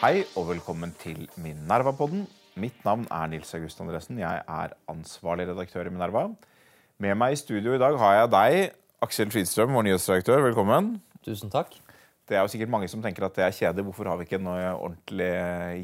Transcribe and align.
Hei 0.00 0.24
og 0.34 0.48
velkommen 0.48 0.90
til 0.98 1.28
Minerva-podden. 1.38 2.24
Mitt 2.58 2.80
navn 2.84 3.04
er 3.14 3.28
Nils 3.30 3.52
August 3.54 3.78
Andresen. 3.84 4.18
Jeg 4.18 4.42
er 4.42 4.74
ansvarlig 4.90 5.46
redaktør 5.52 5.86
i 5.86 5.92
Minerva. 5.94 6.24
Med 6.98 7.14
meg 7.20 7.36
i 7.36 7.38
studio 7.38 7.76
i 7.76 7.80
dag 7.80 7.94
har 8.00 8.16
jeg 8.16 8.32
deg, 8.34 8.74
Aksel 9.06 9.30
Fridstrøm, 9.30 9.76
vår 9.76 9.86
nyhetsredaktør. 9.86 10.42
Velkommen. 10.48 10.96
Tusen 11.22 11.52
takk. 11.52 11.76
Det 12.26 12.38
er 12.38 12.42
jo 12.42 12.50
sikkert 12.50 12.72
mange 12.74 12.90
som 12.90 13.04
tenker 13.04 13.28
at 13.28 13.38
det 13.38 13.46
er 13.46 13.54
kjedelig. 13.54 13.86
Hvorfor 13.86 14.10
har 14.10 14.18
vi 14.18 14.26
ikke 14.26 14.40
en 14.42 14.50
ordentlig 14.50 15.30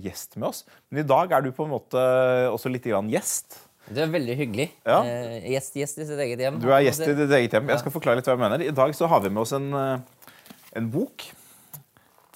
gjest 0.08 0.36
med 0.40 0.50
oss? 0.50 0.66
Men 0.90 1.04
i 1.04 1.08
dag 1.14 1.38
er 1.38 1.46
du 1.46 1.52
på 1.54 1.68
en 1.68 1.74
måte 1.76 2.02
også 2.50 2.72
litt 2.72 2.90
grann 2.90 3.10
gjest. 3.14 3.60
Det 3.86 4.02
er 4.02 4.10
veldig 4.10 4.34
hyggelig. 4.34 4.70
Ja. 4.82 5.00
Eh, 5.06 5.46
gjest, 5.54 5.76
gjest 5.78 6.00
i 6.02 6.06
sitt 6.08 6.18
eget 6.18 6.40
hjem. 6.42 6.58
Du 6.58 6.66
er 6.74 6.82
gjest 6.82 7.06
i 7.06 7.14
ditt 7.14 7.30
eget 7.30 7.54
hjem. 7.54 7.70
Jeg 7.70 7.84
skal 7.84 7.94
forklare 7.94 8.18
litt 8.18 8.26
hva 8.26 8.34
jeg 8.34 8.42
mener. 8.42 8.64
I 8.66 8.74
dag 8.74 8.94
så 8.98 9.06
har 9.10 9.22
vi 9.22 9.30
med 9.30 9.44
oss 9.44 9.54
en, 9.54 9.68
eh, 9.78 10.40
en 10.80 10.88
bok. 10.90 11.28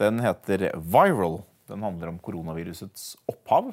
Den 0.00 0.20
heter 0.24 0.70
Viral. 0.80 1.40
Den 1.70 1.84
handler 1.86 2.10
om 2.12 2.18
koronavirusets 2.24 3.14
opphav. 3.30 3.72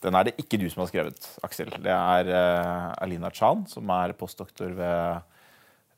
Den 0.00 0.16
er 0.16 0.26
det 0.26 0.38
ikke 0.40 0.58
du 0.58 0.64
som 0.72 0.82
har 0.82 0.88
skrevet, 0.88 1.26
Aksel. 1.44 1.68
Det 1.84 1.92
er 1.92 2.30
uh, 2.32 2.86
Alina 3.04 3.28
Chan, 3.36 3.66
som 3.68 3.92
er 3.92 4.16
postdoktor 4.16 4.72
ved 4.78 5.20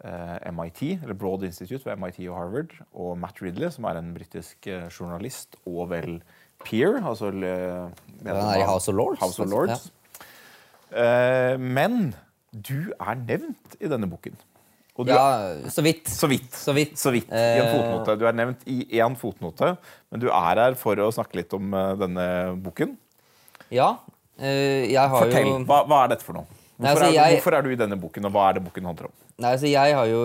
uh, 0.02 0.36
MIT, 0.50 0.82
eller 1.04 1.14
Broad 1.14 1.46
Institute 1.46 1.86
ved 1.86 2.02
MIT 2.02 2.18
og 2.26 2.36
Harvard, 2.40 2.74
og 2.90 3.14
Matt 3.22 3.38
Ridley, 3.44 3.70
som 3.70 3.86
er 3.86 4.02
en 4.02 4.10
britisk 4.16 4.66
uh, 4.66 4.90
journalist 4.90 5.54
og 5.62 5.92
vel 5.94 6.18
peer. 6.66 6.98
Altså 6.98 7.30
Den 7.30 8.34
er 8.34 8.58
i 8.58 8.66
House 8.66 8.90
of 8.90 8.98
Lords. 8.98 9.22
House 9.22 9.42
of 9.42 9.50
Lords. 9.50 9.92
Eh, 10.92 11.56
men 11.58 12.12
du 12.52 12.92
er 13.00 13.16
nevnt 13.16 13.76
i 13.80 13.88
denne 13.88 14.08
boken. 14.10 14.36
Du 15.04 15.12
Ja, 15.12 15.54
så 15.70 15.82
vidt. 15.84 16.08
så 16.08 16.28
vidt. 16.30 16.50
Så 16.54 16.72
vidt. 16.76 16.96
Så 16.98 17.12
vidt. 17.14 17.28
I 17.32 17.58
en 17.60 17.70
fotnote. 17.74 18.18
Du 18.18 18.26
er 18.28 18.32
nevnt 18.38 18.62
i 18.66 18.80
én 19.00 19.16
fotnote, 19.18 19.76
men 20.10 20.20
du 20.20 20.28
er 20.30 20.60
her 20.62 20.74
for 20.78 20.96
å 20.96 21.10
snakke 21.14 21.40
litt 21.42 21.52
om 21.58 21.72
eh, 21.74 21.94
denne 22.00 22.26
boken. 22.62 22.96
Ja. 23.72 23.96
eh, 24.38 24.90
jeg 24.92 25.08
har 25.08 25.22
Fortell. 25.26 25.46
jo 25.48 25.64
Hva, 25.64 25.82
hva 25.88 26.04
er 26.04 26.08
dette 26.16 26.24
for 26.26 26.34
noe? 26.40 26.46
Hvorfor, 26.82 26.82
Nei, 26.82 26.90
altså, 26.90 27.04
er, 27.06 27.12
jeg- 27.14 27.36
hvorfor 27.36 27.54
er 27.58 27.62
du 27.62 27.70
i 27.70 27.76
denne 27.78 27.96
boken, 28.00 28.24
og 28.26 28.32
hva 28.34 28.48
er 28.48 28.54
det 28.58 28.62
boken 28.64 28.84
handler 28.90 29.06
om? 29.06 29.12
Nei, 29.38 29.50
altså 29.56 29.68
Jeg 29.70 29.94
har 29.94 30.06
jo 30.06 30.22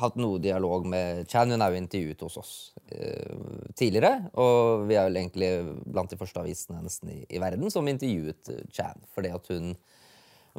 hatt 0.00 0.16
noe 0.16 0.38
dialog 0.42 0.86
med 0.86 1.28
Chan. 1.30 1.50
Hun 1.50 1.62
er 1.62 1.70
jo 1.74 1.80
intervjuet 1.80 2.20
hos 2.24 2.36
oss 2.40 2.52
eh, 2.92 3.36
tidligere. 3.78 4.30
Og 4.36 4.86
vi 4.88 4.96
er 4.98 5.06
vel 5.08 5.20
egentlig 5.20 5.50
blant 5.86 6.10
de 6.10 6.16
første 6.20 6.40
avisene 6.42 6.82
nesten 6.82 7.12
i, 7.14 7.20
i 7.30 7.38
verden 7.42 7.70
som 7.70 7.86
intervjuet 7.88 8.50
Chan. 8.74 8.98
Fordi 9.14 9.30
at 9.34 9.46
hun 9.52 9.74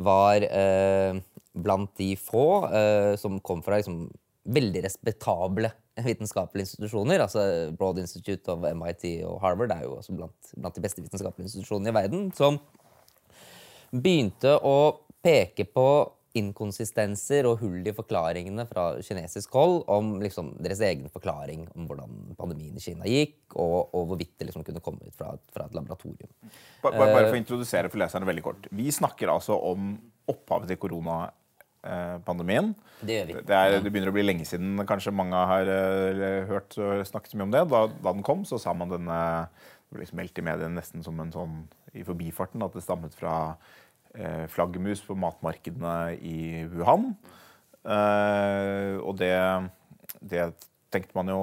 var 0.05 0.45
eh, 0.45 1.19
blant 1.53 1.92
de 2.00 2.14
få 2.19 2.47
eh, 2.69 3.14
som 3.19 3.39
kom 3.44 3.61
fra 3.66 3.80
liksom, 3.80 4.08
veldig 4.50 4.83
respektable 4.86 5.72
vitenskapelige 6.00 6.69
institusjoner. 6.69 7.19
altså 7.25 7.72
Broad 7.78 8.00
Institute 8.00 8.52
of 8.52 8.64
MIT 8.64 9.05
og 9.27 9.39
Harvard 9.44 9.73
er 9.75 9.83
jo 9.83 9.97
også 9.97 10.16
blant, 10.16 10.53
blant 10.55 10.75
de 10.75 10.83
beste 10.86 11.03
vitenskapelige 11.03 11.50
institusjonene 11.50 11.92
i 11.92 11.97
verden. 12.00 12.30
som 12.36 12.59
begynte 13.92 14.53
å 14.61 14.77
peke 15.25 15.66
på 15.66 15.88
inkonsistenser 16.40 17.48
og 17.50 17.59
hull 17.62 17.86
i 17.88 17.94
forklaringene 17.95 18.66
fra 18.70 18.90
kinesisk 19.06 19.54
hold 19.56 19.84
om 19.92 20.16
liksom, 20.23 20.54
deres 20.64 20.82
egen 20.88 21.09
forklaring 21.14 21.68
om 21.76 21.86
hvordan 21.90 22.34
pandemien 22.40 22.76
i 22.80 22.84
Kina 22.84 23.08
gikk, 23.09 23.38
og, 23.56 23.94
og 23.94 24.09
hvorvidt 24.12 24.36
det 24.40 24.50
liksom 24.50 24.66
kunne 24.67 24.84
komme 24.84 25.06
ut 25.06 25.16
fra, 25.16 25.34
fra 25.54 25.67
et 25.70 25.76
laboratorium. 25.78 26.32
Bare, 26.84 26.94
Eh. 26.95 27.00
bare 27.00 27.28
for 27.28 27.38
å 27.38 27.42
introdusere 27.42 27.90
for 27.92 28.02
leserne 28.02 28.28
veldig 28.30 28.45
kort. 28.45 28.67
Vi 28.72 28.90
snakker 28.92 29.32
altså 29.32 29.58
om 29.70 29.94
opphavet 30.30 30.70
til 30.72 30.78
koronapandemien. 30.82 32.73
Det. 33.02 33.20
Det, 33.48 33.56
er, 33.56 33.80
det 33.80 33.92
begynner 33.92 34.12
å 34.12 34.16
bli 34.16 34.26
lenge 34.28 34.45
siden 34.48 34.80
kanskje 34.88 35.16
mange 35.16 35.40
har 35.54 35.70
eh, 35.72 36.45
hørt 36.50 36.78
og 36.78 37.06
snakket 37.08 37.36
mye 37.36 37.48
om 37.48 37.54
det. 37.56 37.66
Da, 37.72 37.86
da 37.88 38.14
den 38.14 38.26
kom, 38.26 38.45
så 38.48 38.60
sa 38.62 38.76
man 38.76 38.92
denne 38.92 39.20
Det 39.90 39.95
ble 39.95 40.04
liksom 40.04 40.20
meldt 40.22 40.38
i 40.38 40.45
mediene 40.45 40.78
nesten 40.78 41.02
som 41.02 41.17
en 41.17 41.32
sånn 41.34 41.54
i 41.98 42.04
forbifarten 42.06 42.62
at 42.62 42.76
det 42.76 42.84
stammet 42.86 43.16
fra 43.17 43.34
eh, 43.56 43.80
flaggermus 44.50 45.04
på 45.06 45.14
matmarkedene 45.20 46.16
i 46.17 46.66
Wuhan. 46.73 47.11
Eh, 47.86 48.98
og 49.00 49.16
det, 49.20 49.36
det 50.22 50.54
tenkte 50.92 51.16
man 51.17 51.28
jo 51.32 51.39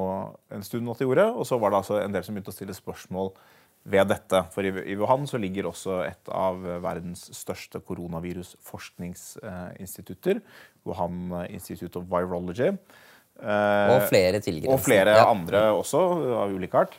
en 0.53 0.63
stund 0.67 0.91
at 0.91 0.99
det 1.01 1.07
gjorde. 1.09 1.27
Og 1.35 1.45
så 1.49 1.55
var 1.63 1.69
det 1.73 1.79
altså 1.83 1.97
en 2.03 2.15
del 2.15 2.25
som 2.27 2.35
begynte 2.37 2.53
å 2.55 2.59
stille 2.59 2.75
spørsmål 2.77 3.29
ved 3.87 4.05
dette. 4.11 4.39
For 4.55 4.63
i, 4.67 4.71
Wuhan 4.99 5.25
så 5.31 5.37
ligger 5.39 5.69
også 5.71 5.93
et 6.09 6.25
av 6.35 6.55
verdens 6.83 7.23
største 7.39 7.79
koronavirusforskningsinstitutter. 7.87 10.37
Wuhan 10.87 11.17
Institute 11.51 11.97
of 11.99 12.05
Virology. 12.11 12.69
Eh, 13.37 13.89
Og 13.93 14.01
flere 14.09 14.41
tilgrensende. 14.41 14.75
og 14.75 14.81
flere 14.81 15.13
andre 15.29 15.61
også, 15.77 15.99
av 16.43 16.49
ulik 16.57 16.75
art. 16.75 16.95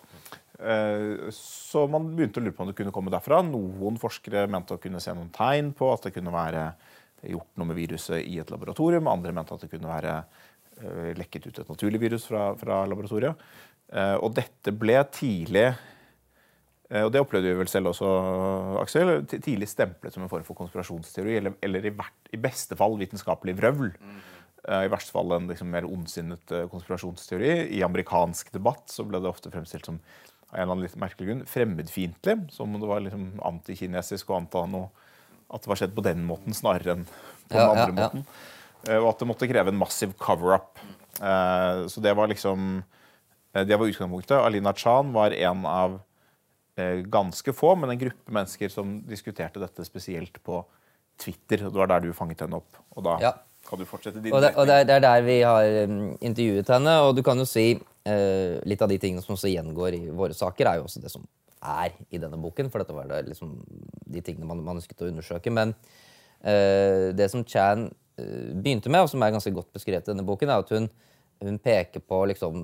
Eh, 0.59 1.29
Så 1.34 1.85
man 1.90 2.09
begynte 2.16 2.41
å 2.41 2.44
lure 2.44 2.56
på 2.56 2.66
om 2.66 2.72
det 2.72 2.78
kunne 2.78 2.94
komme 2.95 3.13
derfra. 3.13 3.44
Noen 3.45 4.00
forskere 4.01 4.47
mente 4.50 4.75
å 4.75 4.81
kunne 4.81 5.01
se 5.03 5.13
noen 5.13 5.31
tegn 5.34 5.73
på 5.78 5.91
at 5.94 6.07
det 6.07 6.16
kunne 6.16 6.34
være 6.34 6.72
gjort 7.28 7.57
noe 7.57 7.69
med 7.69 7.78
viruset 7.78 8.23
i 8.25 8.40
et 8.41 8.53
laboratorium. 8.53 9.09
Andre 9.09 9.34
mente 9.35 9.53
at 9.53 9.66
det 9.66 9.72
kunne 9.72 9.90
være 9.90 10.16
eh, 10.81 11.12
lekket 11.17 11.50
ut 11.50 11.59
et 11.62 11.69
naturlig 11.69 12.01
virus 12.01 12.25
fra, 12.29 12.50
fra 12.57 12.85
laboratoriet. 12.90 13.38
Eh, 13.94 14.16
Og 14.17 14.34
dette 14.38 14.73
ble 14.73 14.97
tidlig 15.12 15.69
og 16.88 17.09
det 17.12 17.19
opplevde 17.19 17.50
vi 17.51 17.57
vel 17.59 17.67
selv 17.67 17.90
også, 17.90 18.07
Aksel. 18.79 19.09
Tidlig 19.28 19.67
stemplet 19.67 20.13
som 20.16 20.23
en 20.23 20.29
form 20.31 20.46
for 20.47 20.56
konspirasjonsteori, 20.56 21.34
eller, 21.35 21.57
eller 21.59 21.84
i, 21.84 21.91
hvert, 21.91 22.29
i 22.31 22.40
beste 22.40 22.78
fall 22.79 22.96
vitenskapelig 22.96 23.57
vrøvl. 23.57 23.90
Mm. 24.00 24.22
I 24.85 24.91
verste 24.94 25.12
fall 25.12 25.35
en 25.35 25.50
liksom 25.51 25.67
mer 25.67 25.84
ondsinnet 25.84 26.53
konspirasjonsteori. 26.72 27.51
I 27.75 27.84
amerikansk 27.84 28.53
debatt 28.56 28.88
så 28.88 29.03
ble 29.03 29.19
det 29.19 29.28
ofte 29.28 29.51
fremstilt 29.51 29.90
som 29.90 30.00
en 30.57 30.63
eller 30.63 30.73
annen 30.73 30.85
litt 30.88 30.97
merkelig 31.00 31.28
grunn, 31.29 31.45
fremmedfiendtlig. 31.47 32.38
Som 32.51 32.73
om 32.73 32.81
det 32.81 32.90
var 32.90 33.03
liksom 33.06 33.28
antikinesisk 33.45 34.31
å 34.31 34.40
anta 34.41 34.66
noe 34.69 34.90
at 35.53 35.63
det 35.63 35.69
var 35.72 35.79
skjedd 35.79 35.94
på 35.95 36.03
den 36.03 36.25
måten 36.28 36.56
snarere 36.57 36.97
enn 36.97 37.06
på 37.07 37.53
den 37.56 37.62
Ja, 37.62 37.69
andre 37.72 37.88
ja, 37.88 37.95
måten. 38.01 38.25
Ja. 38.88 38.97
Og 39.00 39.09
at 39.13 39.22
det 39.22 39.28
måtte 39.29 39.47
kreve 39.50 39.72
en 39.72 39.79
massiv 39.79 40.13
cover-up. 40.19 40.79
Eh, 41.22 41.85
Så 41.88 42.01
det 42.03 42.13
var 42.17 42.28
liksom 42.28 42.84
eh, 43.53 43.63
Det 43.63 43.78
var 43.78 43.88
utgangspunktet. 43.88 44.38
Alina 44.38 44.73
Chan 44.73 45.13
var 45.13 45.31
en 45.31 45.66
av 45.66 46.00
eh, 46.78 47.01
ganske 47.06 47.53
få, 47.53 47.75
men 47.75 47.90
en 47.94 48.00
gruppe 48.00 48.31
mennesker 48.31 48.69
som 48.69 49.01
diskuterte 49.07 49.59
dette 49.59 49.85
spesielt 49.85 50.41
på 50.44 50.66
Twitter. 51.17 51.66
og 51.66 51.73
Det 51.73 51.79
var 51.79 51.88
der 51.88 52.07
du 52.07 52.13
fanget 52.13 52.41
henne 52.46 52.59
opp. 52.59 52.78
Og 52.96 53.03
da 53.03 53.17
kan 53.67 53.79
du 53.79 53.85
fortsette 53.85 54.22
din 54.22 54.34
Og, 54.34 54.41
det, 54.41 54.53
og 54.56 54.67
det, 54.67 54.73
er, 54.84 54.91
er 54.96 55.00
der 55.03 55.22
vi 55.25 55.41
har 55.41 55.90
um, 55.90 56.17
intervjuet 56.22 56.69
henne. 56.69 57.00
Og 57.07 57.16
du 57.17 57.23
kan 57.25 57.38
jo 57.38 57.46
si 57.46 57.72
eh, 57.73 57.79
litt 58.68 58.81
av 58.81 58.91
de 58.91 58.97
tingene 59.01 59.23
som 59.23 59.34
også 59.35 59.50
gjengår 59.51 59.97
i 59.97 60.03
våre 60.16 60.35
saker, 60.38 60.69
er 60.69 60.79
jo 60.79 60.88
også 60.88 61.01
det 61.03 61.12
som 61.12 61.25
er 61.59 61.95
i 62.13 62.19
denne 62.22 62.40
boken. 62.40 62.69
For 62.72 62.84
dette 62.84 62.95
var 62.95 63.09
det 63.09 63.23
liksom 63.28 63.56
de 64.07 64.22
tingene 64.23 64.47
man, 64.47 64.62
man 64.63 64.79
ønsket 64.79 65.03
å 65.03 65.09
undersøke. 65.09 65.51
Men 65.51 65.73
uh, 65.73 67.09
det 67.17 67.28
som 67.34 67.44
Chan 67.44 67.88
uh, 67.90 68.51
begynte 68.53 68.94
med, 68.94 69.03
og 69.03 69.12
som 69.12 69.25
er 69.25 69.34
ganske 69.35 69.51
godt 69.56 69.73
beskrevet 69.75 70.07
i 70.07 70.13
denne 70.13 70.28
boken, 70.28 70.53
er 70.53 70.63
at 70.63 70.72
hun, 70.75 70.88
hun 71.44 71.59
peker 71.59 72.06
på 72.06 72.22
liksom 72.31 72.63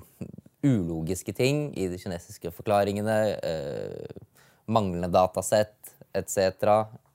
ulogiske 0.63 1.35
ting 1.35 1.65
i 1.75 1.89
de 1.91 1.99
kinesiske 1.99 2.53
forklaringene. 2.55 3.17
Uh, 3.43 4.29
manglende 4.65 5.07
datasett 5.11 5.95
etc. 6.13 6.39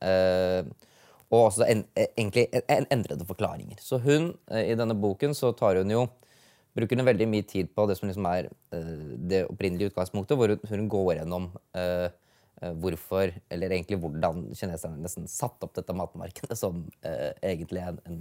Eh, 0.01 0.67
og 1.29 1.45
også 1.45 1.67
en, 1.69 1.85
eh, 1.95 2.07
egentlig 2.17 2.47
en, 2.69 2.87
endrede 2.91 3.27
forklaringer. 3.27 3.77
Så 3.81 3.99
hun, 3.99 4.39
eh, 4.51 4.71
i 4.73 4.75
denne 4.75 4.95
boken, 4.95 5.35
så 5.35 5.53
tar 5.53 5.77
hun 5.77 5.91
jo 5.91 6.09
Bruker 6.79 7.01
hun 7.01 7.09
veldig 7.09 7.29
mye 7.31 7.47
tid 7.49 7.71
på 7.75 7.85
det 7.91 7.99
som 7.99 8.09
liksom 8.11 8.27
er 8.31 8.49
eh, 8.75 8.97
det 9.31 9.45
opprinnelige 9.49 9.93
utgangspunktet, 9.93 10.39
hvor 10.39 10.55
hun, 10.55 10.89
går 10.93 11.15
gjennom 11.19 11.49
eh, 11.75 12.09
eh, 12.63 12.75
hvorfor, 12.85 13.33
eller 13.51 13.75
egentlig 13.75 13.99
hvordan 14.03 14.45
kineserne 14.59 15.03
nesten 15.03 15.27
satte 15.31 15.67
opp 15.67 15.75
dette 15.79 15.97
matmarkedet 15.97 16.59
som 16.59 16.85
eh, 17.03 17.33
egentlig 17.51 17.83
en, 17.83 17.99
en, 18.07 18.21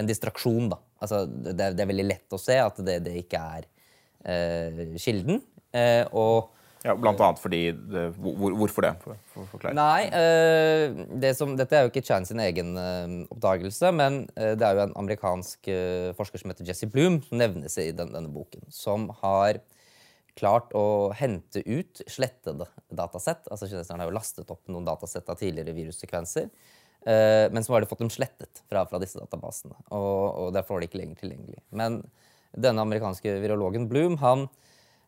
en 0.00 0.10
distraksjon. 0.10 0.72
Da. 0.74 0.80
Altså, 1.04 1.22
det, 1.28 1.54
det 1.76 1.84
er 1.84 1.92
veldig 1.92 2.08
lett 2.08 2.34
å 2.34 2.40
se 2.42 2.58
at 2.58 2.82
det, 2.82 2.98
det 3.06 3.14
ikke 3.22 3.44
er 3.58 3.70
eh, 4.26 4.98
kilden. 4.98 5.40
Eh, 5.72 6.02
og 6.10 6.50
Ja, 6.82 6.94
blant 6.98 7.20
annet 7.22 7.38
fordi 7.38 7.60
det, 7.72 8.08
hvor, 8.18 8.54
Hvorfor 8.58 8.82
det? 8.82 8.92
For, 9.04 9.18
for, 9.30 9.46
forklare. 9.52 9.74
Nei, 9.78 10.08
uh, 10.10 11.02
det 11.22 11.34
som, 11.38 11.54
dette 11.58 11.78
er 11.78 11.86
jo 11.86 11.92
ikke 11.92 12.02
Chan 12.06 12.26
sin 12.26 12.42
egen 12.42 12.74
uh, 12.74 13.22
oppdagelse, 13.30 13.92
men 13.94 14.24
uh, 14.34 14.52
det 14.58 14.66
er 14.66 14.78
jo 14.78 14.86
en 14.88 14.96
amerikansk 15.04 15.70
forsker 16.18 16.42
som 16.42 16.50
heter 16.50 16.66
Jesse 16.66 16.88
Bloom, 16.90 17.20
som 17.28 17.38
nevnes 17.38 17.78
i 17.78 17.92
den, 17.94 18.10
denne 18.14 18.32
boken, 18.34 18.66
som 18.74 19.06
har 19.22 19.60
klart 20.38 20.72
å 20.74 21.12
hente 21.14 21.62
ut 21.68 22.02
slettede 22.10 22.66
datasett. 22.90 23.46
Altså 23.52 23.68
Kineserne 23.68 24.02
har 24.02 24.10
jo 24.10 24.16
lastet 24.16 24.50
opp 24.50 24.64
noen 24.72 24.86
datasett 24.88 25.28
av 25.28 25.38
tidligere 25.38 25.74
virussekvenser. 25.76 26.48
men 27.52 27.64
så 27.66 27.74
har 27.74 27.82
de 27.82 27.88
fått 27.90 28.00
dem 28.00 28.10
slettet 28.10 28.62
fra, 28.70 28.86
fra 28.88 29.00
disse 29.02 29.20
databasene. 29.20 29.76
Og, 29.90 30.22
og 30.40 30.48
derfor 30.56 30.78
er 30.78 30.86
de 30.86 30.88
ikke 30.88 31.02
lenger 31.02 31.20
tilgjengelig. 31.20 31.60
Men 31.68 32.00
denne 32.56 32.80
amerikanske 32.80 33.36
virologen 33.44 33.90
Bloom 33.92 34.16
han 34.24 34.46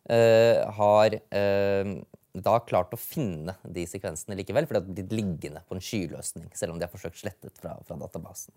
har 0.05 1.15
eh, 1.17 1.93
da 2.35 2.57
klart 2.67 2.93
å 2.93 2.99
finne 2.99 3.55
de 3.63 3.85
sekvensene 3.89 4.37
likevel, 4.37 4.67
for 4.67 4.77
de 4.77 4.81
har 4.81 4.97
blitt 4.99 5.15
liggende 5.15 5.63
på 5.65 5.77
en 5.77 5.83
skyløsning, 5.83 6.49
selv 6.57 6.73
om 6.73 6.81
de 6.81 6.85
har 6.85 6.91
forsøkt 6.91 7.21
slettet 7.21 7.55
fra, 7.61 7.77
fra 7.87 7.97
databasen. 7.99 8.53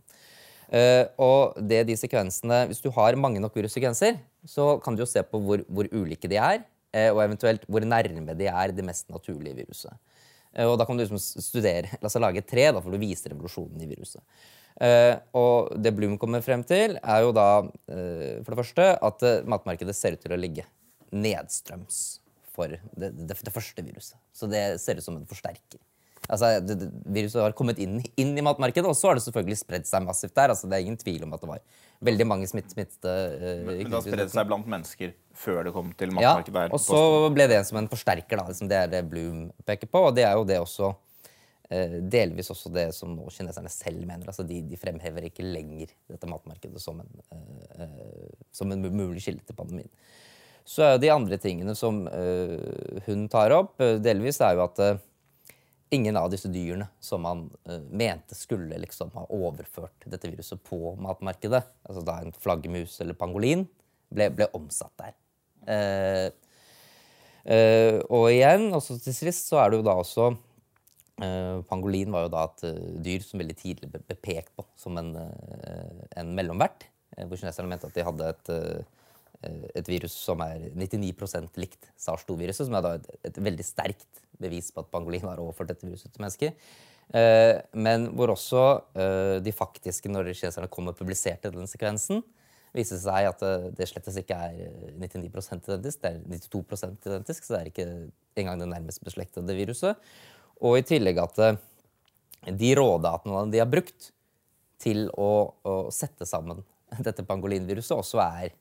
Uh, 0.69 1.09
og 1.25 1.55
det 1.65 1.79
de 1.89 1.95
sekvensene, 1.97 2.67
Hvis 2.69 2.83
du 2.85 2.91
har 2.93 3.17
mange 3.17 3.41
nok 3.41 3.55
virussekvenser, 3.57 4.19
så 4.45 4.75
kan 4.85 4.93
du 4.93 5.01
jo 5.01 5.09
se 5.09 5.23
på 5.25 5.41
hvor, 5.41 5.63
hvor 5.65 5.89
ulike 5.97 6.29
de 6.29 6.37
er, 6.37 6.61
uh, 6.93 7.09
og 7.15 7.23
eventuelt 7.23 7.65
hvor 7.65 7.87
nærme 7.89 8.35
de 8.37 8.51
er 8.53 8.75
det 8.77 8.85
mest 8.85 9.09
naturlige 9.09 9.63
viruset. 9.63 9.97
Uh, 10.53 10.67
og 10.67 10.77
da 10.77 10.85
kan 10.85 10.99
du 10.99 11.07
liksom 11.07 11.23
studere, 11.41 11.97
la 11.97 12.11
oss 12.11 12.19
lage 12.21 12.45
tre 12.45 12.69
da, 12.69 12.83
for 12.85 12.93
du 12.93 13.01
viser 13.01 13.33
revolusjonen 13.33 13.81
i 13.81 13.89
viruset. 13.89 14.21
Eh, 14.79 15.15
og 15.35 15.73
det 15.83 15.91
Bloom 15.97 16.15
kommer 16.23 16.43
frem 16.45 16.63
til, 16.67 16.99
er 17.03 17.23
jo 17.25 17.33
da 17.35 17.49
eh, 17.91 18.39
for 18.45 18.53
det 18.53 18.59
første 18.61 18.85
at 19.09 19.25
eh, 19.27 19.41
matmarkedet 19.51 19.95
ser 19.97 20.15
ut 20.15 20.23
til 20.23 20.35
å 20.37 20.39
ligge 20.39 20.67
nedstrøms 21.15 22.01
for 22.55 22.73
det, 22.73 23.13
det, 23.15 23.37
det 23.37 23.55
første 23.55 23.85
viruset. 23.85 24.19
Så 24.35 24.49
det 24.51 24.65
ser 24.83 24.99
ut 24.99 25.07
som 25.07 25.19
en 25.19 25.29
forsterker. 25.29 25.81
Altså, 26.29 26.59
det, 26.61 26.91
viruset 27.09 27.41
har 27.41 27.55
kommet 27.57 27.79
inn, 27.81 28.01
inn, 28.21 28.35
i 28.37 28.45
matmarkedet, 28.45 28.89
og 28.91 28.97
så 28.97 29.11
har 29.11 29.17
det 29.17 29.25
selvfølgelig 29.25 29.61
spredd 29.63 29.87
seg 29.89 30.05
massivt 30.05 30.35
der. 30.37 30.53
Altså, 30.53 30.69
det 30.69 30.77
er 30.77 30.85
ingen 30.85 30.99
tvil 31.01 31.25
om 31.25 31.33
at 31.33 31.45
det 31.45 31.49
var 31.49 31.63
veldig 32.05 32.27
mange 32.29 32.49
smitt, 32.51 32.69
smittede 32.75 33.15
uh, 33.39 33.63
Men 33.65 33.79
det 33.81 33.97
har 33.97 34.05
spredd 34.05 34.33
seg 34.35 34.51
blant 34.51 34.69
mennesker 34.69 35.15
før 35.39 35.63
det 35.67 35.75
kom 35.77 35.95
til 35.99 36.13
matmarkedet? 36.13 36.67
Ja, 36.69 36.75
og 36.75 36.83
så 36.85 37.01
ble 37.33 37.49
det 37.51 37.63
som 37.69 37.81
en 37.81 37.89
forsterker. 37.91 38.43
Da, 38.43 38.49
liksom 38.51 38.69
det 38.71 38.81
er 38.83 38.93
det 38.93 39.05
Bloom 39.09 39.47
peker 39.69 39.91
på, 39.91 40.09
og 40.11 40.19
det 40.19 40.27
er 40.29 40.37
jo 40.37 40.45
det 40.49 40.61
også 40.61 40.93
uh, 40.93 41.99
delvis 42.19 42.53
også 42.53 42.75
det 42.77 42.91
som 42.99 43.17
nå 43.17 43.33
kineserne 43.33 43.73
selv 43.73 44.05
mener. 44.05 44.29
Altså, 44.29 44.45
de, 44.49 44.61
de 44.69 44.81
fremhever 44.81 45.31
ikke 45.31 45.47
lenger 45.47 45.95
dette 46.11 46.29
matmarkedet 46.29 46.83
som 46.85 47.01
en, 47.01 47.27
uh, 47.33 48.33
som 48.53 48.75
en 48.75 48.91
mulig 48.91 49.25
kilde 49.25 49.47
til 49.49 49.57
pandemien. 49.57 49.93
Så 50.69 50.85
er 50.85 50.99
de 51.01 51.09
andre 51.13 51.39
tingene 51.41 51.73
som 51.79 52.03
hun 53.07 53.23
tar 53.33 53.55
opp, 53.57 53.79
delvis 54.05 54.41
er 54.45 54.59
jo 54.59 54.67
at 54.67 54.83
ingen 55.97 56.19
av 56.21 56.29
disse 56.29 56.51
dyrene 56.53 56.85
som 57.01 57.23
man 57.25 57.47
mente 57.89 58.37
skulle 58.37 58.77
liksom 58.83 59.15
ha 59.15 59.25
overført 59.33 60.05
dette 60.05 60.29
viruset 60.29 60.61
på 60.69 60.93
matmarkedet, 61.01 61.63
altså 61.89 62.03
da 62.05 62.19
en 62.21 62.37
flaggermus 62.37 62.99
eller 63.01 63.17
pangolin, 63.17 63.65
ble, 64.13 64.29
ble 64.35 64.49
omsatt 64.57 64.93
der. 65.01 65.17
Uh, 65.69 66.29
uh, 67.49 67.97
og 68.15 68.29
igjen, 68.33 68.69
også 68.77 68.99
til 69.03 69.17
sist, 69.17 69.49
så 69.51 69.63
er 69.63 69.71
det 69.71 69.81
jo 69.81 69.89
da 69.89 69.97
også 70.03 70.35
Pangolin 71.19 72.13
var 72.15 72.29
jo 72.29 72.31
da 72.31 72.45
et 72.47 72.61
dyr 73.03 73.25
som 73.27 73.41
veldig 73.41 73.55
tidlig 73.59 73.89
ble 73.91 74.15
pekt 74.23 74.53
på 74.55 74.63
som 74.79 74.95
en, 75.01 75.09
en 75.19 76.29
mellomvert. 76.31 76.85
hvor 77.17 77.41
kineserne 77.41 77.67
mente 77.73 77.89
at 77.91 77.97
de 77.97 78.05
hadde 78.07 78.29
et 78.31 78.51
et 79.47 79.87
virus 79.87 80.15
som 80.19 80.41
er 80.43 80.69
99% 80.75 81.61
likt 81.63 81.91
SARS-2-viruset, 82.01 82.67
som 82.67 82.75
er 82.75 82.85
da 82.85 82.95
et, 82.99 83.09
et, 83.29 83.37
veldig 83.39 83.67
sterkt 83.67 84.25
bevis 84.43 84.73
på 84.75 84.83
at 84.83 84.91
pangolin 84.91 85.27
har 85.29 85.43
overført 85.43 85.71
dette 85.71 85.87
viruset 85.87 86.11
til 86.11 86.25
mennesker. 86.25 86.57
Eh, 87.15 87.55
men 87.79 88.09
hvor 88.19 88.35
også 88.35 88.65
eh, 88.99 89.37
de 89.45 89.55
faktiske, 89.55 90.11
når 90.11 90.33
kineserne 90.33 90.71
kom 90.73 90.91
og 90.91 90.99
publiserte 90.99 91.53
den 91.55 91.71
sekvensen, 91.71 92.25
viste 92.77 92.99
seg 93.01 93.31
at 93.31 93.45
eh, 93.47 93.71
det 93.79 93.89
slettes 93.91 94.19
ikke 94.21 94.37
er 94.49 94.59
99% 94.99 95.71
identisk, 95.71 96.03
det 96.03 96.11
er 96.11 96.45
92 96.51 96.85
identisk, 97.07 97.47
så 97.47 97.55
det 97.55 97.61
er 97.61 97.73
ikke 97.73 97.89
engang 98.43 98.61
det 98.63 98.71
nærmest 98.75 99.05
beslektede 99.07 99.57
viruset. 99.57 100.03
Og 100.59 100.81
i 100.81 100.87
tillegg 100.87 101.23
at 101.23 101.39
de 102.59 102.71
rådatene 102.75 103.47
de 103.53 103.63
har 103.63 103.71
brukt 103.71 104.11
til 104.83 105.07
å, 105.15 105.31
å 105.67 105.77
sette 105.95 106.27
sammen 106.27 106.63
dette 107.05 107.25
pangolinviruset, 107.27 107.97
også 107.97 108.21
er 108.23 108.49
eh, 108.49 108.57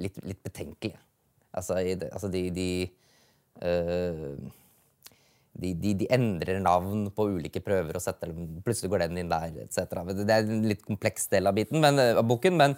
litt, 0.00 0.18
litt, 0.24 0.40
betenkelige. 0.44 0.98
Altså, 1.50 1.80
altså 2.12 2.30
de, 2.30 2.42
de, 2.54 2.68
uh, 3.64 4.36
de, 5.58 5.72
de, 5.74 5.94
de 6.02 6.08
endrer 6.14 6.60
navn 6.62 7.08
på 7.14 7.26
ulike 7.34 7.62
prøver 7.64 7.98
og 7.98 8.04
setter 8.04 8.30
dem 8.30 8.60
Plutselig 8.64 8.92
går 8.92 9.04
den 9.08 9.24
inn 9.24 9.32
der, 9.32 9.56
etc. 9.64 9.96
Det 10.14 10.30
er 10.30 10.46
en 10.46 10.68
litt 10.70 10.84
kompleks 10.86 11.26
del 11.32 11.50
av, 11.50 11.56
biten, 11.58 11.82
men, 11.82 11.98
av 11.98 12.22
boken, 12.28 12.58
men 12.60 12.76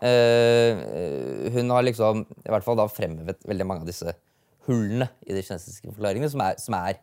uh, 0.00 1.50
hun 1.54 1.74
har 1.76 1.84
liksom 1.84 2.24
i 2.24 2.54
hvert 2.54 2.66
fall 2.66 2.80
da 2.80 2.88
fremhevet 2.90 3.44
veldig 3.44 3.68
mange 3.68 3.84
av 3.84 3.92
disse 3.92 4.16
hullene 4.68 5.10
i 5.28 5.36
de 5.36 5.44
kinesiske 5.44 5.92
forklaringene, 5.92 6.30
som 6.32 6.42
er, 6.44 6.56
som 6.60 6.78
er 6.78 6.98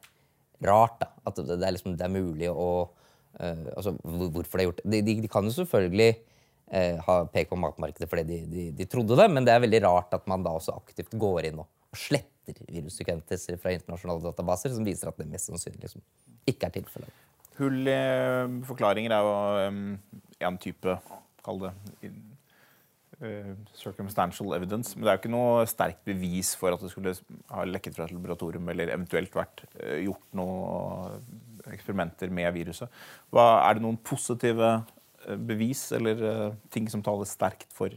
rart. 0.65 0.97
da, 1.01 1.12
At 1.27 1.38
det, 1.38 1.47
det, 1.53 1.67
er, 1.67 1.75
liksom, 1.77 1.95
det 1.97 2.07
er 2.07 2.13
mulig 2.13 2.50
å 2.51 2.67
uh, 2.89 3.65
altså, 3.77 3.95
Hvorfor 4.01 4.57
det 4.57 4.63
er 4.63 4.69
gjort. 4.69 4.83
De, 4.85 5.01
de, 5.06 5.31
kan 5.31 5.47
jo 5.47 5.53
selvfølgelig 5.56 6.09
eh, 6.12 6.27
har 6.71 7.25
pekt 7.33 7.50
på 7.51 7.57
matmarkedet 7.59 8.07
fordi 8.07 8.23
de, 8.23 8.35
de, 8.47 8.62
de, 8.77 8.85
trodde 8.88 9.18
det, 9.19 9.25
men 9.27 9.44
det 9.44 9.51
er 9.51 9.63
veldig 9.63 9.81
rart 9.83 10.13
at 10.15 10.27
man 10.31 10.44
da 10.45 10.53
også 10.56 10.77
aktivt 10.79 11.12
går 11.19 11.50
inn 11.50 11.59
og 11.59 11.68
sletter 11.97 12.56
virussekvenser 12.71 13.59
fra 13.62 13.73
internasjonale 13.75 14.23
databaser, 14.23 14.73
som 14.75 14.88
viser 14.88 15.12
at 15.12 15.19
det 15.19 15.27
mest 15.29 15.50
sannsynlig 15.50 15.83
liksom, 15.83 16.03
ikke 16.50 16.69
er 16.69 16.75
tilfellet. 16.79 17.23
Hull 17.59 17.83
i 17.83 17.94
eh, 17.94 18.53
forklaringer 18.68 19.13
er 19.13 19.27
jo 19.27 19.33
um, 19.68 19.81
en 20.47 20.59
type, 20.62 20.95
kall 21.45 21.59
det 21.65 21.73
uh, 23.19 23.51
circumstantial 23.77 24.56
evidence. 24.56 24.95
Men 24.95 25.06
det 25.06 25.12
er 25.12 25.17
jo 25.17 25.24
ikke 25.25 25.33
noe 25.35 25.67
sterkt 25.69 26.01
bevis 26.07 26.53
for 26.57 26.74
at 26.74 26.81
det 26.81 26.94
skulle 26.94 27.13
ha 27.51 27.67
lekket 27.67 27.97
fra 27.97 28.07
et 28.07 28.15
laboratorium 28.15 28.71
eller 28.71 28.95
eventuelt 28.95 29.35
vært 29.35 29.65
uh, 29.75 30.00
gjort 30.00 30.25
noen 30.39 31.67
eksperimenter 31.71 32.31
med 32.33 32.50
viruset. 32.56 32.89
Hva, 33.29 33.67
er 33.67 33.77
det 33.77 33.85
noen 33.85 34.00
positive 34.01 34.79
Eh, 34.79 35.00
bevis 35.47 35.83
eller 35.97 36.23
uh, 36.23 36.47
ting 36.73 36.88
som 36.91 37.03
taler 37.06 37.29
sterkt 37.29 37.69
for 37.75 37.94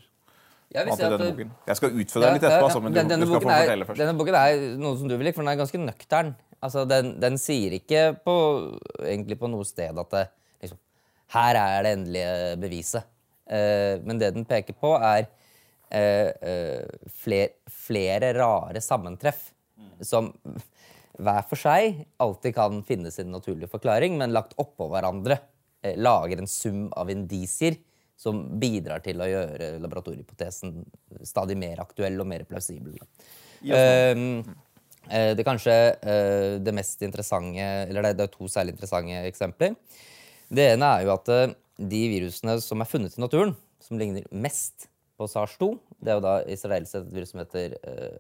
jeg, 0.75 0.91
si 0.91 1.05
denne 1.05 1.29
boken. 1.31 1.51
jeg 1.69 1.79
skal 1.79 1.99
utføre 2.03 2.25
deg 2.25 2.35
litt 2.35 2.47
etterpå, 2.49 2.67
altså, 2.67 2.81
men 2.83 2.95
du, 2.95 2.99
denne, 2.99 3.19
du 3.21 3.29
skal 3.29 3.43
få 3.45 3.51
fortelle 3.51 3.87
først. 3.87 4.01
Denne 4.01 4.17
boken 4.19 4.39
er 4.39 4.65
noe 4.81 4.99
som 4.99 5.11
du 5.11 5.15
vil 5.15 5.29
like, 5.29 5.37
for 5.37 5.45
den 5.45 5.53
er 5.53 5.61
ganske 5.61 5.81
nøktern. 5.81 6.33
Altså, 6.65 6.83
den, 6.89 7.13
den, 7.23 7.39
sier 7.39 7.77
ikke 7.77 8.03
på, 8.25 8.35
egentlig 9.05 9.39
på 9.39 9.51
noe 9.53 9.67
sted 9.69 10.01
at 10.03 10.11
det, 10.17 10.25
liksom, 10.65 10.81
her 11.37 11.61
er 11.61 11.87
det 11.87 11.95
endelige 11.99 12.35
beviset. 12.65 13.11
Uh, 13.45 14.03
men 14.09 14.19
det 14.19 14.33
den 14.35 14.49
peker 14.49 14.75
på, 14.81 14.97
er 14.99 15.29
uh, 15.95 17.09
fler, 17.23 17.55
flere 17.71 18.33
rare 18.35 18.83
sammentreff 18.83 19.53
mm. 19.79 19.97
som 20.03 20.33
hver 21.15 21.45
for 21.47 21.61
seg 21.61 22.03
alltid 22.19 22.57
kan 22.57 22.83
finne 22.89 23.15
sin 23.15 23.31
naturlige 23.31 23.71
forklaring, 23.71 24.19
men 24.19 24.35
lagt 24.35 24.57
oppå 24.59 24.89
hverandre 24.91 25.39
Eh, 25.39 25.54
lager 25.97 26.41
en 26.41 26.49
sum 26.51 26.87
av 26.97 27.11
indisier 27.13 27.77
som 28.17 28.45
bidrar 28.61 29.03
til 29.05 29.21
å 29.21 29.29
gjøre 29.29 29.73
laboratoriehypotesen 29.83 30.79
stadig 31.27 31.57
mer 31.61 31.83
aktuell 31.83 32.21
og 32.23 32.29
mer 32.31 32.47
plausibel. 32.49 32.97
Ja. 33.65 33.81
Ehm, 33.81 34.41
eh, 35.09 35.33
det 35.37 35.47
kanskje 35.47 35.75
eh, 35.99 36.57
det 36.61 36.75
mest 36.77 37.01
interessante 37.07 37.65
Eller 37.89 38.13
det 38.13 38.27
er 38.27 38.33
to 38.33 38.49
særlig 38.51 38.75
interessante 38.77 39.25
eksempler. 39.29 39.77
Det 40.49 40.73
ene 40.75 40.91
er 40.97 41.07
jo 41.07 41.15
at 41.15 41.31
de 41.75 42.03
virusene 42.13 42.59
som 42.63 42.81
er 42.81 42.91
funnet 42.91 43.17
i 43.17 43.23
naturen, 43.23 43.55
som 43.83 43.99
ligner 43.99 44.27
mest 44.31 44.87
på 45.19 45.27
SARS-2, 45.31 45.71
det 46.03 46.11
er 46.11 46.19
jo 46.19 46.25
da 46.25 46.35
israelsk 46.51 46.99
et 46.99 47.11
virus 47.15 47.33
som 47.33 47.41
heter 47.41 47.75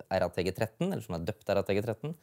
RATG13, 0.08 0.88
eller 0.88 1.02
som 1.04 1.16
er 1.16 1.26
døpt 1.28 1.52
RATG13. 1.52 2.14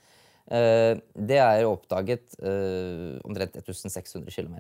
Eh, 0.48 0.98
det 1.14 1.38
er 1.40 1.68
oppdaget 1.68 2.36
eh, 2.42 3.20
omtrent 3.28 3.56
1600 3.62 4.32
km 4.32 4.58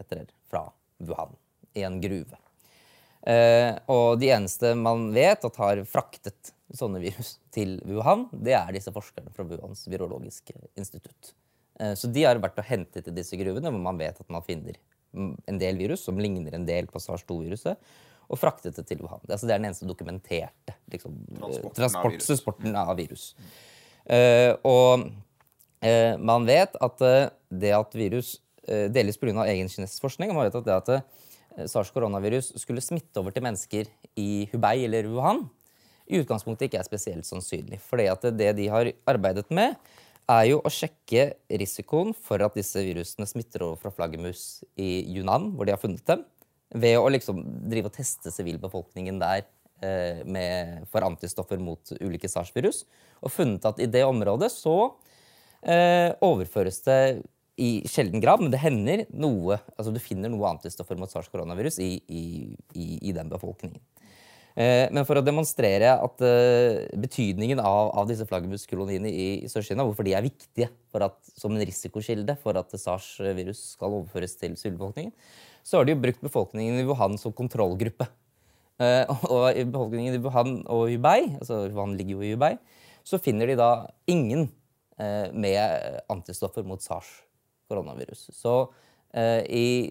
fra 0.49 0.67
Wuhan, 1.01 1.35
i 1.73 1.85
en 1.87 1.99
gruve. 2.03 2.39
Eh, 3.21 3.73
og 3.91 4.19
de 4.21 4.31
eneste 4.33 4.73
man 4.77 5.09
vet 5.15 5.43
at 5.45 5.61
har 5.61 5.83
fraktet 5.89 6.53
sånne 6.73 7.01
virus 7.03 7.35
til 7.55 7.79
Wuhan, 7.87 8.27
det 8.31 8.55
er 8.57 8.71
disse 8.75 8.93
forskerne 8.93 9.33
fra 9.35 9.45
Wuhans 9.47 9.87
virologiske 9.91 10.55
institutt. 10.79 11.33
Så 11.97 12.05
de 12.13 12.21
har 12.27 12.37
vært 12.37 12.59
og 12.61 12.67
hentet 12.67 13.07
i 13.09 13.13
disse 13.15 13.33
gruvene, 13.39 13.71
hvor 13.73 13.81
man 13.81 13.97
vet 13.97 14.19
at 14.21 14.27
man 14.29 14.43
finner 14.45 14.75
en 15.17 15.57
del 15.57 15.79
virus 15.79 16.03
som 16.05 16.19
ligner 16.21 16.53
en 16.53 16.67
del 16.67 16.85
på 16.91 16.99
SARS-2-viruset, 17.01 17.79
og 18.31 18.39
fraktet 18.39 18.77
det 18.77 18.85
til 18.87 19.01
Wuhan. 19.01 19.23
Det, 19.23 19.33
altså, 19.33 19.49
det 19.49 19.55
er 19.55 19.63
den 19.63 19.71
eneste 19.71 19.87
dokumenterte 19.89 20.75
liksom, 20.93 21.17
transporten 21.73 22.77
av 22.77 22.93
virus. 22.99 23.33
Av 23.33 23.41
virus. 23.41 23.81
Uh, 24.01 24.53
og 24.67 25.09
man 26.21 26.45
vet 26.45 26.75
at 26.77 27.01
eh, 27.05 27.31
det 27.49 27.73
at 27.73 27.95
virus 27.97 28.35
eh, 28.67 28.87
delvis 28.93 29.17
pga. 29.17 29.45
egen 29.47 29.69
kinesisk 29.69 30.03
forskning 30.05 30.33
man 30.33 30.45
vet 30.45 30.59
at 30.59 30.67
det 30.67 30.77
at 30.77 31.67
SARS-koronavirus 31.67 32.53
skulle 32.61 32.83
smitte 32.83 33.19
over 33.19 33.33
til 33.35 33.43
mennesker 33.43 33.89
i 34.15 34.47
Hubei 34.53 34.85
eller 34.85 35.09
Wuhan, 35.11 35.43
i 36.07 36.21
utgangspunktet 36.21 36.69
ikke 36.69 36.79
er 36.79 36.87
spesielt 36.87 37.27
sannsynlig. 37.27 37.79
For 37.83 37.99
det 37.99 38.53
de 38.55 38.67
har 38.71 38.91
arbeidet 39.09 39.49
med, 39.51 39.75
er 40.31 40.45
jo 40.47 40.61
å 40.63 40.71
sjekke 40.71 41.31
risikoen 41.59 42.13
for 42.15 42.43
at 42.45 42.55
disse 42.55 42.79
virusene 42.83 43.27
smitter 43.27 43.65
over 43.65 43.79
fra 43.81 43.91
flaggermus 43.95 44.63
i 44.79 45.03
Yunnan, 45.15 45.51
hvor 45.55 45.67
de 45.67 45.75
har 45.75 45.81
funnet 45.81 46.05
dem, 46.07 46.23
ved 46.71 46.97
å 46.99 47.09
liksom 47.11 47.41
drive 47.67 47.91
og 47.91 47.97
teste 47.97 48.31
sivilbefolkningen 48.31 49.19
der 49.19 49.43
eh, 49.83 50.21
med, 50.23 50.85
for 50.91 51.03
antistoffer 51.03 51.59
mot 51.59 51.93
ulike 51.99 52.31
SARS-virus. 52.31 52.85
Og 53.19 53.33
funnet 53.33 53.67
at 53.67 53.81
i 53.83 53.89
det 53.91 54.05
området 54.07 54.51
så 54.53 54.77
eh, 54.87 55.10
overføres 55.61 56.79
det 56.87 57.01
i 57.61 57.71
sjelden 57.89 58.21
grad, 58.23 58.41
men 58.41 58.51
det 58.53 58.61
hender 58.61 59.03
noe 59.13 59.59
altså 59.75 59.93
Du 59.93 60.01
finner 60.01 60.31
noe 60.31 60.49
antistoffer 60.49 60.99
mot 60.99 61.11
sars-koronavirus 61.11 61.79
i, 61.83 61.93
i, 62.07 62.23
i, 62.73 63.11
den 63.15 63.29
befolkningen. 63.31 63.81
Eh, 64.55 64.87
men 64.91 65.05
for 65.07 65.19
å 65.19 65.23
demonstrere 65.23 65.93
at 66.03 66.23
eh, 66.27 66.87
betydningen 66.99 67.61
av, 67.63 67.91
av 68.01 68.09
disse 68.09 68.25
flaggermuskoloniene 68.27 69.11
i, 69.11 69.27
i 69.45 69.51
Sør-Kina, 69.51 69.85
hvorfor 69.87 70.07
de 70.07 70.15
er 70.17 70.25
viktige 70.25 70.71
at, 70.97 71.19
som 71.37 71.53
en 71.55 71.63
risikokilde 71.67 72.35
for 72.41 72.59
at 72.59 72.73
sars-virus 72.75 73.61
skal 73.75 73.99
overføres 73.99 74.35
til 74.39 74.57
sivilbefolkningen, 74.59 75.13
så 75.63 75.79
har 75.79 75.87
de 75.87 75.95
jo 75.95 76.01
brukt 76.03 76.23
befolkningen 76.25 76.81
i 76.81 76.87
Wuhan 76.87 77.19
som 77.21 77.35
kontrollgruppe. 77.35 78.09
Eh, 78.81 79.05
og 79.29 79.51
i 79.53 79.67
befolkningen 79.67 80.17
i 80.17 80.23
Wuhan 80.23 80.57
og 80.65 80.87
Hubei, 80.89 81.35
altså 81.37 81.67
Wuhan 81.69 81.95
ligger 81.99 82.17
jo 82.17 82.25
i 82.25 82.33
Hubei, 82.33 82.55
så 83.07 83.21
finner 83.21 83.49
de 83.49 83.59
da 83.59 83.71
ingen 84.09 84.49
med 85.33 86.01
antistoffer 86.13 86.65
mot 86.67 86.83
sars-koronavirus. 86.83 88.27
Så 88.37 88.53
i, 89.49 89.89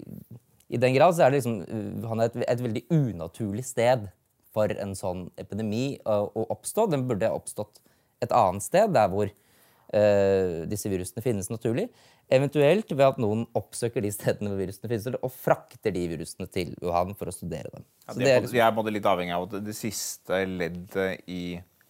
i, 0.69 0.79
den 0.79 0.95
grad 0.95 1.17
så 1.17 1.25
er 1.27 1.33
det 1.33 1.41
liksom 1.41 2.05
han 2.07 2.23
er 2.23 2.31
et, 2.31 2.39
et 2.55 2.63
veldig 2.63 2.85
unaturlig 2.95 3.65
sted 3.67 4.07
for 4.55 4.73
en 4.83 4.95
sånn 4.99 5.29
epidemi 5.41 5.99
å, 6.09 6.23
å 6.31 6.47
oppstå. 6.55 6.87
Den 6.93 7.07
burde 7.09 7.31
oppstått 7.35 7.83
et 8.25 8.33
annet 8.37 8.65
sted, 8.65 8.93
der 8.95 9.11
hvor 9.13 9.31
uh, 9.31 10.57
disse 10.71 10.91
virusene 10.93 11.25
finnes 11.25 11.51
naturlig. 11.53 11.89
Eventuelt 12.31 12.93
ved 12.93 13.07
at 13.07 13.19
noen 13.23 13.47
oppsøker 13.59 14.05
de 14.05 14.13
stedene 14.15 14.53
hvor 14.53 14.61
virusene 14.61 14.91
finnes, 14.91 15.19
og 15.19 15.35
frakter 15.35 15.95
de 15.95 16.05
virusene 16.13 16.47
til 16.53 16.77
Wuhan 16.83 17.17
for 17.19 17.31
å 17.31 17.35
studere 17.35 17.73
dem. 17.73 17.87
Ja, 18.07 18.15
det, 18.15 18.29
er, 18.29 18.45
liksom... 18.45 18.59
Jeg 18.61 18.67
er 18.69 18.77
både 18.77 18.95
litt 18.95 19.11
avhengig 19.11 19.35
av 19.35 19.49
at 19.49 19.59
det 19.67 19.77
siste 19.79 20.45
leddet 20.47 21.27
i 21.31 21.43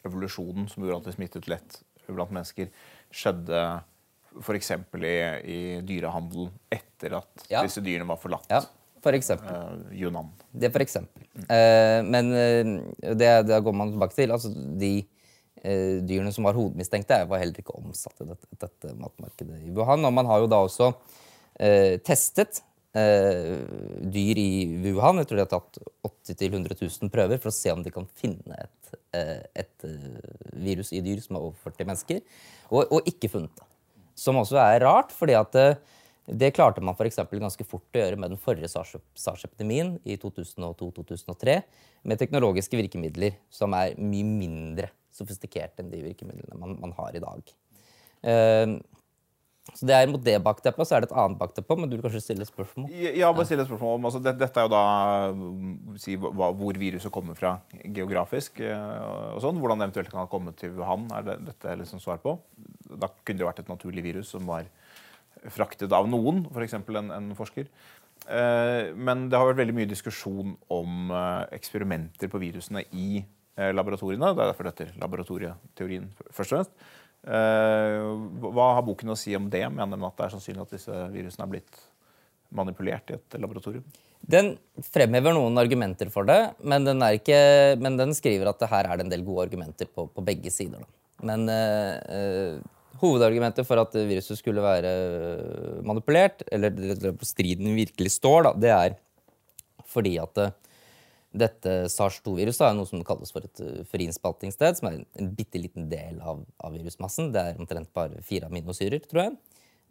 evolusjonen 0.07 0.71
som 0.71 0.85
gjorde 0.85 1.03
at 1.03 1.11
det 1.11 1.19
smittet 1.19 1.51
lett 1.51 1.83
blant 2.11 2.33
mennesker, 2.35 2.71
skjedde 3.11 3.63
f.eks. 4.41 4.71
I, 4.71 5.15
i 5.43 5.61
dyrehandel 5.87 6.51
etter 6.73 7.19
at 7.19 7.49
ja. 7.51 7.65
disse 7.65 7.83
dyrene 7.85 8.09
var 8.09 8.21
forlatt. 8.23 8.47
Ja. 8.51 8.63
For 9.01 9.17
eksempel. 9.17 9.49
Uh, 9.49 9.95
Yunnan. 9.97 10.29
Det 10.53 10.69
er 10.69 10.75
for 10.75 10.85
eksempel. 10.85 11.25
Mm. 11.33 11.47
Uh, 11.49 11.99
men 12.13 12.35
uh, 12.35 13.15
det, 13.17 13.31
det, 13.49 13.61
går 13.65 13.77
man 13.77 13.95
tilbake 13.95 14.17
til. 14.17 14.35
Altså, 14.35 14.53
de 14.53 14.93
uh, 15.65 15.97
dyrene 16.07 16.33
som 16.37 16.47
var 16.47 16.59
hovedmistenkte, 16.59 17.23
var 17.31 17.43
heller 17.43 17.63
ikke 17.63 17.79
omsatt 17.81 18.21
i 18.23 18.29
dette, 18.29 18.51
dette 18.61 18.97
matmarkedet 19.01 19.63
i 19.65 19.73
Wuhan. 19.77 20.05
Og 20.05 20.15
man 20.15 20.29
har 20.31 20.45
jo 20.45 20.51
da 20.51 20.65
også 20.67 20.93
testet 22.07 22.63
dyr 22.91 24.39
i 24.43 24.51
Wuhan. 24.83 25.21
Jeg 25.21 25.29
tror 25.31 25.39
de 25.39 25.45
har 25.45 25.51
tatt 25.53 25.79
80 26.09 26.41
000-100 26.41 26.75
000 26.81 27.13
prøver 27.13 27.39
for 27.39 27.53
å 27.53 27.55
se 27.55 27.71
om 27.71 27.85
de 27.85 27.93
kan 27.95 28.09
finne 28.19 28.57
et, 28.59 28.95
et 29.63 29.87
virus 30.59 30.91
i 30.91 31.03
dyr 31.05 31.23
som 31.23 31.39
er 31.39 31.47
overført 31.47 31.79
til 31.79 31.87
mennesker, 31.87 32.19
og, 32.71 32.83
og, 32.89 33.07
ikke 33.07 33.31
funnet 33.31 33.55
det. 33.61 33.69
Som 34.19 34.41
også 34.41 34.59
er 34.59 34.83
rart, 34.83 35.15
fordi 35.15 35.39
at 35.39 35.55
det 36.31 36.53
klarte 36.55 36.83
man 36.85 36.95
for 36.99 37.09
ganske 37.09 37.67
fort 37.67 37.97
å 37.97 38.03
gjøre 38.03 38.19
med 38.21 38.35
den 38.35 38.41
forrige 38.41 38.71
SARS-epidemien 38.71 39.97
i 40.05 40.19
2002-2003, 40.21 41.57
med 42.03 42.21
teknologiske 42.21 42.79
virkemidler 42.79 43.39
som 43.53 43.75
er 43.77 43.97
mye 43.99 44.27
mindre 44.27 44.91
sofistikerte 45.15 45.83
enn 45.83 45.91
de 45.91 46.03
virkemidlene 46.05 46.59
man, 46.59 46.77
man 46.81 46.95
har 46.99 47.17
i 47.17 47.23
dag. 47.23 47.55
Uh, 48.21 48.77
så 49.77 49.87
det 49.87 49.95
er 49.97 50.09
Mot 50.11 50.23
det 50.25 50.37
bakteppet 50.43 50.89
så 50.89 50.97
er 50.97 51.05
det 51.05 51.11
et 51.11 51.17
annet 51.23 51.39
bakteppe, 51.39 51.77
men 51.79 51.91
du 51.91 51.97
vil 51.97 52.05
kanskje 52.05 52.23
stille 52.25 52.45
et 52.45 52.51
spørsmål? 52.51 52.89
Ja, 53.17 53.31
bare 53.35 53.47
stille 53.49 53.65
et 53.65 53.71
spørsmål 53.71 53.99
om, 53.99 54.09
altså, 54.09 54.21
det, 54.25 54.35
Dette 54.41 54.63
er 54.63 54.67
jo 54.67 54.73
da 54.73 55.99
si, 56.03 56.17
hva, 56.21 56.51
hvor 56.57 56.81
viruset 56.81 57.13
kommer 57.15 57.39
fra 57.39 57.55
geografisk. 57.85 58.61
Eh, 58.65 59.35
og 59.37 59.41
sånn, 59.45 59.61
Hvordan 59.63 59.81
det 59.81 59.91
eventuelt 59.91 60.13
kan 60.13 60.25
ha 60.25 60.29
kommet 60.31 60.59
til 60.61 60.75
Wuhan, 60.79 61.07
er 61.17 61.27
det 61.27 61.39
dette 61.47 61.79
liksom 61.83 62.03
svar 62.03 62.21
på. 62.25 62.37
Da 62.91 63.11
kunne 63.23 63.43
det 63.43 63.49
vært 63.49 63.63
et 63.65 63.73
naturlig 63.73 64.05
virus 64.09 64.35
som 64.35 64.49
var 64.51 64.69
fraktet 65.55 65.93
av 65.97 66.09
noen, 66.11 66.45
f.eks. 66.51 66.79
En, 66.81 67.13
en 67.17 67.33
forsker. 67.39 67.71
Eh, 68.27 68.91
men 68.97 69.29
det 69.31 69.39
har 69.39 69.49
vært 69.53 69.63
veldig 69.63 69.77
mye 69.79 69.91
diskusjon 69.91 70.57
om 70.73 71.13
eh, 71.15 71.45
eksperimenter 71.61 72.33
på 72.33 72.43
virusene 72.43 72.87
i 72.91 73.23
laboratoriene. 73.61 74.31
Det 74.33 74.41
er 74.41 74.49
derfor 74.55 74.67
dette 74.71 74.85
laboratorieteorien 74.97 76.07
først 76.33 76.55
og 76.55 76.55
fremst. 76.55 76.85
Hva 77.25 78.67
har 78.77 78.85
boken 78.87 79.13
å 79.13 79.19
si 79.19 79.35
om 79.37 79.51
det? 79.53 79.67
Mener 79.69 79.99
den 79.99 80.07
at 80.09 80.17
det 80.17 80.27
er 80.27 80.35
sannsynlig 80.35 80.63
at 80.65 80.77
disse 80.77 81.01
virusene 81.13 81.45
er 81.45 81.53
blitt 81.53 81.83
manipulert 82.57 83.13
i 83.13 83.19
et 83.19 83.37
laboratorium? 83.39 83.85
Den 84.21 84.55
fremhever 84.85 85.35
noen 85.37 85.57
argumenter 85.61 86.11
for 86.13 86.29
det, 86.29 86.39
men 86.61 86.85
den, 86.85 87.03
ikke, 87.17 87.41
men 87.81 87.97
den 88.01 88.13
skriver 88.17 88.51
at 88.53 88.65
her 88.73 88.89
er 88.89 88.99
det 88.99 89.07
en 89.07 89.13
del 89.13 89.25
gode 89.27 89.47
argumenter 89.49 89.89
på, 89.89 90.07
på 90.13 90.25
begge 90.25 90.53
sider. 90.53 90.83
Da. 90.85 90.91
Men 91.31 91.47
øh, 91.53 92.61
Hovedargumentet 93.01 93.65
for 93.69 93.81
at 93.81 93.95
viruset 93.97 94.37
skulle 94.41 94.65
være 94.65 94.91
manipulert, 95.87 96.45
eller 96.53 96.75
striden 97.25 97.73
virkelig 97.79 98.13
står, 98.19 98.49
da, 98.49 98.53
det 98.61 98.75
er 98.75 98.99
fordi 99.91 100.17
at 100.23 100.41
eh, 100.43 100.53
dette 101.31 101.75
SARS-2-viruset 101.93 102.65
er 102.67 102.75
noe 102.75 102.89
som 102.89 103.03
kalles 103.07 103.31
for 103.31 103.47
et 103.47 103.63
friinnspaltingssted, 103.93 104.81
som 104.81 104.89
er 104.91 104.99
en 104.99 105.31
bitte 105.37 105.61
liten 105.63 105.87
del 105.91 106.19
av, 106.19 106.43
av, 106.59 106.75
virusmassen. 106.75 107.31
Det 107.35 107.43
er 107.43 107.61
omtrent 107.61 107.93
bare 107.95 108.23
fire 108.27 108.51
aminosyrer, 108.51 109.05
tror 109.07 109.29
jeg. 109.29 109.37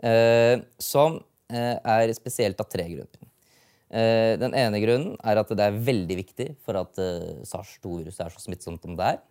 Eh, 0.09 0.55
som 0.83 1.21
eh, 1.51 1.77
er 1.79 2.13
spesielt 2.17 2.59
av 2.59 2.67
tre 2.71 2.87
grunner. 2.91 3.29
Eh, 3.89 4.35
den 4.37 4.53
ene 4.53 4.83
grunnen 4.83 5.15
er 5.25 5.39
at 5.41 5.49
det 5.55 5.65
er 5.65 5.79
veldig 5.87 6.19
viktig 6.19 6.49
for 6.65 6.77
at 6.77 6.99
eh, 7.01 7.41
SARS-2-viruset 7.47 8.27
er 8.27 8.35
så 8.35 8.43
smittsomt 8.43 8.83
som 8.85 8.99
det 8.99 9.15
er. 9.15 9.23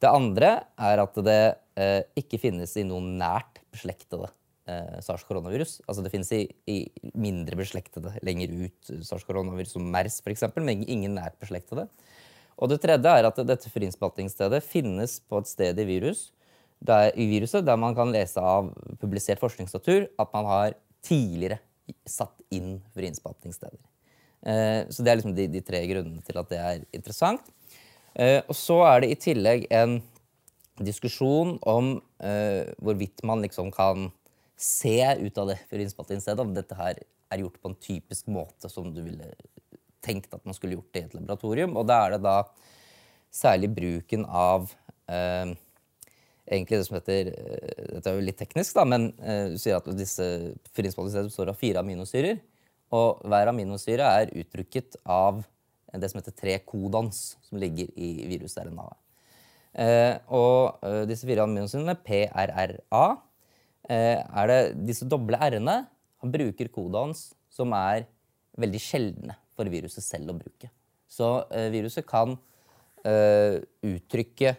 Det 0.00 0.12
andre 0.12 0.52
er 0.78 1.02
at 1.02 1.18
det 1.26 1.42
eh, 1.80 2.02
ikke 2.22 2.40
finnes 2.40 2.72
i 2.78 2.86
noen 2.86 3.16
nært 3.20 3.60
beslektede 3.74 4.30
eh, 4.70 4.98
sars-koronavirus. 5.04 5.80
Altså 5.86 6.04
Det 6.04 6.12
finnes 6.12 6.32
i, 6.34 6.42
i, 6.70 6.76
mindre 7.14 7.58
beslektede 7.58 8.14
lenger 8.26 8.54
ut 8.66 8.92
sars-koronavirus, 9.06 9.74
som 9.76 9.90
MERS 9.92 10.20
f.eks., 10.24 10.46
men 10.56 10.84
ingen 10.84 11.16
nært 11.18 11.38
beslektede. 11.42 11.88
Og 12.56 12.70
det 12.72 12.80
tredje 12.84 13.12
er 13.12 13.28
at 13.28 13.42
dette 13.44 13.70
friinnspaltingsstedet 13.72 14.62
finnes 14.64 15.18
på 15.28 15.42
et 15.42 15.50
sted 15.50 15.78
i, 15.82 15.88
virus, 15.88 16.30
der, 16.80 17.10
i 17.16 17.26
viruset 17.28 17.64
der 17.66 17.76
man 17.80 17.96
kan 17.96 18.12
lese 18.12 18.40
av 18.40 18.70
publisert 19.00 19.40
forskningsnatur 19.40 20.08
at 20.20 20.32
man 20.32 20.48
har 20.48 20.76
tidligere 21.04 21.60
satt 22.08 22.34
inn 22.54 22.78
friinnspaltingssteder. 22.96 23.80
Eh, 24.46 24.82
så 24.90 25.04
det 25.04 25.12
er 25.12 25.20
liksom 25.20 25.36
de, 25.36 25.46
de 25.50 25.62
tre 25.64 25.82
grunnene 25.90 26.24
til 26.26 26.40
at 26.40 26.50
det 26.50 26.60
er 26.60 26.84
interessant. 26.96 27.48
Eh, 28.16 28.40
og 28.46 28.56
så 28.56 28.80
er 28.88 29.02
det 29.02 29.12
i 29.12 29.20
tillegg 29.26 29.66
en 29.74 29.98
diskusjon 30.84 31.56
om 31.64 31.96
eh, 32.24 32.68
hvorvidt 32.82 33.24
man 33.26 33.44
liksom 33.44 33.70
kan 33.74 34.10
se 34.56 34.98
ut 35.20 35.38
av 35.38 35.50
det 35.52 35.58
for 35.68 35.82
innspaltingsstedet 35.82 36.42
om 36.42 36.54
dette 36.56 36.78
her 36.78 37.00
er 37.32 37.42
gjort 37.42 37.60
på 37.60 37.70
en 37.70 37.78
typisk 37.82 38.28
måte 38.32 38.70
som 38.72 38.88
du 38.94 39.02
ville 39.04 39.28
tenkt 40.04 40.32
at 40.34 40.44
man 40.46 40.54
skulle 40.56 40.78
gjort 40.78 40.92
det 40.94 41.02
i 41.02 41.06
et 41.08 41.16
laboratorium. 41.18 41.76
Og 41.76 41.86
da 41.88 42.00
er 42.04 42.16
det 42.16 42.22
da 42.24 42.36
særlig 43.34 43.72
bruken 43.76 44.24
av 44.26 44.70
eh, 45.10 45.52
egentlig 46.46 46.78
det 46.78 46.86
som 46.86 46.98
heter 46.98 47.32
eh, 47.32 47.88
Dette 47.96 48.12
er 48.12 48.18
jo 48.18 48.26
litt 48.28 48.38
teknisk, 48.40 48.76
da, 48.78 48.86
men 48.88 49.10
eh, 49.20 49.52
du 49.52 49.58
sier 49.60 49.80
at 49.80 49.90
disse 49.98 50.26
fyringsballingssteder 50.76 51.30
består 51.30 51.52
av 51.52 51.58
fire 51.60 51.82
aminosyrer. 51.82 52.38
Og 52.94 53.24
hver 53.26 53.50
aminosyre 53.50 54.06
er 54.20 54.32
uttrykket 54.38 55.00
av 55.10 55.42
det 55.96 56.10
som 56.10 56.20
heter 56.20 56.34
tre 56.36 56.54
kodons, 56.62 57.34
som 57.46 57.58
ligger 57.58 57.90
i 57.98 58.28
virus-RNA-et. 58.30 59.02
Eh, 59.76 60.14
og 60.32 60.78
eh, 60.86 61.02
disse 61.08 61.26
fire 61.28 61.44
aminosyrene, 61.44 61.96
PRRA, 62.06 63.06
er 63.94 64.46
det 64.50 64.60
disse 64.88 65.06
doble 65.06 65.38
r-ene 65.38 65.86
Han 66.22 66.32
bruker 66.32 66.68
kodons 66.74 67.34
som 67.52 67.72
er 67.76 68.06
veldig 68.58 68.80
sjeldne 68.82 69.34
for 69.56 69.64
viruset 69.70 70.04
selv 70.04 70.30
å 70.32 70.38
bruke. 70.38 70.70
Så 71.06 71.46
eh, 71.54 71.70
viruset 71.72 72.06
kan 72.08 72.38
eh, 73.06 73.60
uttrykke 73.86 74.56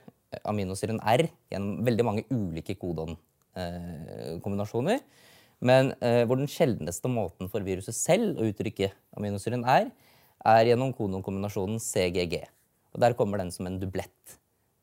aminosyren 0.48 1.00
R 1.02 1.28
gjennom 1.52 1.86
veldig 1.88 2.06
mange 2.06 2.24
ulike 2.32 2.76
kodonkombinasjoner. 2.80 5.00
Men 5.58 5.94
hvor 6.30 6.38
den 6.38 6.52
sjeldneste 6.52 7.10
måten 7.10 7.50
for 7.50 7.62
viruset 7.66 7.96
selv 7.98 8.38
å 8.38 8.46
uttrykke 8.46 8.92
aminosyren 9.18 9.66
R, 9.66 9.90
er 10.46 10.66
gjennom 10.70 10.94
kodonkombinasjonen 10.96 11.80
CGG. 11.82 12.46
Og 12.94 13.02
Der 13.02 13.14
kommer 13.18 13.38
den 13.42 13.52
som 13.52 13.66
en 13.68 13.80
dublett. 13.82 14.38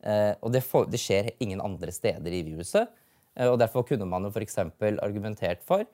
Eh, 0.05 0.33
og 0.41 0.53
det, 0.53 0.61
får, 0.63 0.87
det, 0.91 1.01
skjer 1.01 1.31
ingen 1.41 1.61
andre 1.63 1.93
steder 1.93 2.31
i 2.31 2.43
viruset. 2.45 2.91
Eh, 3.35 3.49
og 3.51 3.59
Derfor 3.61 3.85
kunne 3.87 4.07
man 4.09 4.25
jo 4.25 4.31
f.eks. 4.33 4.57
argumentert 5.03 5.63
for 5.67 5.85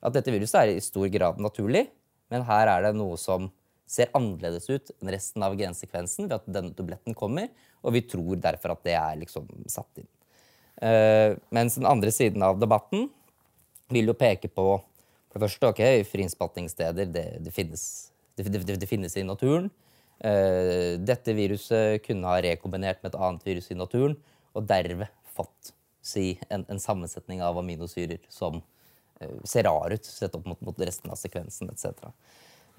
at 0.00 0.14
dette 0.16 0.32
viruset 0.32 0.60
er 0.62 0.74
i 0.74 0.84
stor 0.84 1.08
grad 1.12 1.40
naturlig, 1.42 1.88
men 2.32 2.46
her 2.48 2.70
er 2.72 2.86
det 2.86 2.94
noe 2.96 3.18
som 3.20 3.50
ser 3.90 4.12
annerledes 4.14 4.68
ut 4.70 4.92
enn 5.00 5.10
resten 5.10 5.42
av 5.42 5.56
gensekvensen 5.58 6.28
ved 6.28 6.36
at 6.38 6.46
denne 6.48 6.72
dubletten 6.76 7.16
kommer, 7.18 7.50
og 7.82 7.96
vi 7.96 8.04
tror 8.06 8.38
derfor 8.38 8.76
at 8.76 8.84
det 8.86 8.94
er 8.94 9.18
liksom 9.18 9.48
satt 9.70 10.02
inn. 10.02 10.10
Uh, 10.80 11.36
mens 11.52 11.74
den 11.76 11.88
andre 11.88 12.12
siden 12.14 12.40
av 12.46 12.60
debatten 12.60 13.08
vil 13.92 14.08
jo 14.08 14.14
peke 14.16 14.48
på 14.48 14.78
for 15.30 15.38
det 15.38 15.44
første, 15.44 15.68
ok, 15.68 15.82
friinnspaltingssteder 16.08 17.10
det, 17.12 17.24
det 17.44 17.52
finnes 17.54 17.82
det, 18.38 18.46
det 18.48 18.88
finnes 18.88 19.14
i 19.18 19.26
naturen. 19.26 19.68
Uh, 20.22 20.96
dette 21.02 21.34
viruset 21.36 22.00
kunne 22.06 22.30
ha 22.30 22.40
rekombinert 22.46 23.02
med 23.02 23.12
et 23.12 23.20
annet 23.20 23.44
virus 23.50 23.68
i 23.74 23.76
naturen 23.76 24.16
og 24.54 24.64
derved 24.70 25.10
fått 25.36 25.74
si, 26.02 26.34
en, 26.48 26.64
en, 26.68 26.80
sammensetning 26.80 27.42
av 27.44 27.58
aminosyrer 27.60 28.22
som 28.32 28.60
uh, 28.60 29.40
ser 29.44 29.68
rar 29.68 29.92
ut 29.92 30.06
sett 30.06 30.34
opp 30.36 30.48
mot, 30.48 30.60
mot 30.64 30.80
resten 30.80 31.12
av 31.12 31.20
sekvensen 31.20 31.70
etc. 31.72 32.08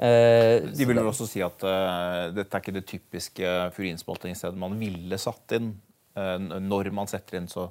Uh, 0.02 0.68
De 0.72 0.88
vil 0.88 0.98
vel 0.98 1.12
også 1.12 1.30
si 1.30 1.44
at 1.46 1.64
uh, 1.68 2.32
dette 2.34 2.50
er 2.50 2.64
ikke 2.64 2.76
det 2.80 2.88
typiske 2.90 3.54
furinspaltingsstedet 3.78 4.60
man 4.60 4.80
ville 4.82 5.22
satt 5.22 5.58
inn. 5.60 5.74
Uh, 6.18 6.38
når 6.60 6.92
man 6.96 7.08
setter 7.08 7.40
inn, 7.40 7.50
så 7.52 7.70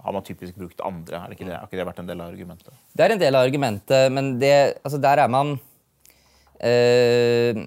har 0.00 0.12
man 0.12 0.24
typisk 0.24 0.56
brukt 0.56 0.80
andre. 0.84 1.18
Er 1.18 1.30
det 1.30 1.38
ikke 1.38 1.48
det? 1.48 1.56
Har 1.56 1.68
ikke 1.68 1.80
det 1.80 1.88
vært 1.88 2.00
en 2.02 2.08
del 2.08 2.22
av 2.22 2.32
argumentet? 2.32 2.80
Det 2.92 3.04
er 3.04 3.14
en 3.14 3.22
del 3.22 3.36
av 3.36 3.46
argumentet, 3.46 4.12
men 4.12 4.34
det, 4.40 4.54
altså 4.82 5.00
der 5.02 5.22
er 5.24 5.32
man 5.32 5.52
eh, 6.58 7.58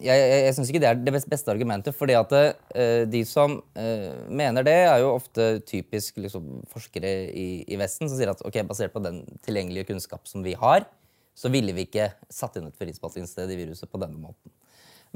Jeg, 0.00 0.16
jeg, 0.16 0.44
jeg 0.46 0.54
syns 0.56 0.70
ikke 0.72 0.80
det 0.82 0.88
er 0.88 1.00
det 1.00 1.12
beste 1.12 1.52
argumentet. 1.52 1.96
fordi 1.96 2.16
at 2.16 2.32
uh, 2.32 3.02
de 3.10 3.24
som 3.28 3.58
uh, 3.60 4.12
mener 4.28 4.64
det, 4.66 4.78
er 4.88 5.02
jo 5.02 5.14
ofte 5.14 5.50
typisk 5.68 6.16
liksom, 6.22 6.62
forskere 6.72 7.12
i, 7.30 7.48
i 7.68 7.80
Vesten 7.80 8.08
som 8.08 8.16
sier 8.16 8.32
at 8.32 8.40
ok, 8.46 8.62
basert 8.68 8.94
på 8.94 9.04
den 9.04 9.22
tilgjengelige 9.44 9.90
kunnskap 9.92 10.28
som 10.30 10.46
vi 10.46 10.56
har, 10.58 10.88
så 11.36 11.52
ville 11.52 11.74
vi 11.76 11.86
ikke 11.86 12.10
satt 12.32 12.58
inn 12.58 12.68
et 12.68 12.80
frispassingssted 12.80 13.52
i 13.52 13.60
viruset 13.60 13.90
på 13.90 14.00
denne 14.00 14.18
måten. 14.20 14.52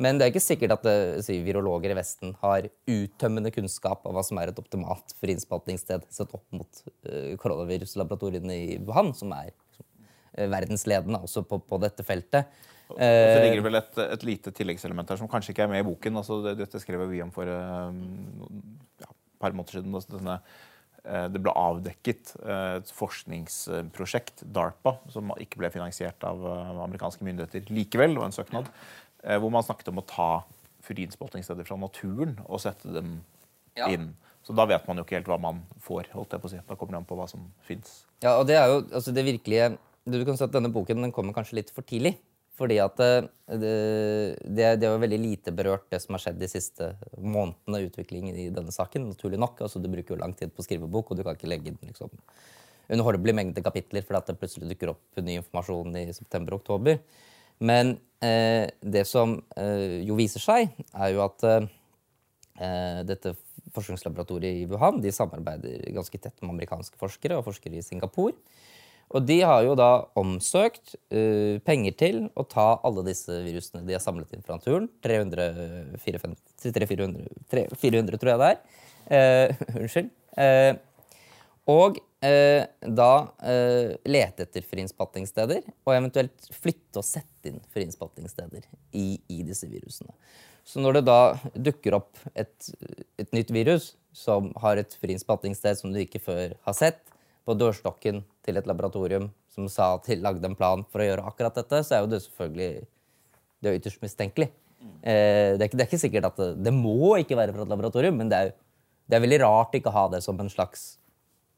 Men 0.00 0.18
det 0.18 0.26
er 0.26 0.32
ikke 0.32 0.42
sikkert 0.42 0.74
at 0.74 0.86
eh, 0.90 1.20
si, 1.22 1.36
virologer 1.46 1.92
i 1.92 1.96
Vesten 1.98 2.32
har 2.40 2.66
uttømmende 2.90 3.52
kunnskap 3.54 4.06
av 4.08 4.16
hva 4.16 4.24
som 4.26 4.40
er 4.42 4.50
et 4.50 4.58
optimalt 4.58 5.14
friinnspaltingssted 5.20 6.08
sett 6.10 6.34
opp 6.34 6.44
mot 6.54 6.80
uh, 7.06 7.34
koronaviruslaboratoriene 7.38 8.56
i 8.56 8.78
Wuhan, 8.82 9.12
som 9.14 9.30
er 9.36 9.52
liksom, 9.52 9.86
verdensledende 10.50 11.22
også 11.22 11.44
på, 11.46 11.60
på 11.62 11.78
dette 11.84 12.06
feltet. 12.06 12.50
Og 12.94 13.30
så 13.34 13.40
ligger 13.42 13.58
det 13.60 13.64
vel 13.66 13.78
et, 13.80 13.96
et 14.04 14.24
lite 14.28 14.52
tilleggselement 14.54 15.08
her 15.10 15.18
som 15.18 15.28
kanskje 15.30 15.50
ikke 15.54 15.64
er 15.66 15.72
med 15.72 15.82
i 15.82 15.86
boken. 15.88 16.16
Altså, 16.20 16.40
dette 16.54 16.78
skrev 16.82 17.02
vi 17.10 17.22
om 17.24 17.32
for 17.34 17.48
eh, 17.50 17.96
ja, 19.02 19.08
et 19.10 19.40
par 19.42 19.52
måneder 19.56 19.80
siden. 19.80 19.94
Altså, 19.98 20.14
denne, 20.18 20.36
eh, 21.04 21.26
det 21.34 21.42
ble 21.42 21.54
avdekket 21.58 22.34
eh, 22.44 22.76
et 22.78 22.92
forskningsprosjekt, 22.94 24.44
DARPA, 24.54 24.96
som 25.12 25.32
ikke 25.42 25.58
ble 25.62 25.70
finansiert 25.74 26.22
av 26.28 26.44
eh, 26.46 26.74
amerikanske 26.86 27.26
myndigheter 27.26 27.66
likevel, 27.74 28.18
og 28.20 28.28
en 28.28 28.36
søknad, 28.36 28.70
eh, 29.24 29.38
hvor 29.42 29.50
man 29.54 29.66
snakket 29.66 29.90
om 29.92 29.98
å 30.02 30.06
ta 30.06 30.28
furinspottingssteder 30.84 31.64
fra 31.66 31.78
naturen 31.80 32.36
og 32.46 32.60
sette 32.62 32.92
dem 32.92 33.16
Ja. 33.74 33.88
inn. 33.90 34.12
Så 34.46 34.54
da 34.54 34.66
vet 34.70 34.84
man 34.86 34.98
jo 35.00 35.02
ikke 35.02 35.16
helt 35.16 35.26
hva 35.26 35.40
man 35.40 35.62
får. 35.82 36.12
holdt 36.12 36.30
jeg 36.36 36.40
på 36.42 36.46
å 36.46 36.50
si. 36.52 36.58
Da 36.68 36.76
kommer 36.76 36.92
det 36.92 36.98
an 37.00 37.06
på 37.08 37.16
hva 37.18 37.24
som 37.26 37.48
fins. 37.66 38.04
Ja, 38.22 38.36
og 38.38 38.46
det 38.46 38.54
er 38.60 38.68
jo 38.68 38.82
altså 38.92 39.10
det 39.16 39.24
virkelige 39.24 39.78
Du 40.06 40.18
kan 40.24 40.36
si 40.36 40.44
at 40.44 40.52
denne 40.52 40.68
boken 40.70 41.00
den 41.00 41.10
kommer 41.16 41.32
kanskje 41.32 41.56
litt 41.56 41.70
for 41.72 41.80
tidlig. 41.82 42.18
Fordi 42.54 42.78
at 42.78 43.00
eh, 43.02 43.26
det, 43.58 43.75
det, 44.46 44.68
det 44.80 44.88
jo 44.88 45.02
veldig 45.02 45.20
lite 45.20 45.54
berørt, 45.54 45.88
det 45.90 46.00
som 46.04 46.14
har 46.14 46.23
skjedd 46.23 46.38
de 46.38 46.49
siste 46.50 46.92
månedene 47.18 47.82
utviklingen 47.88 48.37
i 48.38 48.49
denne 48.54 48.75
saken. 48.75 49.11
naturlig 49.11 49.40
nok. 49.42 49.64
Altså, 49.66 49.82
Du 49.82 49.90
bruker 49.90 50.14
jo 50.14 50.20
lang 50.20 50.37
tid 50.38 50.54
på 50.54 50.62
å 50.62 50.66
skrive 50.66 50.90
bok, 50.90 51.11
og 51.11 51.18
du 51.18 51.25
kan 51.26 51.38
ikke 51.38 51.50
legge 51.50 51.73
inn 51.73 51.80
liksom, 51.82 52.12
underholdelig 52.92 53.34
mengde 53.34 53.64
kapitler 53.64 54.04
fordi 54.04 54.20
at 54.20 54.30
det 54.30 54.38
plutselig 54.40 54.70
dukker 54.70 54.92
opp 54.94 55.23
ny 55.25 55.38
informasjon 55.40 55.96
i 55.99 56.08
september-oktober. 56.14 57.00
Men 57.64 57.96
eh, 58.23 58.68
det 58.82 59.06
som 59.08 59.38
eh, 59.56 60.02
jo 60.06 60.18
viser 60.18 60.42
seg, 60.42 60.75
er 60.92 61.14
jo 61.14 61.25
at 61.25 61.46
eh, 61.49 61.66
eh, 62.61 63.00
dette 63.08 63.34
forskningslaboratoriet 63.75 64.62
i 64.62 64.66
Wuhan 64.70 65.00
de 65.02 65.12
samarbeider 65.14 65.88
ganske 65.94 66.18
tett 66.20 66.37
med 66.42 66.54
amerikanske 66.54 66.99
forskere 67.00 67.38
og 67.38 67.46
forskere 67.49 67.80
i 67.80 67.84
Singapore. 67.87 68.37
Og 69.14 69.26
de 69.28 69.37
har 69.46 69.62
jo 69.66 69.75
da 69.78 69.90
omsøkt 70.18 70.94
uh, 71.14 71.61
penger 71.66 71.96
til 72.00 72.23
å 72.34 72.46
ta 72.49 72.66
alle 72.87 73.04
disse 73.06 73.42
virusene 73.44 73.84
de 73.87 73.96
har 73.96 74.02
samlet 74.02 74.32
inn 74.34 74.44
fra 74.46 74.58
naturen. 74.58 74.88
300, 75.04 75.99
400, 76.02 76.88
400, 76.94 77.76
400 77.82 78.23
tror 78.23 78.32
jeg 78.32 78.42
det 78.42 78.50
er. 78.54 78.64
Uh, 79.04 79.62
unnskyld. 79.82 80.11
Uh, 80.38 80.75
og 81.70 82.02
da 82.25 83.11
lete 84.08 84.46
etter 84.46 84.64
friinnspattingssteder, 84.64 85.66
og 85.84 85.90
eventuelt 85.92 86.46
flytte 86.56 87.02
og 87.02 87.04
sette 87.04 87.50
inn 87.50 87.58
friinnspattingssteder 87.75 88.64
i, 88.96 89.18
i 89.28 89.42
disse 89.44 89.68
virusene. 89.68 90.14
Så 90.64 90.80
når 90.80 90.96
det 90.96 91.02
da 91.11 91.18
dukker 91.52 91.99
opp 91.99 92.16
et, 92.32 92.70
et 93.20 93.28
nytt 93.37 93.52
virus 93.52 93.90
som 94.16 94.49
har 94.62 94.80
et 94.80 94.96
friinnspattingssted 95.02 95.82
som 95.82 95.92
du 95.92 96.00
ikke 96.00 96.23
før 96.25 96.56
har 96.64 96.76
sett, 96.78 97.02
på 97.44 97.56
dørstokken 97.60 98.22
til 98.44 98.58
et 98.58 98.68
laboratorium 98.68 99.28
som 99.52 99.68
sa 99.70 99.94
til, 100.04 100.22
lagde 100.24 100.44
en 100.48 100.56
plan 100.58 100.82
for 100.90 101.02
å 101.02 101.06
gjøre 101.06 101.26
akkurat 101.28 101.60
dette, 101.60 101.82
så 101.86 101.96
er 101.96 102.04
jo 102.04 102.10
det 102.10 102.24
selvfølgelig 102.24 102.70
det 103.64 103.70
er 103.70 103.78
ytterst 103.78 104.02
mistenkelig. 104.04 104.50
Eh, 105.04 105.54
det, 105.56 105.62
er 105.62 105.68
ikke, 105.68 105.78
det 105.78 105.84
er 105.84 105.88
ikke 105.88 106.02
sikkert 106.02 106.28
at 106.28 106.40
det, 106.40 106.50
det 106.66 106.74
må 106.74 107.14
ikke 107.20 107.38
være 107.38 107.54
fra 107.54 107.64
et 107.64 107.72
laboratorium, 107.72 108.18
men 108.20 108.32
det 108.32 108.40
er, 108.40 108.52
det 109.08 109.16
er 109.16 109.24
veldig 109.24 109.40
rart 109.44 109.76
ikke 109.76 109.92
å 109.92 109.96
ha 109.96 110.04
det 110.12 110.20
som 110.24 110.40
en 110.40 110.52
slags 110.52 110.94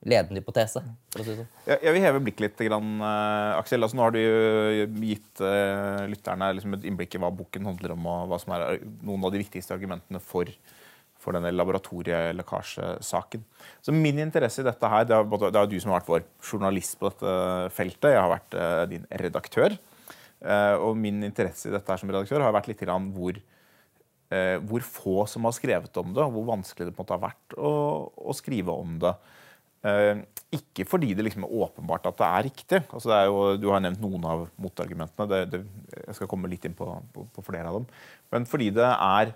ledende 0.07 0.43
hypotese. 0.43 0.83
for 1.15 1.23
å 1.23 1.27
si 1.27 1.35
sånn. 1.39 1.49
Jeg, 1.67 1.81
jeg 1.83 1.95
vil 1.97 2.05
heve 2.05 2.23
blikket 2.23 2.45
litt, 2.45 2.65
grann, 2.69 2.91
uh, 3.03 3.59
Aksel. 3.59 3.83
Altså, 3.83 3.99
nå 3.99 4.05
har 4.05 4.15
du 4.15 4.21
jo 4.21 4.87
gitt 5.09 5.43
uh, 5.43 6.05
lytterne 6.11 6.53
liksom 6.59 6.77
et 6.77 6.87
innblikk 6.91 7.17
i 7.17 7.23
hva 7.23 7.33
boken 7.35 7.71
handler 7.73 7.97
om, 7.97 8.11
og 8.13 8.31
hva 8.31 8.41
som 8.43 8.55
er 8.55 8.85
noen 9.07 9.27
av 9.27 9.35
de 9.35 9.43
viktigste 9.43 9.75
argumentene 9.75 10.23
for, 10.23 10.51
for 11.27 11.37
denne 11.37 11.51
laboratorielekkasjesaken. 11.55 13.43
Så 13.83 13.95
Min 13.95 14.23
interesse 14.23 14.63
i 14.63 14.69
dette 14.69 14.93
her, 14.93 15.09
det 15.09 15.17
er, 15.17 15.27
både, 15.27 15.51
det 15.55 15.61
er 15.61 15.71
du 15.71 15.77
som 15.83 15.93
har 15.93 16.01
vært 16.01 16.13
vår 16.13 16.25
journalist 16.47 16.99
på 17.01 17.11
dette 17.11 17.35
feltet. 17.75 18.15
Jeg 18.15 18.23
har 18.23 18.33
vært 18.33 18.57
uh, 18.57 18.85
din 18.91 19.07
redaktør. 19.25 19.77
Uh, 20.41 20.77
og 20.85 20.99
min 21.01 21.25
interesse 21.27 21.69
i 21.69 21.75
dette 21.75 21.91
her 21.91 22.01
som 22.01 22.13
redaktør 22.13 22.45
har 22.45 22.55
vært 22.55 22.71
litt 22.71 22.85
hvor 22.87 23.39
eh, 24.31 24.59
hvor 24.59 24.83
få 24.83 25.25
som 25.31 25.47
har 25.47 25.55
skrevet 25.55 25.97
om 26.03 26.13
det, 26.15 26.23
og 26.23 26.35
hvor 26.35 26.47
vanskelig 26.51 26.89
det 26.89 26.95
på 26.95 27.03
en 27.03 27.05
måte 27.05 27.15
har 27.15 27.25
vært 27.29 27.57
å, 27.57 27.73
å 28.11 28.35
skrive 28.37 28.75
om 28.75 28.97
det. 29.03 29.15
Ikke 30.57 30.87
fordi 30.89 31.13
det 31.15 31.23
liksom 31.23 31.45
er 31.47 31.55
åpenbart 31.63 32.09
at 32.11 32.19
det 32.19 32.27
er 32.27 32.45
riktig. 32.49 32.81
Altså 32.91 33.11
det 33.11 33.17
er 33.21 33.29
jo, 33.31 33.41
du 33.61 33.69
har 33.71 33.83
nevnt 33.85 34.03
noen 34.03 34.27
av 34.27 34.45
motargumentene. 34.63 35.27
Det, 35.31 35.41
det, 35.53 35.61
jeg 36.01 36.19
skal 36.19 36.31
komme 36.31 36.51
litt 36.51 36.67
inn 36.67 36.75
på, 36.75 36.89
på, 37.15 37.27
på 37.35 37.45
flere 37.47 37.71
av 37.71 37.79
dem. 37.79 37.87
Men 38.35 38.49
fordi 38.51 38.73
det 38.75 38.87
er 38.87 39.35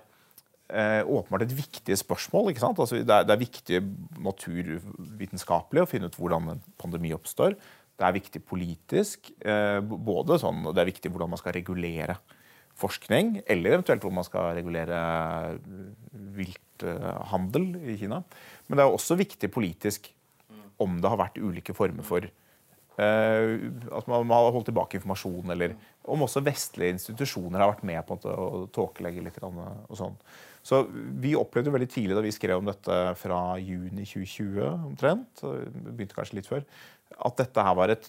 eh, 0.71 1.01
åpenbart 1.05 1.45
et 1.45 1.55
viktig 1.55 1.97
spørsmål. 1.99 2.51
Altså 2.55 3.01
det, 3.01 3.05
er, 3.05 3.27
det 3.27 3.35
er 3.35 3.41
viktig 3.41 3.81
naturvitenskapelig 4.23 5.83
å 5.83 5.89
finne 5.89 6.09
ut 6.09 6.17
hvordan 6.19 6.53
en 6.55 6.63
pandemi 6.81 7.13
oppstår. 7.15 7.57
Det 7.99 8.07
er 8.07 8.17
viktig 8.17 8.41
politisk. 8.47 9.31
Eh, 9.45 9.79
både 9.81 10.39
sånn, 10.41 10.63
Det 10.71 10.81
er 10.81 10.91
viktig 10.91 11.11
hvordan 11.11 11.33
man 11.33 11.41
skal 11.41 11.57
regulere 11.59 12.17
forskning, 12.81 13.41
eller 13.51 13.77
eventuelt 13.77 14.01
hvor 14.01 14.13
man 14.15 14.25
skal 14.25 14.55
regulere 14.57 14.99
vilthandel 16.37 17.67
i 17.93 17.97
Kina. 17.99 18.23
Men 18.67 18.79
det 18.79 18.85
er 18.85 18.95
også 18.95 19.19
viktig 19.19 19.51
politisk 19.53 20.09
om 20.81 20.95
det 20.97 21.11
har 21.11 21.19
vært 21.19 21.41
ulike 21.41 21.75
former 21.77 22.05
for 22.07 22.31
Uh, 22.99 23.71
At 23.95 24.07
man, 24.11 24.27
man 24.27 24.35
har 24.35 24.51
holdt 24.53 24.67
tilbake 24.69 24.99
informasjon, 24.99 25.53
eller 25.53 25.77
om 26.11 26.25
også 26.25 26.43
vestlige 26.43 26.97
institusjoner 26.97 27.63
har 27.63 27.71
vært 27.71 27.85
med 27.87 28.03
på 28.05 28.17
å 28.27 28.65
tåkelegge 28.75 29.23
litt. 29.25 29.37
Og 29.41 29.95
sånn. 29.97 30.17
Så 30.61 30.83
vi 30.91 31.33
opplevde 31.37 31.71
jo 31.71 31.75
veldig 31.75 31.89
tidlig 31.89 32.17
da 32.17 32.23
vi 32.23 32.33
skrev 32.33 32.61
om 32.61 32.67
dette 32.69 32.97
fra 33.17 33.41
juni 33.57 34.05
2020 34.05 34.61
omtrent, 34.91 35.41
begynte 35.41 36.17
kanskje 36.17 36.37
litt 36.37 36.49
før, 36.49 36.65
at 37.17 37.41
dette 37.41 37.65
her 37.65 37.77
var 37.77 37.93
et, 37.93 38.05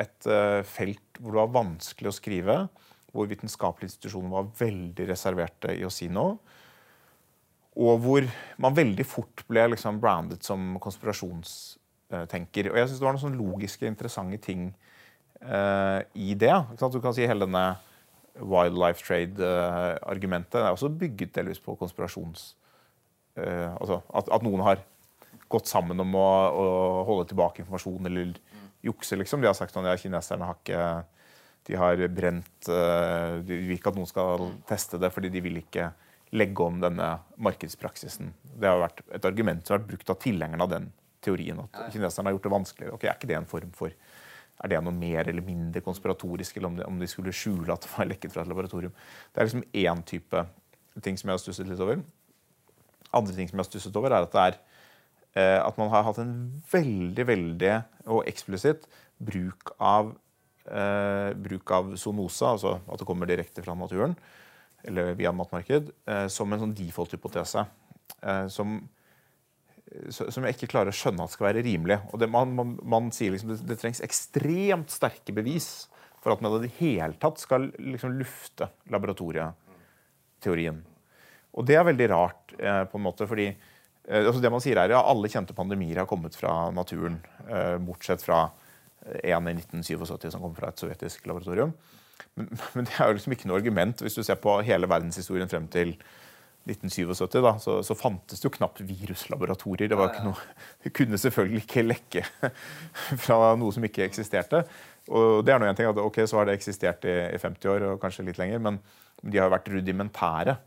et 0.00 0.28
eh, 0.28 0.60
felt 0.68 1.20
hvor 1.20 1.32
det 1.32 1.40
var 1.40 1.56
vanskelig 1.56 2.12
å 2.12 2.16
skrive, 2.18 2.58
hvor 3.12 3.28
vitenskapelige 3.30 3.88
institusjoner 3.88 4.34
var 4.34 4.52
veldig 4.60 5.08
reserverte 5.08 5.72
i 5.78 5.84
å 5.86 5.92
si 5.92 6.10
noe. 6.12 6.36
Og 7.78 8.00
hvor 8.04 8.28
man 8.60 8.76
veldig 8.76 9.06
fort 9.06 9.44
ble 9.48 9.68
liksom 9.72 10.00
brandet 10.02 10.44
som 10.44 10.76
konspirasjonstenker. 10.82 12.72
Og 12.72 12.78
jeg 12.78 12.88
synes 12.88 13.00
det 13.00 13.06
var 13.06 13.14
noen 13.16 13.22
sånne 13.22 13.40
logiske, 13.40 13.86
interessante 13.86 14.40
ting 14.42 14.64
uh, 15.46 16.02
i 16.18 16.34
det. 16.34 16.56
Du 16.74 16.98
kan 16.98 17.14
si 17.14 17.28
hele 17.28 17.46
denne 17.46 17.78
wildlife 18.40 19.04
trade-argumentet 19.04 20.60
er 20.60 20.70
også 20.70 20.90
bygget 20.92 21.34
delvis 21.38 21.60
på 21.62 21.76
konspirasjons... 21.80 22.54
eh, 23.36 23.74
altså 23.74 24.00
at, 24.14 24.30
at 24.34 24.46
noen 24.46 24.64
har 24.66 24.82
gått 25.48 25.68
sammen 25.70 26.00
om 26.00 26.16
å, 26.18 26.28
å 26.48 26.66
holde 27.08 27.28
tilbake 27.30 27.62
informasjon 27.62 28.10
eller 28.10 28.34
jukse, 28.84 29.16
liksom. 29.18 29.40
De 29.42 29.48
har 29.50 29.56
sagt 29.58 29.74
sånn 29.74 29.88
ja, 29.88 29.96
kineserne 29.98 30.48
har 30.48 30.58
ikke 30.60 30.82
De 31.68 31.76
har 31.76 32.02
brent 32.14 32.68
eh, 32.72 33.38
De 33.44 33.58
vil 33.66 33.76
ikke 33.76 33.92
at 33.92 33.98
noen 33.98 34.10
skal 34.10 34.46
teste 34.68 35.00
det, 35.00 35.10
fordi 35.14 35.32
de 35.34 35.42
vil 35.44 35.60
ikke 35.62 35.90
legge 36.36 36.60
om 36.60 36.76
denne 36.80 37.06
markedspraksisen. 37.40 38.34
Det 38.44 38.68
har 38.68 38.82
vært 38.82 39.00
et 39.16 39.24
argument 39.24 39.64
som 39.64 39.74
har 39.74 39.80
vært 39.80 39.92
brukt 39.94 40.10
av 40.12 40.18
tilhengerne 40.20 40.66
av 40.66 40.72
den 40.74 40.90
teorien. 41.24 41.62
At 41.64 41.94
kineserne 41.94 42.28
har 42.28 42.36
gjort 42.36 42.48
det 42.48 42.52
vanskeligere. 42.52 42.96
Ok, 42.98 43.06
Er 43.08 43.16
ikke 43.16 43.30
det 43.30 43.38
en 43.38 43.48
form 43.48 43.70
for 43.76 43.94
er 44.58 44.72
det 44.72 44.80
noe 44.82 44.94
mer 44.94 45.28
eller 45.30 45.44
mindre 45.44 45.82
konspiratorisk, 45.84 46.56
eller 46.56 46.70
om 46.70 46.78
de, 46.78 46.86
om 46.86 46.98
de 46.98 47.08
skulle 47.10 47.34
skjule 47.34 47.72
at 47.72 47.84
det 47.84 47.92
var 47.94 48.08
lekket 48.10 48.34
fra 48.34 48.42
et 48.42 48.50
laboratorium? 48.50 48.94
Det 49.32 49.40
er 49.40 49.48
liksom 49.48 49.66
én 49.82 50.04
type 50.06 50.44
ting 51.04 51.18
som 51.18 51.30
jeg 51.30 51.38
har 51.38 51.42
stusset 51.42 51.68
litt 51.70 51.82
over. 51.84 52.02
Andre 53.14 53.36
ting 53.36 53.50
som 53.50 53.58
jeg 53.58 53.64
har 53.64 53.70
stusset 53.70 53.98
over, 54.00 54.14
er 54.14 54.26
at 54.26 54.34
det 54.34 54.46
er 54.46 54.58
eh, 55.38 55.60
at 55.62 55.78
man 55.78 55.92
har 55.94 56.06
hatt 56.08 56.18
en 56.22 56.34
veldig, 56.72 57.28
veldig 57.30 57.74
og 58.10 58.24
eksplisitt 58.30 58.88
bruk 59.18 59.74
av 59.78 60.12
eh, 60.66 61.30
bruk 61.38 61.70
av 61.74 61.94
zoonosa, 62.00 62.54
altså 62.56 62.76
at 62.80 63.00
det 63.00 63.08
kommer 63.08 63.30
direkte 63.30 63.64
fra 63.64 63.76
naturen, 63.78 64.16
eller 64.88 65.14
via 65.18 65.32
matmarked, 65.34 65.92
eh, 66.08 66.26
som 66.32 66.52
en 66.52 66.66
sånn 66.66 66.76
default-hypotese. 66.78 67.66
Eh, 68.22 68.46
som 68.52 68.80
som 70.12 70.44
jeg 70.44 70.56
ikke 70.56 70.70
klarer 70.74 70.92
å 70.92 70.96
skjønne 70.96 71.24
at 71.24 71.32
skal 71.32 71.48
være 71.48 71.64
rimelig. 71.64 71.98
Og 72.12 72.20
det, 72.20 72.28
man, 72.32 72.52
man, 72.56 72.74
man 72.82 73.08
sier 73.14 73.32
liksom 73.34 73.52
det, 73.52 73.62
det 73.68 73.78
trengs 73.80 74.02
ekstremt 74.04 74.92
sterke 74.92 75.32
bevis 75.36 75.88
for 76.22 76.34
at 76.34 76.42
man 76.44 76.58
i 76.58 76.66
det 76.66 76.74
hele 76.80 77.14
tatt 77.20 77.40
skal 77.40 77.70
liksom 77.78 78.18
lufte 78.18 78.68
laboratorieteorien. 78.92 80.80
Og 81.58 81.66
det 81.66 81.78
er 81.78 81.86
veldig 81.88 82.08
rart, 82.12 82.54
eh, 82.58 82.84
på 82.90 82.98
en 82.98 83.06
måte, 83.06 83.26
fordi 83.30 83.48
eh, 83.48 84.22
altså 84.22 84.42
det 84.42 84.52
man 84.52 84.62
sier 84.62 84.80
er 84.82 84.92
ja, 84.92 85.00
alle 85.02 85.30
kjente 85.32 85.56
pandemier 85.56 86.02
har 86.02 86.10
kommet 86.10 86.36
fra 86.38 86.70
naturen, 86.74 87.20
eh, 87.48 87.76
bortsett 87.82 88.22
fra 88.24 88.48
en 89.08 89.48
i 89.48 89.54
1977 89.54 90.34
som 90.34 90.42
kom 90.42 90.54
fra 90.56 90.68
et 90.72 90.80
sovjetisk 90.80 91.26
laboratorium. 91.30 91.72
Men, 92.36 92.50
men, 92.74 92.86
det 92.86 92.96
er 92.98 93.08
jo 93.08 93.18
liksom 93.18 93.34
ikke 93.34 93.50
noe 93.50 93.60
argument. 93.62 94.02
Hvis 94.04 94.18
du 94.18 94.22
ser 94.26 94.40
på 94.42 94.58
hele 94.66 94.90
verdenshistorien 94.90 95.50
frem 95.50 95.68
til 95.72 95.96
1977, 96.68 97.40
da, 97.44 97.54
så, 97.62 97.78
så 97.86 97.96
fantes 97.98 98.40
det 98.40 98.48
jo 98.48 98.54
knapt 98.54 98.82
viruslaboratorier. 98.86 99.90
Det, 99.90 99.98
var 99.98 100.12
ikke 100.12 100.26
noe, 100.28 100.46
det 100.84 100.92
kunne 100.96 101.20
selvfølgelig 101.20 101.64
ikke 101.64 101.86
lekke 101.86 102.24
fra 103.24 103.54
noe 103.58 103.74
som 103.74 103.86
ikke 103.88 104.06
eksisterte. 104.06 104.62
Og 105.08 105.42
det 105.46 105.54
er 105.54 105.62
noe 105.62 105.72
en 105.72 105.78
ting 105.78 105.88
at 105.88 106.00
ok, 106.02 106.20
Så 106.28 106.38
har 106.38 106.48
det 106.48 106.58
eksistert 106.58 107.06
i, 107.08 107.16
i 107.32 107.40
50 107.40 107.72
år 107.72 107.86
og 107.92 108.02
kanskje 108.02 108.26
litt 108.28 108.40
lenger, 108.40 108.60
men 108.64 108.80
de 109.22 109.40
har 109.40 109.50
vært 109.52 109.70
rudimentære. 109.72 110.58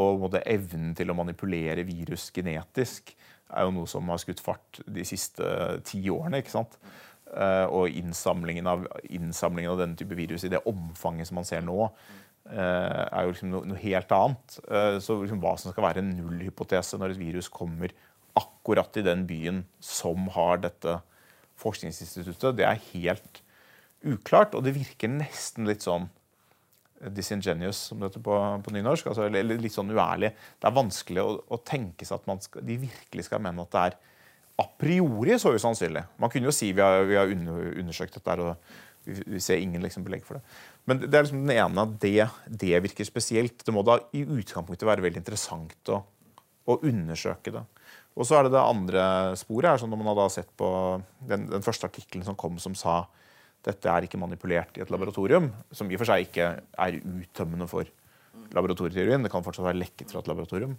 Og 0.00 0.38
evnen 0.44 0.94
til 0.94 1.10
å 1.10 1.18
manipulere 1.18 1.82
virus 1.86 2.28
genetisk 2.34 3.10
er 3.50 3.66
jo 3.66 3.74
noe 3.74 3.90
som 3.90 4.06
har 4.12 4.20
skutt 4.22 4.42
fart 4.42 4.80
de 4.86 5.04
siste 5.06 5.46
ti 5.86 6.04
årene. 6.12 6.38
ikke 6.38 6.54
sant? 6.54 6.78
Uh, 7.30 7.66
og 7.70 7.94
innsamlingen 7.94 8.66
av, 8.66 8.86
innsamlingen 9.06 9.70
av, 9.70 9.78
denne 9.78 9.98
type 9.98 10.16
virus 10.18 10.42
i 10.46 10.50
det 10.50 10.64
omfanget 10.66 11.28
som 11.28 11.38
man 11.38 11.46
ser 11.46 11.62
nå, 11.62 11.76
er 12.50 13.26
jo 13.26 13.34
liksom 13.34 13.50
noe, 13.52 13.66
noe 13.68 13.80
helt 13.82 14.12
annet. 14.16 14.56
Uh, 14.64 14.96
så 15.02 15.18
liksom 15.20 15.42
hva 15.42 15.56
som 15.60 15.74
skal 15.74 15.86
være 15.86 16.02
en 16.02 16.14
nullhypotese 16.16 16.98
når 17.00 17.14
et 17.14 17.20
virus 17.20 17.50
kommer 17.52 17.94
akkurat 18.38 18.96
i 18.96 19.04
den 19.04 19.26
byen 19.28 19.64
som 19.82 20.28
har 20.36 20.62
dette 20.62 21.00
forskningsinstituttet, 21.60 22.56
det 22.56 22.66
er 22.66 22.80
helt 22.92 23.42
uklart. 24.06 24.54
Og 24.56 24.64
det 24.64 24.76
virker 24.78 25.12
nesten 25.12 25.68
litt 25.68 25.84
sånn 25.84 26.08
disingenuous, 27.00 27.86
som 27.88 28.00
det 28.00 28.10
heter 28.10 28.24
på, 28.24 28.36
på 28.64 28.74
nynorsk. 28.74 29.08
Altså, 29.10 29.26
eller 29.28 29.60
litt 29.60 29.74
sånn 29.74 29.92
uærlig. 29.92 30.32
Det 30.60 30.68
er 30.68 30.76
vanskelig 30.76 31.24
å, 31.24 31.34
å 31.48 31.60
tenke 31.64 32.06
seg 32.06 32.20
at 32.20 32.46
skal, 32.46 32.64
de 32.66 32.76
virkelig 32.82 33.26
skal 33.28 33.42
mene 33.44 33.64
at 33.64 33.74
det 33.74 33.84
er 33.88 33.98
a 34.60 34.66
priori 34.76 35.38
så 35.40 35.54
usannsynlig. 35.56 36.02
Man 36.20 36.32
kunne 36.32 36.50
jo 36.50 36.54
si 36.54 36.74
vi 36.76 36.84
har, 36.84 37.06
vi 37.08 37.16
har 37.16 37.30
undersøkt 37.32 38.18
dette 38.18 38.36
og 38.44 38.74
vi, 39.04 39.40
ser 39.40 39.60
ingen 39.62 39.82
liksom 39.84 40.04
belegg 40.06 40.24
for 40.26 40.38
det. 40.38 40.56
Men 40.88 41.02
det 41.02 41.12
er 41.12 41.24
liksom 41.24 41.44
den 41.44 41.56
ene 41.56 41.84
at 41.86 41.94
det, 42.02 42.26
det, 42.46 42.72
virker 42.84 43.08
spesielt. 43.08 43.64
Det 43.66 43.74
må 43.74 43.84
da 43.86 43.98
i 44.16 44.24
utgangspunktet 44.24 44.88
være 44.88 45.04
veldig 45.06 45.22
interessant 45.22 45.92
å, 45.92 46.00
å 46.68 46.78
undersøke 46.86 47.54
det. 47.54 47.64
Og 48.18 48.26
så 48.26 48.36
er 48.36 48.46
det 48.46 48.54
det 48.56 48.62
andre 48.62 49.04
sporet. 49.38 49.70
er 49.70 49.82
sånn 49.82 49.92
Når 49.92 50.02
man 50.02 50.12
har 50.18 50.32
sett 50.34 50.50
på 50.58 50.68
den, 51.30 51.46
den 51.52 51.64
første 51.64 51.88
artikkelen 51.88 52.26
som 52.26 52.38
kom 52.38 52.58
som 52.62 52.76
sa 52.78 53.04
dette 53.64 53.92
er 53.92 54.06
ikke 54.06 54.20
manipulert 54.20 54.78
i 54.78 54.82
et 54.84 54.90
laboratorium, 54.92 55.50
som 55.76 55.90
i 55.90 55.96
og 55.96 56.00
for 56.00 56.08
seg 56.08 56.24
ikke 56.24 56.46
er 56.80 56.96
uttømmende 56.96 57.68
for 57.68 57.88
laboratorieteorien. 58.56 59.22
Det 59.24 59.32
kan 59.32 59.44
fortsatt 59.44 59.66
være 59.66 59.82
lekket 59.82 60.12
fra 60.12 60.22
et 60.22 60.30
laboratorium 60.30 60.78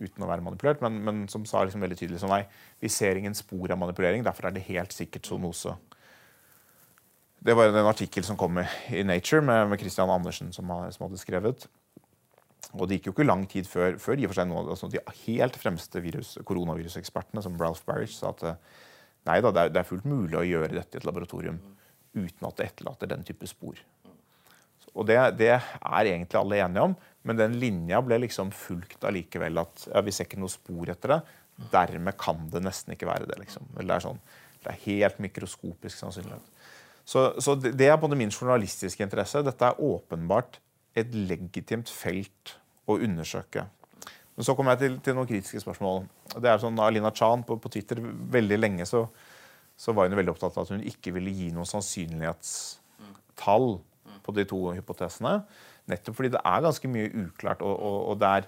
uten 0.00 0.24
å 0.24 0.28
være 0.28 0.44
manipulert, 0.44 0.80
men, 0.84 1.00
men 1.04 1.24
som 1.28 1.44
sa 1.48 1.64
liksom 1.66 1.82
veldig 1.84 1.98
tydelig 1.98 2.22
sånn, 2.22 2.32
nei, 2.32 2.46
vi 2.80 2.88
ser 2.92 3.18
ingen 3.18 3.34
spor 3.36 3.74
av 3.74 3.80
manipulering, 3.82 4.24
derfor 4.24 4.48
er 4.48 4.54
det 4.56 4.64
helt 4.70 4.94
sikkert 4.94 5.28
zoonose. 5.28 5.74
Det 7.42 7.54
var 7.58 7.72
en 7.72 7.88
artikkel 7.90 8.22
som 8.22 8.38
kom 8.38 8.60
i 8.62 9.02
Nature 9.02 9.42
med, 9.42 9.72
med 9.72 9.80
Christian 9.80 10.10
Andersen, 10.10 10.52
som, 10.54 10.68
hadde 10.70 11.18
skrevet. 11.18 11.66
Og 12.72 12.86
det 12.86 12.98
gikk 13.00 13.10
jo 13.10 13.14
ikke 13.16 13.26
lang 13.26 13.42
tid 13.50 13.66
før, 13.68 13.98
før 14.00 14.20
i 14.20 14.26
og 14.28 14.30
for 14.30 14.38
seg 14.38 14.48
noen, 14.48 14.70
altså 14.70 14.88
de 14.88 15.02
helt 15.24 15.58
fremste 15.60 16.00
virus, 16.04 16.36
koronavirusekspertene, 16.48 17.42
som 17.44 17.58
Ralph 17.60 17.82
Barish, 17.88 18.14
sa 18.20 18.30
at 18.30 18.44
nei 19.26 19.40
da, 19.42 19.50
det 19.52 19.72
det 19.74 19.82
er 19.82 19.88
fullt 19.88 20.06
mulig 20.08 20.38
å 20.38 20.46
gjøre 20.46 20.76
dette 20.76 20.96
i 20.96 21.02
et 21.02 21.08
laboratorium 21.08 21.58
uten 22.14 22.46
at 22.46 22.56
det 22.58 22.68
etterlater 22.70 23.10
den 23.10 23.26
type 23.26 23.48
spor. 23.50 23.80
Og 24.92 25.06
det, 25.08 25.18
det, 25.40 25.52
er 25.56 26.08
egentlig 26.10 26.38
alle 26.38 26.60
enige 26.60 26.86
om, 26.90 26.96
men 27.26 27.38
den 27.38 27.58
linja 27.60 28.00
ble 28.04 28.18
liksom 28.24 28.50
fulgt 28.54 29.04
allikevel. 29.08 29.62
At 29.62 29.86
ja, 29.88 30.02
vi 30.04 30.12
ser 30.14 30.28
ikke 30.28 30.40
noe 30.42 30.52
spor 30.52 30.90
etter 30.92 31.16
det. 31.16 31.20
Dermed 31.72 32.16
kan 32.20 32.44
det 32.52 32.62
nesten 32.64 32.94
ikke 32.94 33.08
være 33.08 33.28
det. 33.30 33.38
liksom. 33.40 33.70
Det 33.72 33.86
er, 33.86 34.04
sånn, 34.04 34.20
det 34.64 34.72
er 34.72 34.82
helt 34.84 35.22
mikroskopisk 35.24 35.96
sannsynlighet. 35.96 36.52
Så, 37.12 37.26
så 37.44 37.54
det, 37.60 37.74
det 37.76 37.90
er 37.90 38.00
både 38.00 38.16
min 38.16 38.32
journalistiske 38.32 39.04
interesse. 39.04 39.42
Dette 39.44 39.68
er 39.68 39.84
åpenbart 39.84 40.56
et 40.96 41.12
legitimt 41.12 41.90
felt 41.92 42.56
å 42.88 42.96
undersøke. 42.96 43.66
Men 44.32 44.48
så 44.48 44.56
kommer 44.56 44.74
jeg 44.74 44.82
til, 44.82 44.96
til, 45.04 45.18
noen 45.18 45.28
kritiske 45.28 45.60
spørsmål. 45.60 46.06
Det 46.40 46.48
er 46.48 46.62
sånn 46.62 46.80
Alina 46.80 47.12
Chan 47.14 47.44
på, 47.44 47.58
på 47.60 47.72
Twitter 47.74 48.00
veldig 48.32 48.58
lenge 48.62 48.88
så 48.88 49.04
så 49.82 49.90
var 49.96 50.06
hun 50.06 50.14
veldig 50.16 50.32
opptatt 50.34 50.56
av 50.56 50.62
at 50.66 50.72
hun 50.74 50.84
ikke 50.86 51.12
ville 51.16 51.32
gi 51.34 51.48
noen 51.54 51.68
sannsynlighetstall 51.68 53.68
på 54.22 54.30
de 54.36 54.44
to 54.48 54.60
hypotesene. 54.76 55.34
Nettopp 55.90 56.16
fordi 56.18 56.30
det 56.34 56.42
er 56.46 56.66
ganske 56.66 56.88
mye 56.90 57.08
uklart. 57.24 57.60
Og, 57.66 57.74
og, 57.74 57.98
og, 58.12 58.16
der, 58.22 58.42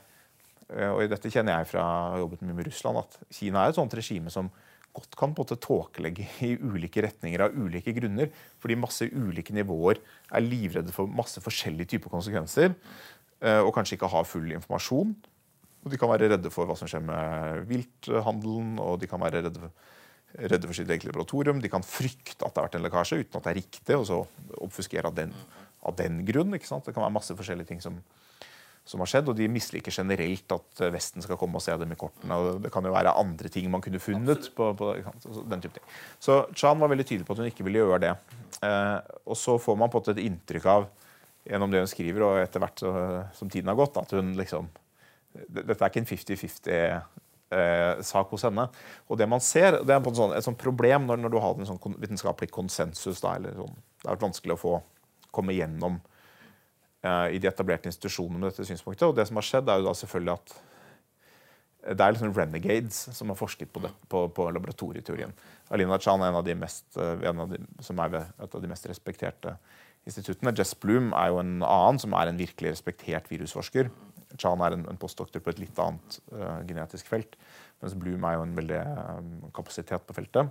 eh, 0.68 0.90
og 0.92 0.98
dette 1.10 1.32
kjenner 1.32 1.52
jeg 1.58 1.70
fra 1.72 1.82
å 1.82 2.12
ha 2.14 2.18
jobbet 2.22 2.40
med 2.46 2.66
Russland, 2.68 2.96
at 3.02 3.12
Kina 3.34 3.56
er 3.64 3.68
et 3.72 3.80
sånt 3.80 3.96
regime 3.98 4.30
som 4.30 4.46
godt 4.94 5.16
kan 5.18 5.34
på 5.34 5.42
en 5.42 5.46
måte 5.46 5.60
tåkelegge 5.60 6.26
i 6.46 6.54
ulike 6.62 7.02
retninger 7.04 7.46
av 7.46 7.56
ulike 7.58 7.94
grunner. 7.96 8.30
Fordi 8.62 8.78
masse 8.78 9.08
ulike 9.10 9.54
nivåer 9.56 10.00
er 10.30 10.44
livredde 10.44 10.94
for 10.94 11.10
masse 11.10 11.42
forskjellige 11.42 11.96
typer 11.96 12.12
konsekvenser. 12.12 12.76
Eh, 13.42 13.60
og 13.60 13.74
kanskje 13.76 13.98
ikke 13.98 14.12
har 14.12 14.28
full 14.28 14.54
informasjon. 14.54 15.16
Og 15.84 15.92
de 15.92 16.00
kan 16.00 16.08
være 16.08 16.30
redde 16.32 16.52
for 16.54 16.68
hva 16.68 16.78
som 16.78 16.88
skjer 16.88 17.04
med 17.04 17.66
vilthandelen. 17.68 18.78
og 18.80 19.00
de 19.02 19.10
kan 19.10 19.20
være 19.20 19.44
redde 19.48 19.66
for 19.66 19.92
redde 20.34 20.66
for 20.68 20.76
sitt 20.76 20.90
eget 20.90 21.06
laboratorium. 21.06 21.60
De 21.62 21.70
kan 21.70 21.84
frykte 21.86 22.42
at 22.42 22.54
det 22.54 22.60
har 22.60 22.68
vært 22.68 22.78
en 22.78 22.84
lekkasje 22.86 23.20
uten 23.22 23.38
at 23.38 23.46
det 23.46 23.52
er 23.52 23.60
riktig, 23.60 23.96
og 23.96 24.06
så 24.08 24.20
obfuskere 24.64 25.10
av 25.10 25.16
den, 25.16 25.34
av 25.86 25.96
den 25.98 26.22
grunn. 26.26 26.54
Det 26.54 26.64
kan 26.66 27.04
være 27.04 27.14
masse 27.14 27.36
forskjellige 27.38 27.70
ting 27.70 27.82
som, 27.84 28.00
som 28.84 29.00
har 29.00 29.08
skjedd, 29.08 29.30
og 29.32 29.36
de 29.38 29.46
misliker 29.48 29.94
generelt 29.94 30.52
at 30.52 30.82
Vesten 30.92 31.24
skal 31.24 31.38
komme 31.40 31.56
og 31.56 31.64
se 31.64 31.72
dem 31.80 31.94
i 31.94 31.96
kortene. 31.98 32.36
og 32.36 32.60
Det 32.60 32.72
kan 32.72 32.84
jo 32.84 32.92
være 32.92 33.14
andre 33.16 33.48
ting 33.48 33.70
man 33.72 33.80
kunne 33.84 34.02
funnet. 34.02 34.50
på, 34.54 34.74
på 34.76 34.90
den 35.48 35.64
type 35.64 35.78
ting. 35.78 35.86
Så 36.20 36.44
Chan 36.52 36.78
var 36.80 36.92
veldig 36.92 37.06
tydelig 37.08 37.26
på 37.26 37.32
at 37.32 37.40
hun 37.40 37.48
ikke 37.48 37.64
ville 37.64 37.80
gjøre 37.80 38.02
det. 38.04 38.12
Eh, 38.60 38.98
og 39.24 39.40
så 39.40 39.56
får 39.58 39.78
man 39.80 39.92
på 39.92 40.04
et 40.04 40.20
inntrykk 40.26 40.68
av 40.68 40.86
gjennom 41.48 41.72
det 41.72 41.80
hun 41.80 41.90
skriver, 41.90 42.24
og 42.24 42.40
etter 42.42 42.60
hvert 42.60 42.80
så, 42.80 42.92
som 43.36 43.50
tiden 43.52 43.72
har 43.72 43.78
gått, 43.80 44.00
at 44.00 44.16
hun 44.16 44.32
liksom 44.38 44.70
Dette 45.34 45.74
er 45.74 45.90
ikke 45.90 45.98
en 45.98 46.06
50-50 46.06 46.68
eh, 46.78 48.02
sak 48.06 48.30
hos 48.30 48.44
henne. 48.46 48.68
Og 49.10 49.18
det 49.18 49.26
man 49.26 49.42
ser, 49.42 49.80
det 49.82 49.96
er 49.96 50.14
sånn, 50.14 50.34
et 50.36 50.46
sånt 50.46 50.60
problem 50.60 51.08
når, 51.08 51.24
når, 51.24 51.32
du 51.32 51.38
har 51.42 51.58
en 51.58 51.70
sånn 51.72 51.96
vitenskapelig 51.98 52.52
konsensus. 52.54 53.18
Da, 53.18 53.34
eller 53.40 53.56
sånn, 53.58 53.74
det 53.98 54.12
vært 54.12 54.28
vanskelig 54.28 54.54
å 54.54 54.60
få 54.60 54.74
komme 55.34 55.56
gjennom 55.56 55.98
eh, 55.98 56.13
i 57.04 57.40
de 57.42 57.48
etablerte 57.50 57.90
institusjonene 57.90 58.40
med 58.40 58.48
dette 58.48 58.64
synspunktet. 58.64 59.04
Og 59.04 59.16
det 59.18 59.26
som 59.28 59.36
har 59.36 59.44
skjedd, 59.44 59.68
er 59.68 59.80
jo 59.80 59.88
da 59.88 59.92
selvfølgelig 59.98 60.32
at 60.38 60.54
det 61.84 62.00
er 62.00 62.14
liksom 62.14 62.32
renegades 62.32 63.00
som 63.12 63.28
har 63.28 63.36
forsket 63.36 63.68
på, 63.72 63.82
det, 63.84 63.90
på, 64.08 64.24
på 64.32 64.46
laboratorieteorien. 64.56 65.34
Alina 65.74 65.98
Chan 66.00 66.22
er 66.22 66.30
en 66.30 66.38
av 66.38 66.46
de 66.46 66.56
mest, 66.56 66.86
eh, 66.96 67.26
av 67.28 67.50
de, 67.50 67.60
som 67.84 68.00
er 68.00 68.14
ved 68.14 68.44
et 68.46 68.56
av 68.56 68.62
de 68.62 68.70
mest 68.70 68.88
respekterte 68.88 69.52
instituttene. 70.08 70.54
Jess 70.56 70.72
Bloom 70.80 71.12
er 71.16 71.32
jo 71.32 71.42
en 71.42 71.58
annen 71.60 72.00
som 72.00 72.16
er 72.16 72.30
en 72.30 72.40
virkelig 72.40 72.72
respektert 72.72 73.28
virusforsker. 73.32 73.92
Chan 74.40 74.64
er 74.64 74.76
en, 74.76 74.86
en 74.90 75.00
postdoktor 75.00 75.44
på 75.44 75.52
et 75.52 75.60
litt 75.62 75.80
annet 75.80 76.18
uh, 76.32 76.60
genetisk 76.66 77.08
felt. 77.10 77.36
Mens 77.84 77.96
Bloom 78.00 78.24
er 78.26 78.38
jo 78.38 78.46
en 78.46 78.56
veldig 78.56 78.80
um, 79.20 79.30
kapasitet 79.54 80.04
på 80.08 80.16
feltet. 80.16 80.50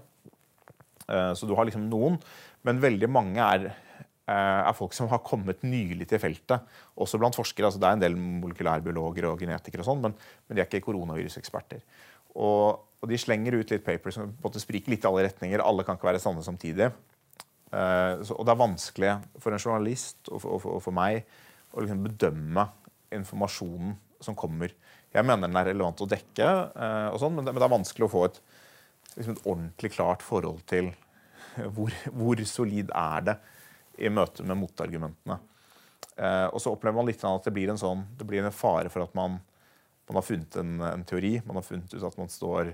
Uh, 1.09 1.33
så 1.35 1.49
du 1.49 1.55
har 1.57 1.67
liksom 1.67 1.89
noen, 1.91 2.19
men 2.63 2.81
veldig 2.81 3.09
mange 3.11 3.43
er, 3.43 3.67
uh, 3.73 4.02
er, 4.29 4.71
folk 4.77 4.95
som 4.95 5.09
har 5.12 5.23
kommet 5.25 5.63
nylig 5.67 6.07
til 6.12 6.21
feltet. 6.21 6.63
Også 6.95 7.19
blant 7.21 7.36
forskere. 7.36 7.67
altså 7.67 7.81
Det 7.81 7.89
er 7.89 7.97
en 7.97 8.03
del 8.03 8.17
molekylærbiologer 8.17 9.29
og 9.29 9.39
genetikere, 9.43 9.83
og 9.83 9.89
sånn, 9.91 10.03
men, 10.03 10.17
men, 10.47 10.57
de 10.57 10.63
er 10.63 10.69
ikke 10.69 10.86
koronaviruseksperter. 10.88 11.83
Og, 12.33 12.83
og, 13.01 13.07
de 13.09 13.19
slenger 13.19 13.59
ut 13.59 13.73
litt 13.73 13.86
papers 13.86 14.17
som 14.17 14.31
spriker 14.62 14.93
litt 14.93 15.03
i 15.03 15.09
alle 15.09 15.27
retninger. 15.27 15.63
Alle 15.63 15.86
kan 15.86 15.99
ikke 15.99 16.12
være 16.12 16.23
sanne 16.23 16.45
samtidig. 16.45 16.91
Så, 17.73 18.36
og 18.38 18.45
det 18.45 18.53
er 18.53 18.59
vanskelig 18.59 19.13
for 19.41 19.53
en 19.53 19.62
journalist 19.62 20.29
og 20.29 20.43
for, 20.43 20.75
og 20.77 20.81
for 20.86 20.93
meg 20.93 21.23
å 21.73 21.81
liksom 21.81 22.03
bedømme 22.05 22.67
informasjonen 23.13 23.95
som 24.23 24.38
kommer. 24.38 24.73
Jeg 25.13 25.25
mener 25.27 25.49
den 25.49 25.59
er 25.59 25.69
relevant 25.69 26.01
å 26.01 26.09
dekke, 26.09 26.49
uh, 26.73 27.09
og 27.13 27.19
sånn, 27.21 27.36
men, 27.38 27.45
det, 27.45 27.53
men, 27.53 27.62
det, 27.62 27.67
er 27.67 27.75
vanskelig 27.75 28.07
å 28.07 28.13
få 28.13 28.27
et, 28.29 28.39
liksom 29.17 29.36
et 29.36 29.43
ordentlig 29.45 29.91
klart 29.93 30.25
forhold 30.25 30.63
til 30.69 30.91
hvor, 31.75 31.93
hvor, 32.09 32.39
solid 32.49 32.89
er 32.97 33.27
det 33.27 33.36
i 33.97 34.12
møte 34.13 34.45
med 34.47 34.60
motargumentene. 34.60 35.39
Eh, 36.15 36.47
og 36.49 36.62
så 36.62 36.73
opplever 36.73 36.97
man 36.97 37.10
litt 37.10 37.23
at 37.25 37.47
det 37.47 37.53
blir 37.56 37.71
en, 37.73 37.79
sånn, 37.79 38.06
det 38.17 38.27
blir 38.29 38.43
en 38.43 38.56
fare 38.56 38.91
for 38.93 39.06
at 39.06 39.13
man, 39.17 39.39
man 40.10 40.19
har 40.19 40.25
funnet 40.25 40.58
en, 40.62 40.75
en, 40.89 41.06
teori. 41.10 41.36
Man 41.47 41.60
har 41.60 41.67
funnet 41.67 41.93
ut 41.93 42.08
at 42.10 42.19
man 42.19 42.32
står 42.32 42.73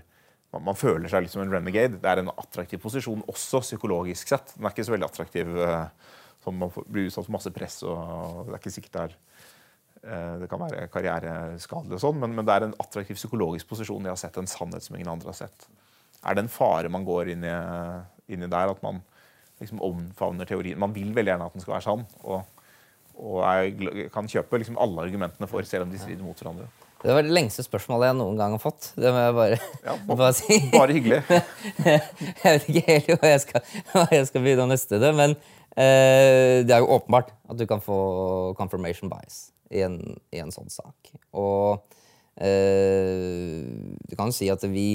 man, 0.54 0.66
man, 0.72 0.80
føler 0.80 1.12
seg 1.12 1.26
litt 1.26 1.36
som 1.36 1.44
en 1.44 1.54
renegade. 1.54 2.02
Det 2.02 2.10
er 2.10 2.24
en 2.24 2.34
attraktiv 2.34 2.82
posisjon 2.84 3.26
også 3.30 3.62
psykologisk 3.66 4.32
sett. 4.34 4.56
Den 4.56 4.66
er 4.68 4.74
ikke 4.74 4.88
så 4.88 4.96
veldig 4.96 5.12
attraktiv. 5.12 5.54
Eh, 5.66 6.16
Man 6.50 6.72
blir 6.88 7.10
utsatt 7.10 7.28
for 7.28 7.36
masse 7.36 7.52
press, 7.52 7.82
og 7.84 8.48
det 8.48 8.54
er 8.54 8.62
ikke 8.62 8.72
sikkert 8.72 8.94
det 8.94 9.02
er 9.02 9.16
Eh, 10.04 10.36
det 10.40 10.48
kan 10.48 10.62
være 10.62 10.88
karriereskadelig, 10.94 11.98
og 11.98 12.04
sånn, 12.04 12.20
men, 12.22 12.32
men, 12.38 12.46
det 12.48 12.56
er 12.56 12.66
en 12.70 12.76
attraktiv 12.80 13.18
psykologisk 13.20 13.68
posisjon. 13.68 14.06
Jeg 14.08 14.16
har 14.16 14.22
sett 14.22 14.38
en 14.40 14.48
sannhet 14.48 14.86
som 14.86 14.96
ingen 14.96 15.12
andre 15.12 15.34
har 15.34 15.40
sett. 15.42 15.68
Er 16.24 16.36
det 16.36 16.46
en 16.46 16.52
fare 16.52 16.92
man 16.92 17.08
går 17.08 17.34
inn 17.34 17.44
i, 17.48 17.56
inn 18.32 18.46
i 18.46 18.52
der, 18.52 18.72
at 18.72 18.84
man 18.86 19.02
liksom 19.60 19.82
omfavner 19.86 20.48
teorien. 20.50 20.80
Man 20.80 20.96
vil 20.96 21.12
veldig 21.16 21.34
gjerne 21.34 21.50
at 21.50 21.56
den 21.56 21.64
skal 21.64 21.76
være 21.76 21.86
sann, 21.86 22.06
og, 22.24 22.44
og 23.20 23.42
er, 23.48 24.08
kan 24.14 24.30
kjøpe 24.32 24.62
liksom 24.62 24.80
alle 24.82 25.08
argumentene 25.08 25.50
for, 25.52 25.66
selv 25.68 25.88
om 25.88 25.94
de 25.94 26.02
strider 26.02 26.26
mot 26.26 26.40
hverandre. 26.40 26.70
Det 27.00 27.14
var 27.16 27.24
det 27.24 27.32
lengste 27.32 27.64
spørsmålet 27.64 28.10
jeg 28.10 28.18
noen 28.20 28.40
gang 28.40 28.54
har 28.58 28.60
fått. 28.60 28.90
Det 29.00 29.12
må 29.16 29.22
jeg 29.24 29.36
bare, 29.38 29.60
Ja, 29.88 29.96
bare 30.10 30.34
si. 30.36 30.58
Bare 30.76 30.96
hyggelig. 30.98 31.22
jeg 31.86 32.44
vet 32.44 32.68
ikke 32.68 32.84
helt 32.90 33.14
hva 33.14 33.32
jeg 33.32 33.44
skal, 33.46 33.70
hva 33.94 34.08
jeg 34.12 34.28
skal 34.28 34.44
begynne 34.44 34.66
å 34.68 34.72
nøste 34.74 35.00
det, 35.00 35.14
men 35.16 35.38
eh, 35.80 36.60
det 36.68 36.76
er 36.76 36.84
jo 36.84 36.92
åpenbart 36.98 37.32
at 37.48 37.62
du 37.62 37.64
kan 37.70 37.84
få 37.84 38.00
confirmation 38.60 39.12
bias 39.12 39.48
i 39.72 39.86
en, 39.86 40.02
i 40.36 40.42
en 40.44 40.52
sånn 40.52 40.68
sak. 40.74 41.14
Og 41.40 41.80
eh, 42.36 43.64
du 44.04 44.18
kan 44.20 44.34
jo 44.34 44.36
si 44.36 44.52
at 44.52 44.66
vi 44.68 44.90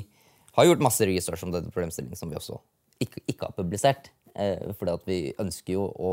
har 0.59 0.69
gjort 0.69 0.85
masse 0.85 1.09
research 1.09 1.47
om 1.47 1.55
denne 1.55 1.73
problemstillingen 1.73 2.19
som 2.19 2.29
vi 2.31 2.39
også 2.39 2.61
ikke, 3.03 3.25
ikke 3.27 3.49
har 3.49 3.57
publisert. 3.57 4.13
Eh, 4.35 4.73
fordi 4.75 4.95
at 4.95 5.07
vi 5.07 5.19
ønsker 5.39 5.77
jo 5.77 5.87
å 5.95 6.13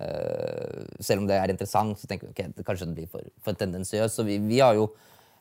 eh, 0.00 0.84
Selv 1.04 1.22
om 1.22 1.28
det 1.28 1.36
er 1.36 1.52
interessant, 1.52 1.98
så 2.00 2.08
tenker 2.08 2.30
vi 2.30 2.32
ok, 2.32 2.64
kanskje 2.64 2.88
det 2.88 2.96
blir 2.96 3.12
for, 3.12 3.28
for 3.44 3.58
tendensiøst. 3.58 4.16
Så 4.16 4.26
vi, 4.28 4.38
vi 4.40 4.62
har 4.64 4.78
jo 4.78 4.88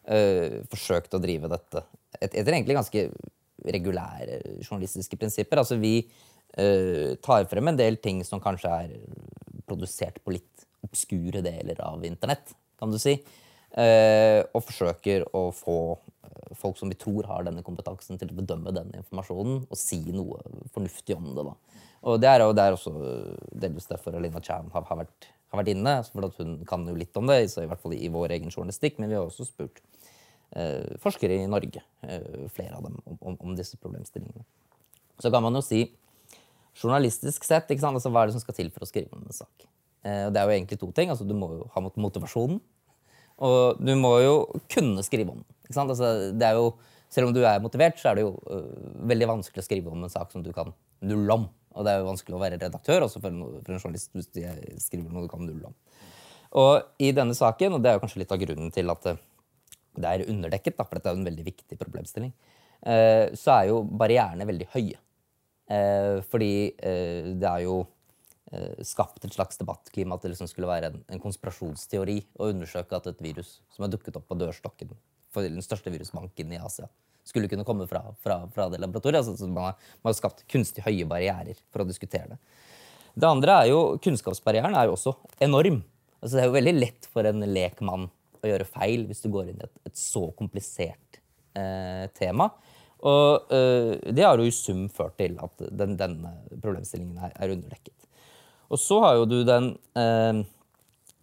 eh, 0.06 0.60
forsøkt 0.72 1.16
å 1.16 1.24
drive 1.24 1.52
dette 1.52 1.84
et, 2.20 2.32
etter 2.32 2.54
egentlig 2.54 2.78
ganske 2.78 3.08
regulære 3.68 4.42
journalistiske 4.62 5.20
prinsipper. 5.20 5.62
Altså 5.64 5.80
vi 5.82 5.96
eh, 6.58 7.16
tar 7.24 7.48
frem 7.52 7.72
en 7.72 7.80
del 7.80 8.00
ting 8.04 8.24
som 8.28 8.44
kanskje 8.44 8.74
er 8.84 8.96
produsert 9.68 10.22
på 10.24 10.36
litt 10.36 10.68
obskure 10.86 11.42
deler 11.44 11.80
av 11.84 12.04
internett, 12.06 12.54
kan 12.80 12.94
du 12.94 13.00
si. 13.02 13.18
Eh, 13.78 14.42
og 14.56 14.64
forsøker 14.64 15.28
å 15.36 15.50
få 15.56 15.78
folk 16.60 16.78
som 16.80 16.92
vi 16.92 16.98
tror 17.00 17.28
har 17.30 17.46
denne 17.48 17.64
kompetansen, 17.66 18.20
til 18.20 18.32
å 18.32 18.38
bedømme 18.38 18.74
denne 18.76 19.02
informasjonen 19.02 19.66
og 19.66 19.80
si 19.80 20.00
noe 20.16 20.40
fornuftig 20.76 21.18
om 21.18 21.32
det. 21.34 21.46
da. 21.48 21.84
Og 22.08 22.22
det 22.22 22.30
er 22.32 22.44
jo 22.44 22.54
det 22.56 22.66
er 22.66 22.78
også 22.78 22.94
eh, 23.02 23.50
delvis 23.66 23.90
derfor 23.90 24.18
Alina 24.18 24.42
Chan 24.44 24.72
har, 24.74 24.86
har, 24.90 25.02
vært, 25.04 25.30
har 25.52 25.62
vært 25.62 25.74
inne. 25.74 25.98
altså 26.02 26.16
For 26.16 26.44
hun 26.44 26.58
kan 26.70 26.86
jo 26.88 26.98
litt 26.98 27.18
om 27.20 27.30
det, 27.30 27.40
i 27.50 27.70
hvert 27.70 27.84
fall 27.84 27.96
i 27.98 28.12
vår 28.14 28.36
egen 28.38 28.54
journalistikk. 28.54 29.00
Men 29.02 29.12
vi 29.12 29.18
har 29.20 29.26
også 29.26 29.48
spurt 29.50 29.82
eh, 30.56 30.98
forskere 31.04 31.40
i 31.42 31.48
Norge, 31.50 31.84
eh, 32.08 32.46
flere 32.54 32.78
av 32.78 32.88
dem, 32.88 33.00
om, 33.06 33.18
om, 33.22 33.40
om 33.50 33.58
disse 33.58 33.80
problemstillingene. 33.82 34.46
Så 35.18 35.34
kan 35.34 35.44
man 35.44 35.58
jo 35.58 35.64
si 35.66 35.88
journalistisk 36.78 37.46
sett? 37.48 37.72
Altså, 37.74 38.12
hva 38.14 38.24
er 38.24 38.30
det 38.30 38.38
som 38.38 38.44
skal 38.44 38.58
til 38.60 38.70
for 38.74 38.86
å 38.86 38.90
skrive 38.90 39.18
om 39.18 39.26
en 39.26 39.36
sak? 39.36 39.68
Eh, 40.06 40.28
det 40.32 40.40
er 40.40 40.46
jo 40.46 40.56
egentlig 40.56 40.80
to 40.82 40.92
ting. 40.96 41.10
altså 41.10 41.26
Du 41.28 41.36
må 41.38 41.52
jo 41.56 41.70
ha 41.74 41.84
motivasjonen. 41.84 42.62
Og 43.46 43.82
du 43.84 43.94
må 44.00 44.14
jo 44.24 44.36
kunne 44.72 45.04
skrive 45.06 45.36
om. 45.36 45.44
Ikke 45.68 45.76
sant? 45.76 45.92
Altså, 45.94 46.32
det 46.34 46.48
er 46.48 46.58
jo, 46.58 46.72
selv 47.14 47.30
om 47.30 47.36
du 47.36 47.44
er 47.46 47.62
motivert, 47.64 48.00
så 48.02 48.12
er 48.12 48.20
det 48.20 48.26
jo 48.26 48.34
uh, 48.50 48.98
veldig 49.10 49.30
vanskelig 49.34 49.64
å 49.64 49.68
skrive 49.68 49.94
om 49.94 50.06
en 50.06 50.14
sak 50.14 50.34
som 50.34 50.46
du 50.46 50.50
kan 50.56 50.72
nulle 51.06 51.38
om. 51.38 51.48
Og 51.78 51.86
det 51.86 51.94
er 51.94 52.02
jo 52.02 52.10
vanskelig 52.10 52.38
å 52.38 52.42
være 52.42 52.58
redaktør 52.58 53.06
også 53.06 53.22
for 53.22 53.30
en, 53.30 53.60
for 53.62 53.76
en 53.76 53.82
journalist 53.84 54.16
hvis 54.18 54.32
du 54.34 54.40
skriver 54.82 55.12
noe 55.14 55.28
du 55.28 55.32
kan 55.32 55.44
nulle 55.46 55.70
om. 55.70 55.76
Og 56.58 57.04
i 57.04 57.12
denne 57.14 57.36
saken, 57.38 57.76
og 57.76 57.84
det 57.84 57.92
er 57.92 57.98
jo 57.98 58.06
kanskje 58.06 58.24
litt 58.24 58.34
av 58.34 58.40
grunnen 58.42 58.72
til 58.74 58.90
at 58.90 59.04
det, 59.06 59.18
det 59.98 60.10
er 60.10 60.32
underdekket, 60.32 60.78
da, 60.80 60.86
for 60.88 60.98
dette 60.98 61.12
er 61.12 61.18
jo 61.18 61.22
en 61.22 61.28
veldig 61.28 61.46
viktig 61.46 61.78
problemstilling, 61.78 62.32
uh, 62.88 63.28
så 63.38 63.60
er 63.60 63.70
jo 63.74 63.84
barrierene 63.86 64.50
veldig 64.50 64.72
høye. 64.74 64.98
Uh, 65.68 66.24
fordi 66.32 66.52
det 66.80 67.48
er 67.50 67.66
jo 67.68 67.82
skapt 68.88 69.26
et 69.28 69.34
slags 69.36 69.60
debattklima 69.60 70.16
at 70.16 70.24
det 70.24 70.30
liksom 70.32 70.48
skulle 70.48 70.70
være 70.70 70.92
en, 70.92 71.02
en 71.12 71.20
konspirasjonsteori 71.20 72.16
å 72.40 72.48
undersøke 72.54 72.96
at 72.96 73.10
et 73.12 73.24
virus 73.26 73.58
som 73.76 73.84
har 73.84 73.92
dukket 73.92 74.16
opp 74.20 74.28
på 74.30 74.38
dørstokken 74.40 74.94
for 75.36 75.44
den 75.44 75.64
største 75.66 75.92
virusbanken 75.92 76.54
i 76.56 76.60
Asia, 76.62 76.88
skulle 77.28 77.50
kunne 77.52 77.66
komme 77.68 77.88
fra, 77.90 78.02
fra, 78.24 78.40
fra 78.54 78.70
det 78.72 78.80
laboratoriet. 78.82 79.28
Altså, 79.28 79.50
man, 79.52 79.70
har, 79.70 79.92
man 80.02 80.14
har 80.14 80.18
skapt 80.18 80.46
kunstig 80.52 80.86
høye 80.86 81.08
barrierer 81.10 81.60
for 81.74 81.84
å 81.84 81.88
diskutere 81.90 82.36
det. 82.36 82.40
Det 83.18 83.28
andre 83.28 83.60
er 83.64 83.72
jo, 83.72 83.82
Kunnskapsbarrieren 84.04 84.78
er 84.78 84.88
jo 84.88 84.96
også 84.96 85.16
enorm. 85.44 85.82
Altså, 86.22 86.38
det 86.38 86.44
er 86.44 86.50
jo 86.50 86.58
veldig 86.58 86.76
lett 86.78 87.10
for 87.12 87.28
en 87.28 87.46
lekmann 87.50 88.08
å 88.38 88.52
gjøre 88.52 88.70
feil 88.70 89.08
hvis 89.10 89.24
du 89.26 89.32
går 89.34 89.52
inn 89.52 89.62
i 89.62 89.66
et, 89.66 89.80
et 89.90 90.00
så 90.00 90.28
komplisert 90.38 91.20
eh, 91.58 92.06
tema. 92.18 92.52
Og 93.08 93.54
eh, 93.54 93.94
det 94.14 94.26
har 94.26 94.40
jo 94.40 94.48
i 94.48 94.54
sum 94.54 94.86
ført 94.94 95.18
til 95.20 95.38
at 95.44 95.66
den, 95.70 95.98
denne 96.00 96.34
problemstillingen 96.62 97.18
er, 97.28 97.34
er 97.36 97.54
underdekket. 97.58 97.97
Og 98.68 98.82
så 98.82 99.00
har 99.04 99.18
jo 99.20 99.28
du 99.30 99.38
den, 99.48 99.72
eh, 99.96 100.42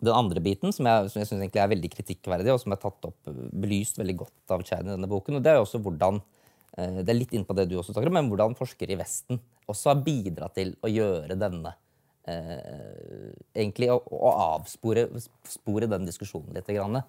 den 0.04 0.14
andre 0.14 0.40
biten, 0.40 0.72
som 0.72 0.86
jeg, 0.88 1.10
som 1.10 1.20
jeg 1.20 1.28
syns 1.28 1.42
egentlig 1.42 1.62
er 1.62 1.72
veldig 1.72 1.90
kritikkverdig, 1.92 2.52
og 2.52 2.60
som 2.62 2.74
er 2.74 2.80
tatt 2.82 3.08
opp, 3.10 3.32
belyst 3.52 4.00
veldig 4.00 4.16
godt 4.24 4.56
av 4.56 4.64
Chad 4.64 4.86
i 4.86 4.92
denne 4.92 5.10
boken. 5.10 5.36
og 5.36 5.44
Det 5.44 5.52
er 5.52 5.60
jo 5.60 5.66
også 5.66 5.82
hvordan 5.84 6.20
eh, 6.78 7.00
det 7.02 7.12
er 7.12 7.20
litt 7.20 7.34
inn 7.36 7.46
på 7.48 7.56
det 7.56 7.68
du 7.68 7.76
også 7.78 7.94
snakker 7.94 8.12
om, 8.12 8.18
men 8.20 8.32
hvordan 8.32 8.58
forskere 8.58 8.96
i 8.96 9.00
Vesten 9.00 9.40
også 9.70 9.92
har 9.92 10.04
bidratt 10.04 10.56
til 10.58 10.74
å 10.84 10.90
gjøre 10.92 11.38
denne 11.40 11.72
eh, 12.28 13.32
Egentlig 13.54 13.90
å, 13.92 14.00
å 14.00 14.34
avspore 14.56 15.06
spore 15.48 15.88
den 15.88 16.08
diskusjonen 16.08 16.56
litt. 16.56 16.68
Grann. 16.68 17.02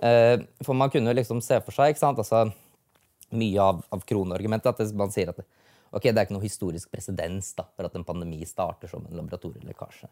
Eh, 0.00 0.36
for 0.64 0.76
man 0.76 0.92
kunne 0.92 1.12
jo 1.12 1.18
liksom 1.18 1.42
se 1.44 1.60
for 1.64 1.76
seg 1.76 1.92
ikke 1.92 2.04
sant, 2.04 2.20
altså 2.20 2.48
mye 3.36 3.62
av, 3.62 3.82
av 3.92 4.04
kronargumentet 4.08 4.72
at 4.72 4.94
man 4.98 5.12
sier 5.14 5.30
at 5.30 5.40
det, 5.40 5.46
ok, 5.90 6.08
det 6.08 6.16
er 6.16 6.26
ikke 6.26 6.36
noe 6.36 6.46
historisk 6.46 6.90
presedens 6.92 7.52
for 7.58 7.86
at 7.86 7.96
en 7.98 8.06
pandemi 8.06 8.40
starter 8.48 8.90
som 8.90 9.04
en 9.06 9.18
laboratorielekkasje. 9.18 10.10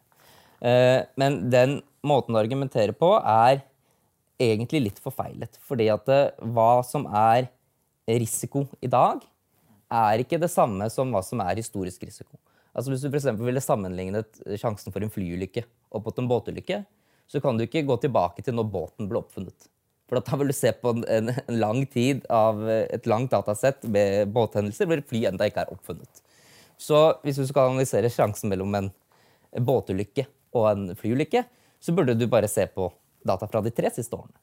Eh, 0.60 1.00
men 1.20 1.40
den 1.52 1.78
måten 2.06 2.34
å 2.34 2.42
argumentere 2.42 2.94
på 2.96 3.12
er 3.20 3.62
egentlig 4.38 4.82
litt 4.84 5.00
forfeilet. 5.02 5.58
Fordi 5.66 5.88
at 5.92 6.06
det, 6.08 6.20
hva 6.54 6.82
som 6.86 7.06
er 7.10 7.48
risiko 8.08 8.66
i 8.80 8.90
dag, 8.90 9.22
er 9.88 10.22
ikke 10.22 10.40
det 10.40 10.50
samme 10.52 10.88
som 10.92 11.10
hva 11.12 11.22
som 11.24 11.40
er 11.44 11.58
historisk 11.60 12.04
risiko. 12.04 12.36
Altså 12.76 12.92
Hvis 12.92 13.02
du 13.02 13.10
for 13.10 13.44
ville 13.46 13.62
sammenlignet 13.64 14.38
sjansen 14.60 14.94
for 14.94 15.02
en 15.02 15.12
flyulykke 15.12 15.64
opp 15.90 16.04
mot 16.06 16.20
en 16.20 16.28
båtulykke, 16.30 16.82
så 17.28 17.40
kan 17.44 17.58
du 17.58 17.64
ikke 17.64 17.86
gå 17.88 17.96
tilbake 18.00 18.44
til 18.44 18.56
når 18.56 18.70
båten 18.72 19.08
ble 19.08 19.20
oppfunnet. 19.20 19.68
For 20.08 20.24
da 20.24 20.38
vil 20.40 20.48
du 20.48 20.56
se 20.56 20.72
på 20.72 20.94
en, 20.94 21.04
en, 21.28 21.58
lang 21.60 21.82
tid 21.86 22.24
av 22.32 22.62
et 22.70 23.06
langt 23.10 23.34
datasett 23.34 23.84
med 23.92 24.30
båthendelser 24.32 24.88
hvor 24.88 25.02
fly 25.10 25.26
enda 25.28 25.48
ikke 25.48 25.66
er 25.66 25.74
oppfunnet. 25.74 26.22
Så 26.80 27.18
hvis 27.24 27.36
du 27.36 27.44
skal 27.48 27.72
analysere 27.72 28.10
sjansen 28.12 28.48
mellom 28.48 28.72
en 28.78 28.90
båtulykke 29.52 30.24
og 30.56 30.68
en 30.70 30.84
flyulykke, 30.96 31.44
så 31.80 31.94
burde 31.94 32.16
du 32.16 32.26
bare 32.30 32.48
se 32.48 32.64
på 32.72 32.88
data 33.26 33.48
fra 33.50 33.60
de 33.64 33.72
tre 33.74 33.90
siste 33.92 34.16
årene. 34.16 34.36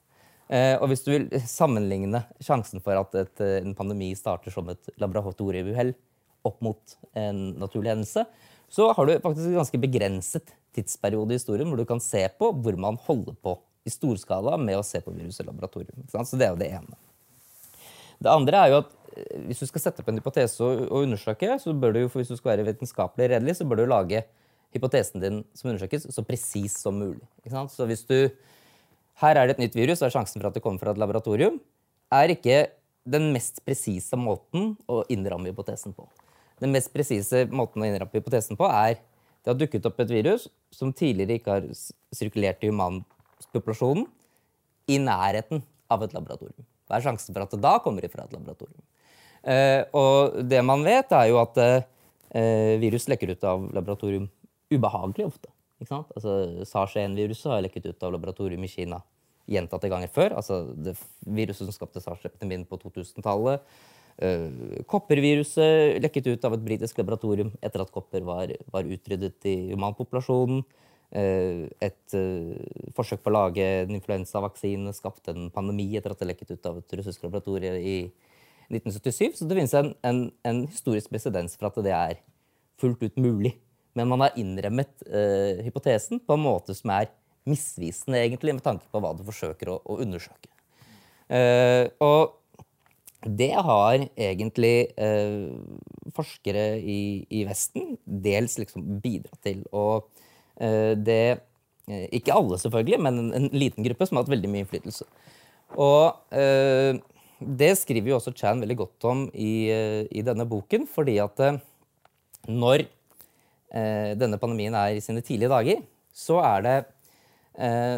Eh, 0.54 0.76
og 0.78 0.92
hvis 0.92 1.02
du 1.02 1.10
vil 1.10 1.30
sammenligne 1.50 2.22
sjansen 2.44 2.84
for 2.86 3.00
at 3.00 3.16
et, 3.18 3.46
en 3.64 3.74
pandemi 3.78 4.12
starter 4.18 4.54
som 4.54 4.70
et 4.70 4.92
laboratorieuhell 5.02 5.96
opp 6.46 6.60
mot 6.62 6.98
en 7.18 7.48
naturlig 7.58 7.96
hendelse, 7.96 8.28
så 8.70 8.92
har 8.94 9.08
du 9.08 9.16
faktisk 9.24 9.48
en 9.50 9.58
ganske 9.58 9.82
begrenset 9.82 10.54
tidsperiode 10.76 11.34
i 11.34 11.40
historien 11.40 11.70
hvor 11.70 11.80
du 11.82 11.88
kan 11.90 12.02
se 12.04 12.22
på 12.38 12.52
hvor 12.62 12.78
man 12.82 13.00
holder 13.08 13.38
på 13.42 13.56
i 13.86 13.94
storskala 13.94 14.58
med 14.58 14.80
å 14.80 14.86
se 14.86 15.02
på 15.04 15.14
virus 15.14 15.40
i 15.42 15.46
laboratorium. 15.46 16.06
Så 16.10 16.40
det 16.40 16.48
er 16.48 16.56
jo 16.56 16.62
det 16.62 16.72
ene. 16.74 16.98
Det 18.22 18.32
andre 18.32 18.62
er 18.62 18.72
jo 18.72 18.80
at 18.82 18.94
eh, 19.14 19.44
hvis 19.50 19.62
du 19.62 19.68
skal 19.70 19.84
sette 19.84 20.02
opp 20.02 20.10
en 20.10 20.18
hypotese 20.20 20.64
og, 20.66 20.88
undersøke, 21.04 21.58
så 21.62 21.76
bør 21.78 21.94
du 21.94 22.02
jo, 22.06 22.12
hvis 22.16 22.32
du 22.32 22.38
skal 22.40 22.56
være 22.56 22.68
vitenskapelig 22.72 23.30
redelig, 23.36 23.58
så 23.60 23.68
bør 23.70 23.84
du 23.84 23.92
lage 23.92 24.24
hypotesen 24.76 25.24
din 25.24 25.44
som 25.56 25.72
undersøkes, 25.72 26.10
så 26.12 26.26
presis 26.26 26.80
som 26.82 26.98
mulig. 27.00 27.24
Så 27.72 27.88
hvis 27.88 28.04
du 28.10 28.18
her 29.22 29.38
er 29.40 29.48
det 29.48 29.56
et 29.56 29.64
nytt 29.64 29.78
virus, 29.78 30.02
og 30.04 30.12
sjansen 30.12 30.42
for 30.42 30.50
at 30.50 30.58
det 30.58 30.64
kommer 30.64 30.82
fra 30.82 30.92
et 30.92 31.00
laboratorium, 31.00 31.62
er 32.12 32.34
ikke 32.34 32.66
den 33.08 33.30
mest 33.36 33.62
presise 33.66 34.18
måten 34.20 34.74
å 34.92 35.04
innramme 35.14 35.52
hypotesen 35.52 35.94
på. 35.96 36.08
Den 36.60 36.74
mest 36.74 36.92
presise 36.94 37.46
måten 37.52 37.84
å 37.84 37.88
innramme 37.88 38.18
hypotesen 38.18 38.60
på 38.60 38.68
er 38.68 38.98
det 39.46 39.52
har 39.52 39.60
dukket 39.60 39.86
opp 39.86 40.00
et 40.02 40.10
virus 40.10 40.48
som 40.74 40.92
tidligere 40.96 41.38
ikke 41.38 41.58
har 41.60 41.66
sirkulert 42.16 42.64
i 42.66 42.72
humanpopulasjonen, 43.56 44.06
i 44.86 45.00
nærheten 45.02 45.64
av 45.90 46.04
et 46.06 46.14
laboratorium. 46.14 46.66
Hva 46.86 47.00
er 47.00 47.06
sjansen 47.08 47.34
for 47.34 47.42
at 47.42 47.54
det 47.56 47.62
da 47.64 47.80
kommer 47.82 48.06
ifra 48.06 48.28
et 48.28 48.36
laboratorium? 48.36 48.84
Eh, 49.46 49.82
og 49.98 50.44
det 50.46 50.62
man 50.66 50.84
vet, 50.86 51.12
er 51.12 51.32
jo 51.32 51.40
at 51.42 51.58
eh, 51.62 52.78
virus 52.82 53.08
lekker 53.10 53.34
ut 53.34 53.44
av 53.44 53.66
laboratorium 53.74 54.28
ubehagelig 54.74 55.26
ofte. 55.26 55.50
Ikke 55.82 55.90
sant? 55.90 56.14
Altså, 56.16 56.66
SARS-1-viruset 56.70 57.52
har 57.52 57.66
lekket 57.66 57.90
ut 57.90 58.06
av 58.06 58.14
laboratorium 58.14 58.64
i 58.66 58.72
Kina 58.72 59.02
gjentatte 59.50 59.90
ganger 59.90 60.10
før. 60.14 60.38
Altså 60.38 60.62
det 60.78 60.96
viruset 61.26 61.66
som 61.66 61.74
skapte 61.74 62.02
SARS-epidemien 62.02 62.66
på 62.70 62.80
2000-tallet. 62.82 63.66
Uh, 64.16 64.80
kopperviruset 64.88 66.00
lekket 66.00 66.30
ut 66.32 66.46
av 66.48 66.56
et 66.56 66.64
britisk 66.64 67.02
laboratorium 67.02 67.50
etter 67.60 67.84
at 67.84 67.92
kopper 67.92 68.24
var, 68.24 68.54
var 68.72 68.88
utryddet 68.88 69.50
i 69.52 69.58
humanpopulasjonen. 69.74 70.64
Eh, 71.14 71.66
et 71.86 72.16
eh, 72.18 72.92
forsøk 72.98 73.22
på 73.24 73.32
å 73.32 73.36
lage 73.36 73.66
en 73.84 73.94
influensavaksine 73.96 74.94
skapte 74.96 75.36
en 75.36 75.52
pandemi 75.54 75.88
etter 75.96 76.16
at 76.16 76.22
det 76.22 76.30
lekket 76.32 76.56
ut 76.56 76.72
av 76.72 76.80
et 76.82 76.96
russisk 77.00 77.28
laboratorie 77.28 77.76
i 77.80 77.98
1977. 78.72 79.38
Så 79.38 79.48
det 79.48 79.60
finnes 79.60 79.76
en, 79.78 79.94
en, 80.06 80.24
en 80.48 80.64
historisk 80.68 81.12
presedens 81.14 81.56
for 81.60 81.70
at 81.70 81.84
det 81.86 81.94
er 81.96 82.24
fullt 82.82 83.04
ut 83.06 83.22
mulig. 83.22 83.56
Men 83.96 84.10
man 84.12 84.26
har 84.26 84.40
innremmet 84.40 85.06
eh, 85.08 85.62
hypotesen 85.64 86.20
på 86.20 86.36
en 86.36 86.44
måte 86.44 86.76
som 86.76 86.92
er 86.92 87.14
misvisende, 87.48 88.20
egentlig, 88.20 88.58
med 88.58 88.66
tanke 88.66 88.90
på 88.92 89.00
hva 89.00 89.14
du 89.16 89.22
forsøker 89.28 89.72
å, 89.72 89.78
å 89.86 90.00
undersøke. 90.04 90.50
Eh, 91.32 91.86
og 92.04 92.42
det 93.26 93.54
har 93.56 94.04
egentlig 94.14 94.92
eh, 95.02 95.48
forskere 96.14 96.66
i, 96.82 97.00
i 97.34 97.46
Vesten 97.48 97.96
dels 98.06 98.60
liksom 98.62 99.00
bidratt 99.02 99.40
til. 99.46 99.64
å 99.72 100.04
det 100.56 101.24
uh, 101.90 102.08
Ikke 102.16 102.34
alle, 102.36 102.60
selvfølgelig, 102.62 103.00
men 103.04 103.20
en, 103.20 103.32
en, 103.40 103.50
liten 103.54 103.86
gruppe 103.86 104.08
som 104.08 104.18
har 104.18 104.26
hatt 104.26 104.34
veldig 104.34 104.52
mye 104.52 104.64
innflytelse. 104.64 105.08
Og 105.76 106.16
uh, 106.32 106.98
det 107.40 107.74
skriver 107.82 108.14
jo 108.14 108.20
også 108.20 108.34
Chan 108.38 108.62
veldig 108.64 108.78
godt 108.80 109.08
om 109.10 109.26
i, 109.34 109.68
i 110.08 110.22
denne 110.24 110.46
boken, 110.48 110.86
fordi 110.88 111.18
at 111.20 111.42
når 112.48 112.86
denne 113.76 114.38
pandemien 114.40 114.78
er 114.80 114.96
i 114.96 115.02
sine 115.04 115.20
tidlige 115.20 115.52
dager, 115.52 115.82
så 116.16 116.38
er 116.48 116.64
det 116.64 116.78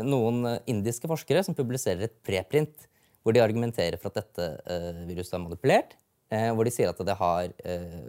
noen 0.09 0.57
indiske 0.65 1.05
forskere 1.11 1.43
som 1.45 1.53
publiserer 1.53 2.07
et 2.07 2.15
preprint 2.25 2.87
hvor 3.21 3.35
de 3.37 3.43
argumenterer 3.43 4.01
for 4.01 4.09
at 4.09 4.23
dette 4.23 5.05
viruset 5.05 5.37
er 5.37 5.43
manipulert 5.43 5.93
Eh, 6.27 6.49
hvor 6.51 6.67
de 6.67 6.73
sier 6.75 6.91
at 6.91 6.99
det 7.07 7.15
har 7.15 7.47
eh, 7.63 7.99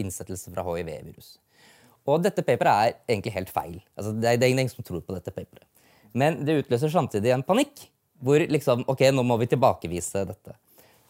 innsettelse 0.00 0.52
fra 0.54 0.64
hiv-virus. 0.64 1.34
Og 2.08 2.22
dette 2.24 2.44
paperet 2.44 2.72
er 2.72 2.94
egentlig 3.10 3.34
helt 3.34 3.52
feil. 3.52 3.76
Altså, 3.98 4.14
det, 4.16 4.30
er, 4.30 4.40
det 4.40 4.48
er 4.48 4.54
ingen 4.54 4.70
som 4.72 4.86
tror 4.86 5.02
på 5.04 5.16
dette 5.16 5.34
paperet. 5.34 5.66
Men 6.16 6.40
det 6.46 6.62
utløser 6.62 6.92
samtidig 6.92 7.34
en 7.34 7.44
panikk, 7.44 7.84
hvor 8.24 8.40
liksom 8.40 8.86
Ok, 8.90 9.04
nå 9.14 9.22
må 9.26 9.36
vi 9.38 9.50
tilbakevise 9.50 10.24
dette. 10.26 10.56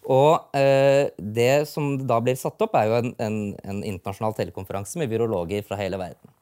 Og 0.08 0.56
eh, 0.56 1.10
det 1.18 1.68
som 1.68 1.92
da 2.08 2.18
blir 2.24 2.36
satt 2.40 2.60
opp, 2.64 2.74
er 2.78 2.88
jo 2.88 2.98
en, 2.98 3.12
en, 3.20 3.38
en 3.68 3.84
internasjonal 3.84 4.34
telekonferanse 4.36 5.00
med 5.00 5.10
virologer 5.12 5.64
fra 5.68 5.78
hele 5.80 6.00
verden. 6.00 6.32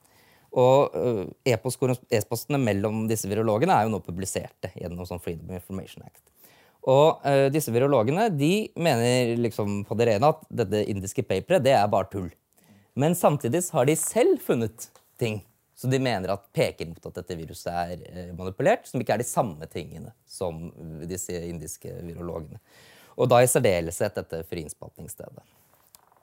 Og 0.56 0.94
eh, 0.96 1.52
e-postene 1.52 2.60
mellom 2.62 3.04
disse 3.10 3.28
virologene 3.28 3.74
er 3.74 3.86
jo 3.86 3.92
nå 3.96 4.00
publiserte 4.06 4.70
gjennom 4.78 5.08
sånn 5.08 5.22
Freedom 5.22 5.52
Information 5.58 6.06
Act. 6.06 6.22
Og 6.86 7.26
eh, 7.26 7.48
disse 7.50 7.74
virologene 7.74 8.28
de 8.30 8.68
mener 8.78 9.34
liksom 9.42 9.82
på 9.88 9.98
det 9.98 10.12
rene 10.12 10.30
at 10.30 10.46
dette 10.62 10.84
indiske 10.86 11.26
paperet 11.26 11.64
det 11.66 11.74
er 11.74 11.90
bare 11.90 12.08
tull. 12.12 12.30
Men 12.96 13.14
samtidig 13.18 13.62
har 13.76 13.86
de 13.88 13.96
selv 14.00 14.40
funnet 14.42 14.88
ting 15.20 15.42
som 15.76 15.92
de 15.92 15.98
mener 16.00 16.32
at 16.32 16.46
peker 16.56 16.88
mot 16.88 17.08
at 17.10 17.18
dette 17.18 17.36
viruset 17.36 17.68
er 17.68 18.00
uh, 18.08 18.32
manipulert, 18.38 18.86
som 18.88 19.02
ikke 19.02 19.18
er 19.18 19.20
de 19.20 19.28
samme 19.28 19.68
tingene 19.68 20.14
som 20.24 20.70
disse 21.04 21.36
indiske 21.36 21.92
virologene. 22.00 22.60
Og 23.16 23.28
da 23.28 23.42
i 23.44 23.48
særdeleshet 23.48 24.16
dette 24.16 24.40
friinnspatningsstedet. 24.48 25.44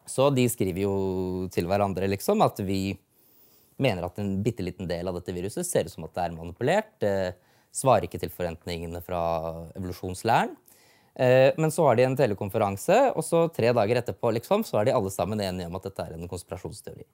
Så 0.10 0.28
de 0.34 0.48
skriver 0.50 0.84
jo 0.84 0.96
til 1.54 1.70
hverandre 1.70 2.10
liksom 2.10 2.42
at 2.46 2.60
vi 2.66 2.98
mener 3.82 4.06
at 4.06 4.18
en 4.22 4.36
bitte 4.46 4.66
liten 4.66 4.90
del 4.90 5.08
av 5.10 5.18
dette 5.18 5.34
viruset 5.34 5.66
ser 5.68 5.88
ut 5.88 5.94
som 5.94 6.06
at 6.08 6.14
det 6.18 6.26
er 6.26 6.36
manipulert. 6.36 6.92
Det 7.02 7.16
svarer 7.74 8.08
ikke 8.08 8.22
til 8.22 8.34
forventningene 8.34 9.02
fra 9.06 9.22
evolusjonslæren. 9.78 10.54
Eh, 11.16 11.54
men 11.58 11.72
så 11.72 11.86
har 11.88 11.98
de 11.98 12.06
en 12.08 12.16
telekonferanse, 12.18 12.98
og 13.14 13.26
så 13.26 13.46
tre 13.54 13.70
dager 13.76 14.00
etterpå 14.02 14.32
liksom, 14.40 14.66
så 14.66 14.80
er 14.80 14.90
de 14.90 14.96
alle 14.98 15.12
sammen 15.14 15.42
enige 15.44 15.70
om 15.70 15.78
at 15.78 15.86
dette 15.90 16.06
er 16.08 16.16
en 16.16 16.30
konspirasjonsteori. 16.30 17.06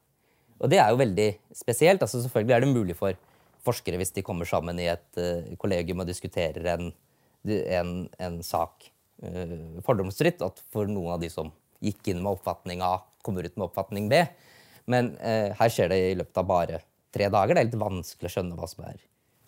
Og 0.59 0.71
det 0.71 0.79
er 0.79 0.91
jo 0.91 1.01
veldig 1.01 1.29
spesielt. 1.55 2.01
altså 2.03 2.21
Selvfølgelig 2.23 2.55
er 2.55 2.63
det 2.63 2.71
mulig 2.71 2.95
for 2.99 3.15
forskere 3.63 3.99
hvis 3.99 4.13
de 4.15 4.23
kommer 4.23 4.47
sammen 4.47 4.79
i 4.79 4.87
et 4.91 5.19
uh, 5.19 5.51
kollegium 5.59 6.01
og 6.03 6.07
diskuterer 6.07 6.65
en, 6.73 6.91
en, 7.47 7.93
en 8.19 8.37
sak 8.43 8.89
uh, 9.23 9.79
fordomsfritt, 9.85 10.43
at 10.43 10.59
for 10.71 10.87
noen 10.87 11.15
av 11.15 11.23
de 11.23 11.31
som 11.31 11.51
gikk 11.83 12.11
inn 12.11 12.19
med 12.23 12.33
oppfatning 12.33 12.83
A, 12.83 12.97
kommer 13.23 13.47
ut 13.47 13.55
med 13.55 13.67
oppfatning 13.69 14.07
B. 14.11 14.23
Men 14.91 15.13
uh, 15.19 15.55
her 15.59 15.71
skjer 15.71 15.91
det 15.91 15.99
i 16.09 16.17
løpet 16.19 16.43
av 16.43 16.49
bare 16.51 16.81
tre 17.15 17.31
dager. 17.31 17.55
Det 17.55 17.63
er 17.63 17.71
litt 17.71 17.79
vanskelig 17.79 18.31
å 18.31 18.35
skjønne 18.37 18.59
hva 18.59 18.67
som 18.71 18.83
er 18.87 18.99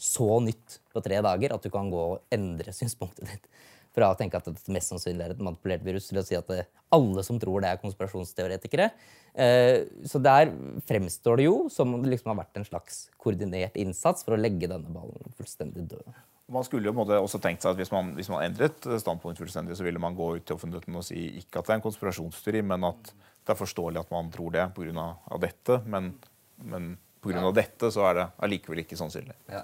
så 0.01 0.39
nytt 0.41 0.79
på 0.91 1.03
tre 1.05 1.19
dager 1.21 1.53
at 1.53 1.63
du 1.63 1.69
kan 1.73 1.91
gå 1.91 2.05
og 2.15 2.33
endre 2.33 2.73
synspunktet 2.73 3.27
ditt. 3.27 3.51
Fra 3.91 4.11
å 4.13 4.15
tenke 4.15 4.39
at 4.39 4.47
det 4.47 4.71
mest 4.71 4.93
sannsynlig 4.93 5.25
er 5.25 5.33
et 5.33 5.43
manipulert 5.43 5.83
virus, 5.83 6.07
til 6.07 6.21
å 6.21 6.23
si 6.23 6.37
at 6.37 6.47
det, 6.47 6.63
alle 6.95 7.23
som 7.27 7.39
tror 7.41 7.63
det, 7.63 7.73
er 7.73 7.81
konspirasjonsteoretikere. 7.81 8.89
Eh, 9.33 9.83
så 10.07 10.19
der 10.23 10.53
fremstår 10.87 11.41
det 11.41 11.47
jo 11.49 11.57
som 11.71 11.93
om 11.95 12.03
det 12.03 12.13
liksom 12.13 12.31
har 12.33 12.41
vært 12.41 12.59
en 12.59 12.67
slags 12.67 13.05
koordinert 13.21 13.75
innsats 13.79 14.23
for 14.27 14.35
å 14.35 14.39
legge 14.39 14.69
denne 14.71 14.91
ballen 14.91 15.35
fullstendig 15.39 15.89
død. 15.91 16.07
Man 16.51 16.65
skulle 16.67 16.91
jo 16.91 17.05
også 17.15 17.39
tenkt 17.39 17.63
seg 17.63 17.71
at 17.71 17.79
hvis 17.79 17.93
man, 17.93 18.11
hvis 18.17 18.27
man, 18.31 18.43
endret 18.43 18.83
standpunkt 18.99 19.39
fullstendig, 19.39 19.77
så 19.79 19.85
ville 19.87 20.01
man 20.03 20.17
gå 20.17 20.33
ut 20.35 20.47
til 20.47 20.57
offentligheten 20.57 20.97
og 20.99 21.05
si 21.07 21.21
ikke 21.39 21.61
at 21.61 21.67
det 21.67 21.75
er 21.75 21.79
en 21.79 21.85
konspirasjonsteori, 21.85 22.63
men 22.67 22.89
at 22.89 23.13
det 23.15 23.53
er 23.53 23.59
forståelig 23.59 24.01
at 24.03 24.11
man 24.11 24.31
tror 24.33 24.51
det 24.55 24.65
pga. 24.75 25.07
dette. 25.39 25.79
Men, 25.87 26.11
men 26.59 26.91
pga. 27.23 27.37
Ja. 27.39 27.53
dette 27.55 27.91
så 27.93 28.03
er 28.09 28.19
det 28.19 28.27
allikevel 28.43 28.83
ikke 28.83 28.99
sannsynlig. 28.99 29.37
Ja. 29.51 29.63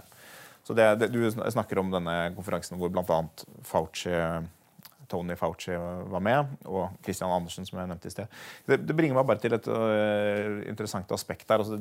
Så 0.67 0.75
det, 0.75 0.87
det, 0.99 1.07
Du 1.13 1.23
snakker 1.31 1.79
om 1.79 1.91
denne 1.93 2.17
konferansen 2.35 2.79
hvor 2.79 2.91
bl.a. 2.91 3.21
Fauci, 3.67 4.11
Tony 5.07 5.37
Fauci 5.39 5.77
var 6.11 6.23
med, 6.23 6.55
og 6.67 6.97
Christian 7.05 7.31
Andersen, 7.31 7.63
som 7.67 7.79
jeg 7.79 7.87
nevnte 7.87 8.09
i 8.09 8.11
sted. 8.11 8.39
Det, 8.67 8.81
det 8.83 8.95
bringer 8.97 9.15
meg 9.15 9.29
bare 9.29 9.39
til 9.39 9.55
et 9.55 9.69
uh, 9.71 10.59
interessant 10.67 11.11
aspekt 11.15 11.47
der. 11.47 11.63
Altså, 11.63 11.79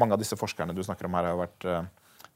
mange 0.00 0.16
av 0.16 0.22
disse 0.22 0.38
forskerne 0.40 0.76
du 0.76 0.80
snakker 0.86 1.10
om 1.10 1.18
her, 1.18 1.28
har 1.34 1.42
vært 1.42 1.68
uh, 1.68 1.82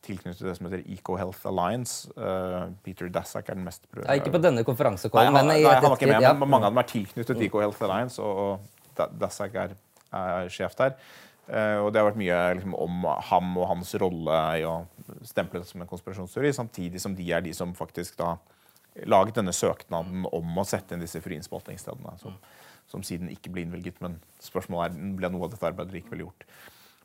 tilknyttet 0.04 0.44
det 0.44 0.54
som 0.58 0.68
heter 0.68 0.84
EcoHealth 0.92 1.48
Alliance. 1.48 2.12
Uh, 2.18 2.68
Peter 2.84 3.08
Dassack 3.14 3.48
er 3.48 3.56
den 3.56 3.64
mest 3.64 3.88
ja, 3.96 4.18
Ikke 4.20 4.34
på 4.36 4.42
denne 4.44 4.66
konferansen, 4.68 5.08
men 5.14 5.54
i 5.54 5.62
nei, 5.62 5.72
han 5.72 5.88
var 5.88 5.96
ikke 5.96 6.12
med, 6.12 6.20
ja. 6.28 6.36
men 6.36 6.52
mange 6.52 6.68
av 6.68 6.76
dem 6.76 6.84
er 6.84 6.92
tilknyttet 6.92 7.38
mm. 7.38 7.48
EcoHealth 7.48 7.88
Alliance, 7.88 8.20
og, 8.20 8.60
og 8.92 9.12
Dassack 9.16 9.56
er, 9.64 9.76
er 10.12 10.52
sjef 10.52 10.76
der. 10.76 10.98
Uh, 11.48 11.82
og 11.82 11.90
det 11.90 11.98
har 11.98 12.06
vært 12.06 12.20
mye 12.20 12.38
liksom, 12.58 12.74
om 12.78 13.06
ham 13.28 13.56
og 13.58 13.68
hans 13.72 13.94
rolle 13.98 14.40
i 14.60 14.66
å 14.66 14.76
stemple 15.26 15.60
det 15.60 15.68
som 15.68 15.82
en 15.82 15.90
konspirasjonsteori, 15.90 16.52
samtidig 16.54 17.02
som 17.02 17.16
de 17.18 17.26
er 17.34 17.42
de 17.44 17.54
som 17.56 17.74
faktisk 17.76 18.20
da 18.20 18.36
laget 19.08 19.38
denne 19.40 19.54
søknaden 19.56 20.26
om 20.28 20.60
å 20.60 20.66
sette 20.68 20.94
inn 20.94 21.02
disse 21.02 21.20
friinnspaltingsstedene, 21.24 22.14
som, 22.20 22.36
som, 22.90 23.02
siden 23.06 23.32
ikke 23.32 23.50
ble 23.54 23.64
innvilget. 23.66 23.98
Men 24.04 24.18
spørsmålet 24.42 24.92
er 24.92 25.16
ble 25.18 25.32
noe 25.32 25.48
av 25.48 25.54
dette 25.54 25.68
arbeidet 25.68 25.96
likevel 25.96 26.26
gjort. 26.26 26.46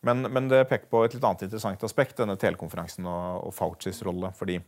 Men, 0.06 0.28
men, 0.30 0.50
det 0.52 0.68
peker 0.70 0.92
på 0.92 1.02
et 1.06 1.16
litt 1.16 1.26
annet 1.26 1.48
interessant 1.48 1.84
aspekt, 1.88 2.20
denne 2.20 2.38
telekonferansen 2.40 3.08
og, 3.10 3.48
og 3.48 3.56
Faucis 3.56 4.04
rolle. 4.06 4.30
fordi 4.38 4.60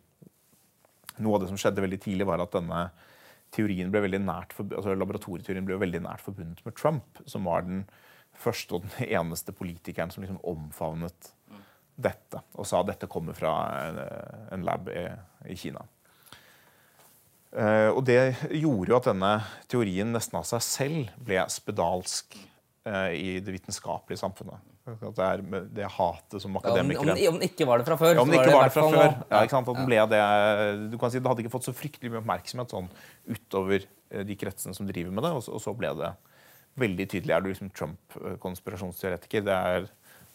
noe 1.19 1.35
av 1.35 1.43
det 1.43 1.51
som 1.51 1.59
skjedde 1.59 1.83
veldig 1.83 1.99
tidlig, 2.01 2.27
var 2.27 2.41
at 2.41 2.55
denne 2.55 2.87
teorien 3.53 3.89
ble 3.91 4.03
veldig 4.05 4.21
nært, 4.23 4.53
altså 4.61 4.93
laboratorieteorien 4.95 5.65
ble 5.67 5.79
veldig 5.81 6.03
nært 6.05 6.23
forbundet 6.23 6.63
med 6.65 6.75
Trump, 6.77 7.21
som 7.29 7.47
var 7.49 7.65
den 7.67 7.83
første 8.39 8.77
og 8.77 8.87
den 8.87 9.11
eneste 9.19 9.55
politikeren 9.55 10.11
som 10.13 10.23
liksom 10.23 10.41
omfavnet 10.47 11.33
dette, 11.99 12.41
og 12.55 12.67
sa 12.67 12.79
at 12.79 12.93
dette 12.93 13.09
kommer 13.11 13.35
fra 13.35 13.53
en 14.55 14.63
lab 14.63 14.87
i, 14.91 15.03
i 15.51 15.57
Kina. 15.59 15.83
Uh, 17.49 17.89
og 17.95 18.03
Det 18.05 18.19
gjorde 18.61 18.91
jo 18.91 18.97
at 18.99 19.07
denne 19.09 19.31
teorien 19.71 20.11
nesten 20.13 20.37
av 20.37 20.45
seg 20.47 20.61
selv 20.63 21.13
ble 21.25 21.41
spedalsk 21.49 22.37
uh, 22.85 23.09
i 23.09 23.39
det 23.41 23.55
vitenskapelige 23.55 24.21
samfunnet. 24.21 24.61
Det 24.89 25.25
er 25.25 25.41
det 25.75 25.89
hatet 25.97 26.41
som 26.41 26.55
akademikere 26.57 27.13
ja, 27.13 27.29
om, 27.29 27.35
om, 27.35 27.41
den 27.41 27.49
ikke 27.49 27.67
var 27.69 27.81
det 27.81 27.85
fra 27.89 27.97
før. 27.99 28.15
Ja, 28.15 28.23
om 28.23 28.31
den 28.31 28.39
ikke 28.39 28.55
var 28.55 28.69
det 28.69 28.73
fra 28.73 28.85
før. 28.89 29.11
Ja, 29.29 29.41
ikke 29.43 29.53
sant? 29.53 29.69
At 29.69 29.77
den 29.77 29.89
ble 29.89 29.99
det, 30.13 30.21
du 30.89 30.97
kan 31.01 31.11
si 31.13 31.21
Det 31.21 31.29
hadde 31.29 31.43
ikke 31.43 31.53
fått 31.53 31.67
så 31.67 31.73
fryktelig 31.77 32.13
mye 32.13 32.21
oppmerksomhet 32.23 32.73
sånn 32.73 32.89
utover 33.29 33.85
eh, 33.85 34.23
de 34.25 34.37
kretsene 34.39 34.73
som 34.77 34.89
driver 34.89 35.13
med 35.13 35.27
det, 35.27 35.33
og 35.35 35.45
så, 35.45 35.53
og 35.57 35.61
så 35.61 35.75
ble 35.77 35.91
det 35.99 36.09
veldig 36.81 37.07
tydelig. 37.11 37.35
Er 37.35 37.43
du 37.43 37.49
liksom 37.51 37.71
Trump-konspirasjonsteoretiker? 37.75 39.45
Det 39.47 39.55
er 39.55 39.89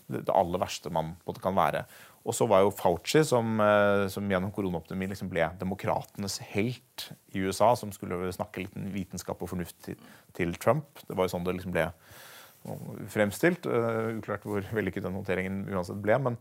det 0.09 0.35
aller 0.35 0.61
verste 0.61 0.93
man 0.93 1.15
kan 1.41 1.57
være. 1.57 1.85
Og 2.25 2.33
så 2.37 2.47
var 2.49 2.63
jo 2.65 2.73
Fauci, 2.73 3.21
som, 3.25 3.61
eh, 3.61 4.07
som 4.09 4.29
gjennom 4.29 4.53
koronaoptimien 4.53 5.13
liksom 5.13 5.29
ble 5.29 5.45
demokratenes 5.61 6.39
helt 6.55 7.11
i 7.33 7.43
USA, 7.45 7.75
som 7.77 7.93
skulle 7.93 8.33
snakke 8.33 8.65
litt 8.65 8.77
vitenskap 8.95 9.43
og 9.43 9.51
fornuft 9.53 9.77
til, 9.85 9.97
til 10.33 10.55
Trump. 10.57 10.87
Det 11.09 11.17
var 11.17 11.27
jo 11.29 11.35
sånn 11.35 11.45
det 11.45 11.57
liksom 11.59 11.75
ble 11.75 11.91
fremstilt. 13.13 13.67
Uh, 13.69 14.17
uklart 14.19 14.45
hvor 14.49 14.65
vellykket 14.73 15.05
den 15.05 15.19
håndteringen 15.19 15.65
uansett 15.69 16.01
ble. 16.01 16.17
Men, 16.17 16.39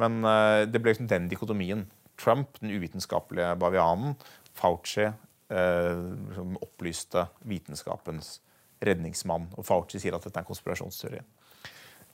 men 0.00 0.20
uh, 0.24 0.64
det 0.64 0.80
ble 0.80 0.94
liksom 0.94 1.10
den 1.10 1.28
dikotomien. 1.28 1.84
Trump, 2.20 2.56
den 2.60 2.72
uvitenskapelige 2.72 3.58
bavianen. 3.60 4.16
Fauci, 4.56 5.10
uh, 5.52 6.06
som 6.36 6.56
opplyste 6.64 7.28
vitenskapens 7.44 8.38
redningsmann. 8.84 9.48
Og 9.58 9.66
Fauci 9.66 10.00
sier 10.00 10.16
at 10.16 10.24
dette 10.26 10.36
er 10.36 10.44
en 10.44 10.48
konspirasjonsteori. 10.48 11.20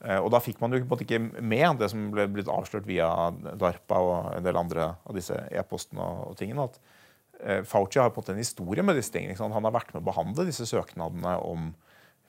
Eh, 0.05 0.19
og 0.19 0.29
da 0.33 0.41
fikk 0.43 0.59
man 0.61 0.75
jo 0.75 0.83
ikke 0.83 1.19
med 1.21 1.81
det 1.81 1.89
som 1.93 2.09
ble 2.13 2.27
blitt 2.29 2.51
avslørt 2.51 2.87
via 2.89 3.09
DARPA 3.33 4.01
og 4.03 4.29
en 4.35 4.45
del 4.45 4.59
andre 4.59 4.91
av 5.01 5.17
disse 5.17 5.37
e-postene 5.49 6.05
og 6.27 6.37
tingene, 6.39 6.67
at 6.67 6.77
eh, 7.41 7.63
Fauci 7.67 8.01
har 8.01 8.11
på 8.11 8.21
en 8.21 8.25
måte 8.25 8.35
en 8.35 8.43
historie 8.43 8.85
med 8.85 8.99
disse 8.99 9.13
tingene. 9.15 9.37
Han 9.39 9.69
har 9.69 9.75
vært 9.79 9.95
med 9.95 10.03
å 10.03 10.09
behandle 10.11 10.49
disse 10.49 10.67
søknadene 10.69 11.39
om 11.41 11.71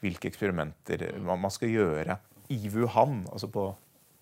hvilke 0.05 0.31
eksperimenter 0.31 1.11
man 1.27 1.51
skal 1.51 1.75
gjøre 1.75 2.19
i 2.55 2.63
Wuhan. 2.73 3.25
altså 3.33 3.51
på 3.53 3.69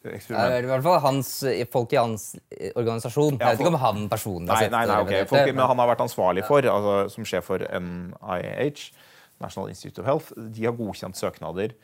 eksperiment. 0.06 0.64
I 0.64 0.70
hvert 0.70 0.84
fall 0.84 1.00
hans, 1.04 1.32
folk 1.72 1.92
i 1.94 1.98
hans 1.98 2.26
organisasjon. 2.74 3.38
Ja, 3.40 3.50
jeg 3.50 3.58
vet 3.58 3.64
ikke 3.64 3.74
om 3.74 3.80
han 3.82 4.06
personlig 4.12 4.52
har 4.52 4.66
sett 4.66 4.74
nei, 4.74 4.84
nei, 4.88 5.00
okay. 5.04 5.26
folk, 5.30 5.50
Men 5.52 5.66
han 5.72 5.82
har 5.82 5.90
vært 5.92 6.04
ansvarlig 6.06 6.46
for, 6.48 6.68
altså, 6.72 6.96
som 7.14 7.28
sjef 7.28 7.48
for 7.50 7.62
NIH, 7.62 8.86
National 9.42 9.70
Institute 9.72 10.02
of 10.02 10.08
Health, 10.08 10.32
de 10.36 10.66
har 10.66 10.76
godkjent 10.76 11.18
søknader 11.18 11.76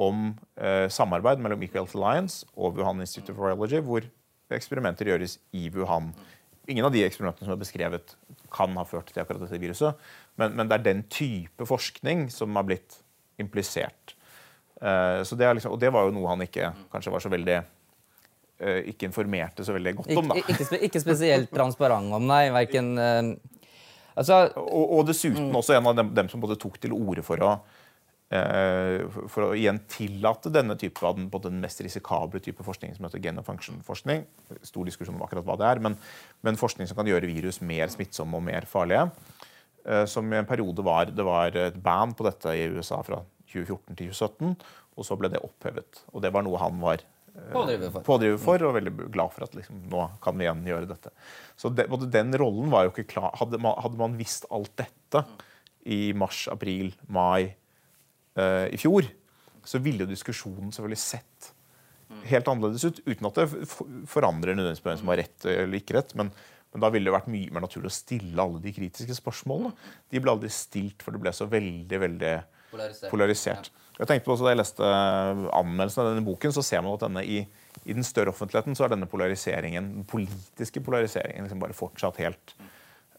om 0.00 0.32
eh, 0.58 0.86
samarbeid 0.90 1.42
mellom 1.42 1.62
Equal 1.62 1.88
Alliance 1.94 2.46
og 2.56 2.78
Wuhan 2.78 3.02
Institute 3.04 3.34
of 3.34 3.38
Virology, 3.38 3.82
hvor 3.84 4.06
eksperimenter 4.54 5.08
gjøres 5.12 5.38
i 5.54 5.68
Wuhan. 5.74 6.10
Ingen 6.70 6.86
av 6.86 6.94
de 6.94 7.04
eksperimentene 7.04 7.46
som 7.46 7.54
er 7.54 7.60
beskrevet, 7.60 8.16
kan 8.54 8.74
ha 8.78 8.84
ført 8.86 9.10
til 9.12 9.22
akkurat 9.22 9.42
dette 9.42 9.60
viruset, 9.60 10.00
men, 10.40 10.54
men 10.56 10.70
det 10.70 10.78
er 10.78 10.84
den 10.86 11.02
type 11.12 11.66
forskning 11.68 12.28
som 12.32 12.54
har 12.56 12.66
blitt 12.66 13.00
implisert. 13.42 14.14
Eh, 14.80 15.22
så 15.26 15.38
det 15.38 15.52
liksom, 15.58 15.74
og 15.74 15.80
det 15.82 15.90
var 15.94 16.06
jo 16.06 16.14
noe 16.14 16.30
han 16.32 16.44
ikke 16.44 16.72
kanskje 16.92 17.12
var 17.14 17.22
så 17.22 17.30
veldig 17.32 17.54
eh, 17.56 18.80
Ikke 18.90 19.06
informerte 19.06 19.64
så 19.64 19.72
veldig 19.76 19.92
godt 20.00 20.10
om, 20.18 20.32
da. 20.32 20.38
Ikke, 20.40 20.56
ikke, 20.58 20.80
ikke 20.88 21.02
spesielt 21.02 21.52
transparent 21.54 22.14
om, 22.16 22.26
nei. 22.28 22.48
Verken 22.54 22.90
eh, 22.98 23.22
Altså 24.14 24.44
Og, 24.60 24.98
og 24.98 25.08
dessuten 25.08 25.54
også 25.54 25.78
en 25.78 25.88
av 25.90 25.96
dem, 25.98 26.12
dem 26.14 26.30
som 26.30 26.42
både 26.42 26.58
tok 26.60 26.78
til 26.82 26.94
orde 26.96 27.24
for 27.26 27.42
å 27.42 27.54
eh, 28.34 29.02
for 29.30 29.48
å 29.48 29.52
igjen 29.56 29.80
tillate 29.90 30.52
denne 30.54 30.76
type 30.80 31.02
av 31.06 31.18
den, 31.18 31.30
den 31.46 31.62
mest 31.62 31.82
risikable 31.84 32.42
type 32.42 32.66
forskning 32.66 32.94
som 32.96 33.08
heter 33.08 33.22
gen 33.22 33.40
of 33.42 33.48
function-forskning. 33.48 34.24
Stor 34.62 34.86
diskusjon 34.88 35.18
om 35.18 35.24
akkurat 35.26 35.46
hva 35.46 35.58
det 35.60 35.70
er, 35.72 35.82
men, 35.82 35.98
men 36.46 36.60
forskning 36.60 36.90
som 36.90 36.98
kan 36.98 37.10
gjøre 37.10 37.30
virus 37.30 37.60
mer 37.64 37.90
smittsomme 37.92 38.38
og 38.38 38.46
mer 38.46 38.68
farlige. 38.70 39.08
Eh, 39.84 40.04
som 40.10 40.30
i 40.32 40.38
en 40.40 40.48
periode 40.48 40.84
var 40.84 41.10
Det 41.12 41.24
var 41.26 41.56
et 41.60 41.82
band 41.82 42.16
på 42.16 42.24
dette 42.24 42.54
i 42.56 42.68
USA 42.72 43.02
fra 43.04 43.20
2014 43.52 43.98
til 43.98 44.12
2017, 44.14 44.54
og 44.94 45.06
så 45.06 45.18
ble 45.18 45.30
det 45.30 45.42
opphevet. 45.44 46.04
Og 46.14 46.22
det 46.22 46.32
var 46.32 46.46
noe 46.46 46.62
han 46.62 46.80
var 46.80 47.02
Pådriver 47.34 47.90
for. 47.90 48.04
pådriver 48.06 48.38
for, 48.38 48.62
og 48.68 48.76
veldig 48.76 48.92
glad 49.14 49.32
for 49.34 49.46
at 49.48 49.56
liksom, 49.58 49.80
nå 49.90 50.04
kan 50.22 50.36
vi 50.38 50.46
igjen 50.46 50.62
gjøre 50.70 50.86
dette. 50.92 51.10
Så 51.58 51.70
det, 51.74 51.88
både 51.90 52.06
den 52.14 52.30
rollen 52.38 52.70
var 52.70 52.86
jo 52.86 52.92
ikke 52.94 53.08
klar. 53.10 53.34
Hadde 53.40 53.58
man, 53.58 53.74
hadde 53.82 53.98
man 53.98 54.14
visst 54.18 54.46
alt 54.54 54.70
dette 54.78 55.24
i 55.90 56.12
mars, 56.16 56.44
april, 56.52 56.92
mai 57.10 57.50
eh, 58.38 58.66
i 58.70 58.78
fjor, 58.80 59.08
så 59.66 59.80
ville 59.82 60.04
jo 60.06 60.10
diskusjonen 60.12 60.70
selvfølgelig 60.74 61.02
sett 61.02 61.50
helt 62.28 62.48
annerledes 62.48 62.84
ut. 62.86 63.00
Uten 63.08 63.28
at 63.28 63.38
det 63.40 63.46
forandrer 64.10 64.54
nødvendigvis 64.54 64.82
på 64.84 64.90
hvem 64.92 65.00
som 65.00 65.10
har 65.12 65.22
rett 65.24 65.46
eller 65.50 65.80
ikke 65.80 65.96
rett. 65.98 66.14
Men, 66.18 66.30
men 66.72 66.84
da 66.84 66.90
ville 66.94 67.08
det 67.10 67.16
vært 67.16 67.30
mye 67.32 67.52
mer 67.54 67.64
naturlig 67.66 67.90
å 67.90 67.96
stille 67.96 68.44
alle 68.44 68.62
de 68.62 68.72
kritiske 68.76 69.16
spørsmålene. 69.18 69.74
De 70.12 70.22
ble 70.22 70.32
aldri 70.34 70.50
stilt, 70.52 71.02
for 71.04 71.16
det 71.16 71.22
ble 71.24 71.32
så 71.34 71.48
veldig, 71.50 72.00
veldig 72.06 72.34
Polarisert. 72.70 73.10
polarisert. 73.10 73.72
Jeg 73.94 74.08
tenkte 74.10 74.26
på 74.26 74.34
også 74.34 74.46
Da 74.48 74.54
jeg 74.54 74.58
leste 74.58 74.92
anmeldelsen 75.54 76.02
av 76.02 76.08
denne 76.10 76.26
boken, 76.26 76.54
så 76.54 76.64
ser 76.66 76.82
man 76.82 76.96
at 76.96 77.04
denne 77.06 77.22
i, 77.22 77.42
i 77.84 77.94
den 77.94 78.06
større 78.06 78.32
offentligheten 78.34 78.74
så 78.74 78.86
er 78.86 78.94
denne 78.94 79.10
polariseringen, 79.10 79.90
den 80.00 80.08
politiske 80.08 80.82
polariseringen 80.82 81.46
liksom 81.46 81.62
bare 81.62 81.76
fortsatt 81.76 82.18
helt 82.22 82.56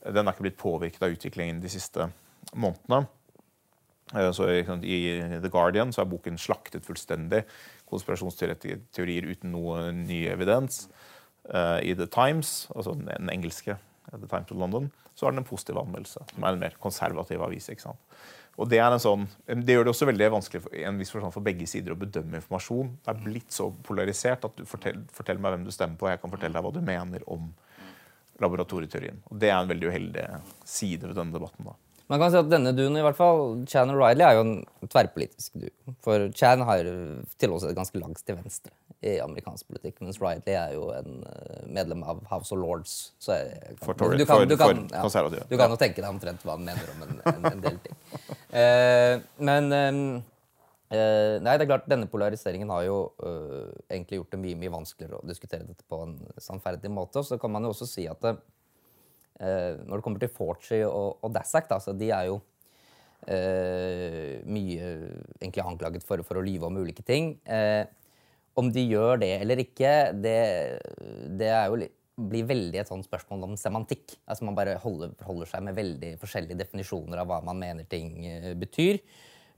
Den 0.05 0.27
er 0.27 0.35
ikke 0.35 0.49
blitt 0.49 0.59
påvirket 0.61 1.05
av 1.05 1.15
utviklingen 1.15 1.61
de 1.63 1.71
siste 1.71 2.09
månedene. 2.53 3.07
Eh, 4.13 4.31
Så 4.31 4.49
I, 4.51 4.61
I 4.61 5.39
The 5.41 5.49
Guardian 5.49 5.93
så 5.93 6.03
er 6.03 6.11
boken 6.11 6.37
slaktet 6.37 6.85
fullstendig. 6.85 7.45
Konspirasjonsteorier 7.89 9.31
uten 9.31 9.55
noe 9.55 9.89
ny 9.95 10.25
evidens. 10.29 10.85
Eh, 11.49 11.79
I 11.91 11.95
The 11.97 12.07
Times, 12.11 12.67
altså 12.75 12.93
den 12.99 13.31
engelske 13.33 13.77
eh, 13.77 14.17
The 14.19 14.27
Times 14.27 14.51
of 14.51 14.59
London, 14.61 14.91
så 15.15 15.25
har 15.25 15.33
den 15.33 15.41
en 15.43 15.47
positiv 15.47 15.79
anmeldelse. 15.79 16.25
Som 16.33 16.43
er 16.43 16.53
en 16.53 16.61
mer 16.61 16.77
konservativ 16.81 17.41
avis. 17.41 17.69
ikke 17.69 17.87
sant? 17.87 18.19
Og 18.55 18.69
Det 18.71 18.79
sånn, 19.03 19.25
det 19.45 19.75
gjør 19.75 19.83
det 19.83 19.91
også 19.91 20.07
veldig 20.07 20.29
vanskelig 20.37 20.61
for, 20.63 20.75
en 20.79 20.99
viss 21.01 21.11
forstand 21.11 21.33
for 21.35 21.43
begge 21.43 21.67
sider 21.67 21.91
å 21.91 21.99
bedømme 21.99 22.39
informasjon. 22.39 22.93
Det 23.03 23.11
er 23.11 23.23
blitt 23.25 23.51
så 23.51 23.67
polarisert 23.83 24.47
at 24.47 24.55
du 24.55 24.63
fortell, 24.69 25.01
fortell 25.11 25.41
meg 25.43 25.55
hvem 25.55 25.65
du 25.67 25.73
stemmer 25.75 25.99
på, 25.99 26.07
og 26.07 26.13
jeg 26.13 26.21
kan 26.21 26.31
fortelle 26.31 26.55
deg 26.55 26.63
hva 26.63 26.71
du 26.71 26.79
mener 26.85 27.25
om 27.35 27.49
laboratorieteorien. 28.39 29.19
Og 29.27 29.39
Det 29.39 29.51
er 29.51 29.57
en 29.59 29.71
veldig 29.71 29.91
uheldig 29.91 30.25
side 30.63 31.09
ved 31.09 31.17
denne 31.19 31.35
debatten. 31.35 31.67
da. 31.67 31.75
Man 32.09 32.19
kan 32.21 32.29
si 32.29 32.37
at 32.37 32.49
denne 32.51 32.69
duoen, 32.77 32.97
i 32.99 33.01
hvert 33.01 33.17
fall, 33.17 33.63
Chan 33.69 33.89
og 33.89 33.97
Riley, 33.97 34.21
er 34.27 34.35
jo 34.37 34.43
en 34.45 34.89
tverrpolitisk 34.93 35.55
duo. 35.57 35.93
For 36.05 36.27
Chan 36.37 36.61
har 36.67 36.83
til 37.41 37.55
også 37.55 37.71
et 37.71 37.77
ganske 37.79 37.97
langt 38.01 38.21
til 38.27 38.37
venstre 38.37 38.71
i 39.05 39.15
amerikansk 39.21 39.67
politikk, 39.69 39.99
mens 40.05 40.19
Riley 40.21 40.53
er 40.57 40.75
jo 40.77 40.87
en 40.95 41.17
eh, 41.29 41.65
medlem 41.69 42.03
av 42.05 42.21
House 42.29 42.53
of 42.55 42.61
Lords. 42.61 42.93
Så 43.21 43.35
jeg, 43.37 43.75
For 43.81 43.93
Tory- 43.97 44.21
for- 44.29 44.45
for 44.61 45.01
konservative. 45.03 45.47
Du 45.49 45.57
kan 45.57 45.73
jo 45.73 45.77
tenke 45.81 46.01
deg 46.01 46.09
omtrent 46.09 46.45
hva 46.45 46.55
han 46.55 46.65
mener 46.65 46.93
om 46.93 47.03
en, 47.07 47.19
en, 47.33 47.45
en 47.51 47.65
del 47.65 47.77
ting. 47.85 47.99
Eh, 48.55 49.19
men 49.49 49.71
eh, 49.75 49.99
eh, 50.95 51.35
Nei, 51.43 51.57
det 51.57 51.65
er 51.65 51.71
klart, 51.73 51.89
denne 51.91 52.07
polariseringen 52.09 52.69
har 52.73 52.85
jo 52.87 52.99
eh, 53.25 53.69
egentlig 53.97 54.21
gjort 54.21 54.33
det 54.37 54.41
mye 54.45 54.59
mye 54.61 54.73
vanskeligere 54.77 55.19
å 55.21 55.27
diskutere 55.29 55.65
dette 55.67 55.85
på 55.89 56.01
en 56.05 56.15
sannferdig 56.41 56.89
måte. 56.93 57.21
Og 57.21 57.27
så 57.29 57.37
kan 57.41 57.53
man 57.53 57.65
jo 57.67 57.73
også 57.75 57.89
si 57.89 58.05
at 58.09 58.21
det, 58.25 58.37
eh, 58.37 58.51
når 59.39 59.97
det 59.99 60.03
kommer 60.05 60.21
til 60.21 60.31
Fortry 60.31 60.81
og, 60.87 61.17
og 61.23 61.33
Dassac, 61.35 61.67
da, 61.71 61.79
så 61.83 61.91
de 61.97 62.07
er 62.15 62.29
jo 62.29 62.37
eh, 63.27 64.39
mye 64.47 64.87
egentlig 65.41 65.65
anklaget 65.65 66.05
for, 66.07 66.23
for 66.27 66.39
å 66.39 66.45
lyve 66.45 66.69
om 66.69 66.77
ulike 66.81 67.03
ting. 67.05 67.35
Eh, 67.43 67.83
om 68.55 68.69
de 68.71 68.85
gjør 68.87 69.19
det 69.19 69.33
eller 69.41 69.59
ikke, 69.65 69.91
det, 70.23 70.37
det 71.35 71.51
jo 71.51 71.79
li- 71.81 71.91
blir 72.15 72.45
veldig 72.47 72.79
et 72.79 72.87
sånt 72.87 73.03
spørsmål 73.03 73.49
om 73.49 73.57
semantikk. 73.59 74.13
Altså 74.23 74.47
Man 74.47 74.55
bare 74.55 74.77
holder, 74.79 75.11
holder 75.27 75.49
seg 75.51 75.65
med 75.67 75.75
veldig 75.75 76.13
forskjellige 76.21 76.61
definisjoner 76.61 77.19
av 77.19 77.27
hva 77.27 77.41
man 77.43 77.59
mener 77.59 77.87
ting 77.91 78.13
eh, 78.29 78.53
betyr. 78.55 79.01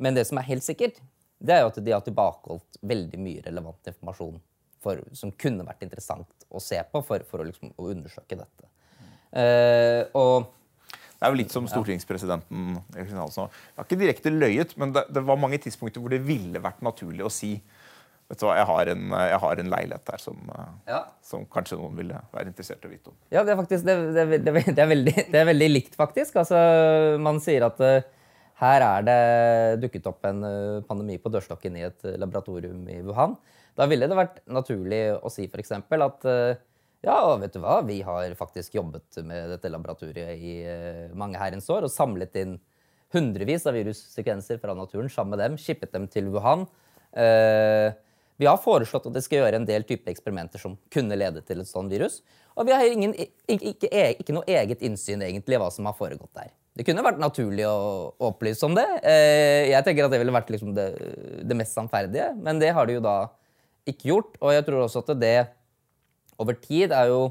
Men 0.01 0.17
det 0.17 0.25
som 0.30 0.39
er 0.41 0.49
helt 0.49 0.65
sikkert, 0.65 0.97
det 1.38 1.53
er 1.53 1.61
jo 1.61 1.69
at 1.69 1.78
de 1.86 1.93
har 1.93 2.01
tilbakeholdt 2.05 2.80
veldig 2.82 3.19
mye 3.21 3.43
relevant 3.45 3.91
informasjon 3.91 4.39
for, 4.82 5.03
som 5.17 5.30
kunne 5.38 5.65
vært 5.65 5.86
interessant 5.86 6.47
å 6.49 6.61
se 6.61 6.80
på 6.89 7.01
for, 7.05 7.21
for 7.30 7.41
å, 7.43 7.45
liksom, 7.45 7.75
å 7.78 7.91
undersøke 7.93 8.38
dette. 8.39 8.66
Eh, 9.38 10.03
og 10.17 10.47
Det 11.17 11.25
er 11.25 11.33
jo 11.33 11.39
litt 11.39 11.53
som 11.53 11.65
stortingspresidenten 11.69 12.77
Erik 12.95 13.09
Knallsen. 13.09 13.49
Jeg 13.49 13.79
har 13.79 13.88
ikke 13.88 13.99
direkte 14.03 14.33
løyet, 14.33 14.75
men 14.77 14.91
det, 14.93 15.07
det 15.13 15.23
var 15.25 15.39
mange 15.41 15.57
tidspunkter 15.61 16.01
hvor 16.03 16.13
det 16.13 16.21
ville 16.25 16.61
vært 16.61 16.83
naturlig 16.85 17.25
å 17.25 17.33
si 17.33 17.55
Vet 18.27 18.41
du 18.41 18.43
hva, 18.43 18.57
jeg 18.57 18.67
har 18.67 18.89
en, 18.91 19.03
jeg 19.15 19.38
har 19.39 19.59
en 19.61 19.69
leilighet 19.71 20.09
her 20.11 20.19
som, 20.19 20.39
eh, 20.51 20.71
Ja. 20.89 20.97
som 21.23 21.45
kanskje 21.47 21.77
noen 21.79 21.93
ville 21.95 22.17
være 22.33 22.49
interessert 22.51 22.83
i 22.83 22.89
å 22.89 22.91
vite 22.91 23.07
om. 23.13 23.15
Ja, 23.31 23.45
det 23.47 23.53
er 23.53 23.59
faktisk 23.61 23.85
det, 23.88 23.95
det, 24.17 24.25
det, 24.43 24.53
det, 24.67 24.81
er 24.83 24.89
veldig, 24.91 25.13
det 25.31 25.39
er 25.39 25.47
veldig 25.47 25.69
likt, 25.71 25.95
faktisk. 25.95 26.35
Altså, 26.41 26.57
man 27.23 27.39
sier 27.39 27.63
at 27.69 27.79
eh, 27.88 28.03
her 28.59 28.83
er 28.83 29.07
det 29.07 29.21
dukket 29.85 30.09
opp 30.11 30.27
en 30.27 30.43
pandemi 30.89 31.15
på 31.23 31.31
dørstokken 31.31 31.79
i 31.79 31.85
et 31.88 32.03
laboratorium 32.19 32.83
i 32.91 32.99
Wuhan. 33.05 33.38
Da 33.77 33.85
ville 33.88 34.09
det 34.09 34.17
vært 34.17 34.41
naturlig 34.49 35.01
å 35.21 35.29
si 35.31 35.45
f.eks. 35.47 35.71
at 35.77 36.27
eh, 36.27 36.59
ja, 37.05 37.17
og 37.27 37.41
vet 37.43 37.53
du 37.53 37.61
hva, 37.63 37.79
vi 37.85 37.99
har 38.05 38.33
faktisk 38.39 38.75
jobbet 38.79 39.19
med 39.25 39.53
dette 39.53 39.69
laboratoriet 39.71 40.33
i 40.41 40.55
eh, 40.65 41.05
mange 41.17 41.39
herrens 41.41 41.69
år 41.73 41.85
og 41.87 41.93
samlet 41.93 42.35
inn 42.41 42.57
hundrevis 43.15 43.67
av 43.69 43.77
virussekvenser 43.77 44.59
fra 44.59 44.75
naturen 44.75 45.11
sammen 45.11 45.35
med 45.35 45.43
dem, 45.45 45.61
shippet 45.61 45.93
dem 45.93 46.09
til 46.11 46.27
Wuhan. 46.33 46.65
Eh, 47.15 47.93
vi 48.37 48.45
har 48.45 48.59
foreslått 48.61 49.07
at 49.09 49.15
de 49.15 49.21
skal 49.25 49.41
gjøre 49.41 49.61
en 49.61 49.65
del 49.65 49.85
type 49.87 50.09
eksperimenter 50.11 50.61
som 50.61 50.75
kunne 50.93 51.17
lede 51.17 51.41
til 51.45 51.63
et 51.63 51.69
sånt 51.69 51.89
virus. 51.93 52.19
Og 52.57 52.67
vi 52.67 52.73
har 52.75 52.85
ingen, 52.85 53.13
ikke, 53.17 53.71
ikke, 53.71 53.89
ikke 54.21 54.35
noe 54.35 54.45
eget 54.49 54.83
innsyn 54.85 55.23
egentlig 55.25 55.57
i 55.57 55.61
hva 55.61 55.71
som 55.73 55.87
har 55.89 55.95
foregått 55.97 56.33
der. 56.37 56.51
Det 56.77 56.85
kunne 56.85 57.05
vært 57.05 57.21
naturlig 57.21 57.65
å 57.65 58.13
opplyse 58.27 58.65
om 58.67 58.75
det. 58.77 58.85
Eh, 59.01 59.71
Jeg 59.71 59.85
tenker 59.85 60.05
at 60.05 60.13
det 60.13 60.19
ville 60.21 60.35
vært 60.35 60.51
liksom 60.53 60.75
det, 60.77 60.91
det 61.47 61.57
mest 61.57 61.73
sannferdige, 61.77 62.33
men 62.37 62.61
det 62.61 62.73
har 62.77 62.85
de 62.85 62.99
jo 62.99 63.05
da 63.05 63.17
ikke 63.89 64.11
gjort. 64.11 64.37
Og 64.43 64.53
jeg 64.53 64.67
tror 64.67 64.83
også 64.83 65.01
at 65.01 65.15
det 65.17 65.37
over 66.43 66.57
tid 66.61 66.93
er 66.95 67.11
jo 67.11 67.21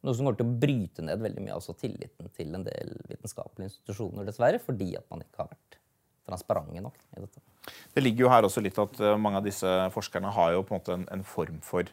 noe 0.00 0.16
som 0.16 0.24
kommer 0.24 0.38
til 0.38 0.48
å 0.48 0.58
bryte 0.62 1.04
ned 1.04 1.20
veldig 1.20 1.44
mye 1.44 1.56
altså 1.58 1.76
tilliten 1.76 2.30
til 2.36 2.54
en 2.56 2.64
del 2.64 2.94
vitenskapelige 3.10 3.68
institusjoner, 3.68 4.24
dessverre, 4.28 4.60
fordi 4.62 4.94
at 4.96 5.06
man 5.12 5.24
ikke 5.24 5.42
har 5.42 5.50
vært 5.52 5.80
transparente 6.30 6.84
nok 6.84 6.96
i 7.16 7.24
dette. 7.24 7.42
Det 7.94 8.02
ligger 8.02 8.24
jo 8.24 8.30
her 8.32 8.46
også 8.46 8.62
litt 8.64 8.78
at 8.80 9.00
eh, 9.02 9.18
mange 9.20 9.40
av 9.40 9.46
disse 9.46 9.72
forskerne 9.94 10.32
har 10.32 10.54
jo 10.54 10.62
på 10.64 10.72
en 10.72 10.80
måte 10.80 10.96
en, 10.96 11.08
en 11.12 11.26
form 11.26 11.60
for 11.64 11.90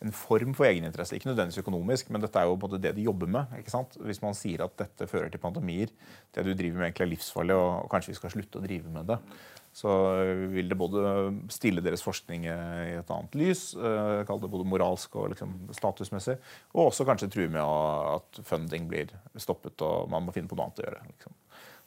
en 0.00 0.14
form 0.16 0.54
for 0.56 0.64
egeninteresse. 0.64 1.16
Ikke 1.16 1.28
nødvendigvis 1.28 1.60
økonomisk, 1.60 2.10
men 2.12 2.22
dette 2.24 2.40
er 2.40 2.48
jo 2.48 2.54
på 2.56 2.64
en 2.64 2.72
måte 2.72 2.80
det 2.80 2.94
de 2.96 3.04
jobber 3.04 3.28
med. 3.28 3.50
ikke 3.58 3.72
sant? 3.72 3.98
Hvis 4.00 4.22
man 4.24 4.36
sier 4.36 4.64
at 4.64 4.76
dette 4.80 5.08
fører 5.10 5.28
til 5.32 5.42
pandemier, 5.42 5.92
det 6.32 6.44
du 6.46 6.54
driver 6.54 6.80
med 6.80 6.86
egentlig 6.88 7.04
er 7.04 7.10
livsfarlig, 7.10 7.56
og, 7.56 7.88
kanskje 7.92 8.14
vi 8.14 8.16
skal 8.16 8.32
slutte 8.32 8.60
å 8.60 8.64
drive 8.64 8.92
med 8.94 9.10
det, 9.12 9.18
så 9.72 9.90
øh, 10.18 10.46
vil 10.50 10.70
det 10.70 10.78
både 10.78 11.02
stille 11.52 11.82
deres 11.84 12.02
forskning 12.02 12.48
eh, 12.50 12.80
i 12.90 12.94
et 12.98 13.12
annet 13.14 13.36
lys, 13.38 13.68
eh, 13.78 14.22
kall 14.28 14.40
det 14.42 14.50
både 14.50 14.66
moralsk 14.66 15.14
og 15.20 15.30
liksom 15.34 15.54
statusmessig, 15.76 16.38
og 16.74 16.88
også 16.88 17.06
kanskje 17.08 17.30
true 17.30 17.52
med 17.52 17.62
at 17.62 18.42
funding 18.46 18.88
blir 18.90 19.14
stoppet 19.38 19.80
og 19.86 20.10
man 20.10 20.26
må 20.26 20.34
finne 20.34 20.50
på 20.50 20.58
noe 20.58 20.68
annet 20.68 20.82
å 20.82 20.88
gjøre. 20.88 21.04
liksom. 21.12 21.36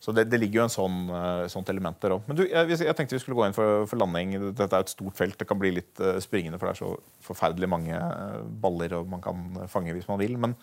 Så 0.03 0.11
det, 0.11 0.25
det 0.27 0.36
ligger 0.41 0.59
jo 0.59 0.63
en 0.65 0.73
sånn, 0.73 0.95
eh, 1.15 1.45
sånt 1.51 1.69
element 1.71 1.95
der 2.03 2.17
òg. 2.17 2.25
Men 2.27 2.36
du, 2.36 2.41
jeg, 2.43 2.75
jeg 2.75 2.95
tenkte 2.97 3.15
vi 3.15 3.21
skulle 3.23 3.38
gå 3.38 3.45
inn 3.47 3.55
for, 3.55 3.86
for 3.88 4.01
landing. 4.01 4.34
Dette 4.51 4.67
er 4.67 4.84
et 4.84 4.91
stort 4.91 5.15
felt. 5.15 5.38
Det 5.39 5.47
kan 5.47 5.59
bli 5.61 5.71
litt 5.77 6.01
eh, 6.03 6.19
springende, 6.23 6.59
for 6.59 6.67
det 6.67 6.73
er 6.73 6.81
så 6.81 6.89
forferdelig 7.23 7.69
mange 7.71 7.95
eh, 7.95 8.41
baller 8.65 8.97
og 8.97 9.07
man 9.13 9.23
kan 9.23 9.45
eh, 9.61 9.69
fange 9.71 9.95
hvis 9.95 10.09
man 10.11 10.19
vil. 10.19 10.36
Men 10.36 10.57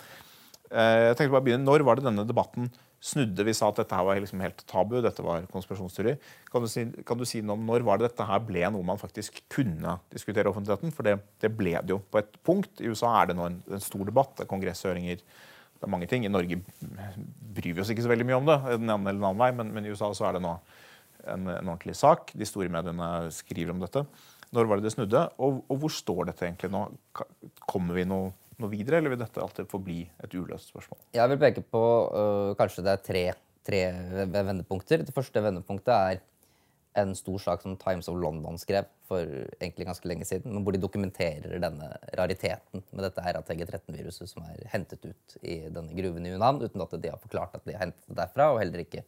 eh, 0.69 1.07
jeg 1.07 1.17
tenkte 1.17 1.33
bare 1.33 1.41
å 1.41 1.49
begynne. 1.49 1.65
Når 1.65 1.87
var 1.89 1.97
det 1.97 2.05
denne 2.11 2.27
debatten 2.29 2.69
snudde? 3.01 3.45
Vi 3.47 3.55
sa 3.57 3.71
at 3.71 3.81
dette 3.81 3.97
her 3.97 4.07
var 4.07 4.19
liksom 4.21 4.43
helt 4.45 4.65
tabu, 4.69 4.99
dette 5.03 5.25
var 5.25 5.47
konspirasjonsteori. 5.53 6.17
Kan 6.53 6.65
du, 6.65 6.69
si, 6.71 6.85
si 7.31 7.43
noe 7.45 7.57
om 7.57 7.69
når 7.69 7.85
var 7.87 8.01
det 8.01 8.11
dette 8.11 8.27
her 8.29 8.43
ble 8.45 8.67
noe 8.75 8.87
man 8.87 9.01
faktisk 9.01 9.41
kunne 9.53 9.97
diskutere 10.13 10.49
i 10.49 10.53
offentligheten? 10.53 10.93
For 10.97 11.09
det, 11.09 11.17
det 11.43 11.53
ble 11.57 11.79
det 11.81 11.95
jo 11.97 12.01
på 12.13 12.21
et 12.21 12.37
punkt. 12.47 12.73
I 12.81 12.93
USA 12.93 13.15
er 13.21 13.31
det 13.31 13.39
nå 13.41 13.49
en, 13.49 13.63
en 13.73 13.85
stor 13.85 14.05
debatt. 14.09 14.37
Det 14.37 14.45
er 14.47 14.53
kongresshøringer. 14.53 15.25
Det 15.81 15.89
er 15.89 15.95
mange 15.95 16.11
ting. 16.11 16.27
I 16.29 16.33
Norge 16.33 16.61
bryr 16.61 17.73
vi 17.73 17.81
oss 17.81 17.93
ikke 17.93 18.05
så 18.05 18.13
veldig 18.13 18.29
mye 18.29 18.41
om 18.43 18.49
det, 18.51 18.59
den 18.75 18.85
ene 18.93 19.01
eller 19.01 19.23
den 19.23 19.31
andre 19.31 19.47
vei, 19.47 19.51
men, 19.57 19.73
men 19.77 19.89
i 19.89 19.95
USA 19.95 20.13
så 20.17 20.29
er 20.29 20.37
det 20.37 20.45
nå 20.45 20.53
en, 21.25 21.49
en 21.49 21.71
ordentlig 21.71 21.97
sak. 21.97 22.35
De 22.37 22.49
store 22.49 22.69
mediene 22.73 23.31
skriver 23.33 23.73
om 23.73 23.81
dette. 23.81 24.05
Når 24.51 24.67
var 24.67 24.81
det 24.81 24.89
det 24.89 24.95
snudde, 24.97 25.23
og, 25.39 25.63
og 25.71 25.81
hvor 25.81 25.93
står 25.95 26.29
dette 26.29 26.47
egentlig 26.49 26.73
nå? 26.75 26.83
Kommer 27.71 27.97
vi 27.97 28.05
noe, 28.09 28.33
noe 28.63 28.73
videre, 28.73 29.01
eller 29.01 29.15
vil 29.15 29.23
dette 29.23 29.43
alltid 29.43 29.69
forbli 29.71 30.01
et 30.25 30.35
uløst 30.37 30.73
spørsmål? 30.73 31.01
Jeg 31.17 31.33
vil 31.33 31.41
peke 31.41 31.65
på 31.67 31.85
øh, 32.09 32.51
kanskje 32.59 32.85
det 32.87 32.93
er 32.95 33.07
tre, 33.07 33.25
tre 33.67 33.81
vendepunkter. 34.33 35.05
Det 35.07 35.15
første 35.17 35.43
vendepunktet 35.45 35.95
er 35.95 36.21
en 36.99 37.13
stor 37.15 37.39
sak 37.39 37.63
som 37.63 37.77
Times 37.79 38.09
of 38.11 38.19
London 38.19 38.59
skrev 38.59 38.89
for 39.07 39.23
egentlig 39.61 39.87
ganske 39.87 40.09
lenge 40.11 40.27
siden, 40.27 40.59
hvor 40.65 40.75
de 40.75 40.83
dokumenterer 40.83 41.61
denne 41.63 41.91
rariteten 42.19 42.83
med 42.91 43.05
dette 43.07 43.23
her 43.25 43.39
ATG13-viruset 43.39 44.31
som 44.31 44.43
er 44.49 44.67
hentet 44.73 45.07
ut 45.07 45.37
i 45.43 45.61
denne 45.71 45.95
gruven 45.95 46.27
i 46.27 46.35
Unan, 46.35 46.61
uten 46.63 46.83
at 46.83 46.97
de 46.99 47.13
har 47.13 47.23
forklart 47.23 47.55
at 47.59 47.67
de 47.67 47.77
har 47.77 47.87
hentet 47.87 48.11
det 48.11 48.19
derfra, 48.19 48.51
og 48.53 48.61
heller 48.63 48.83
ikke 48.83 49.05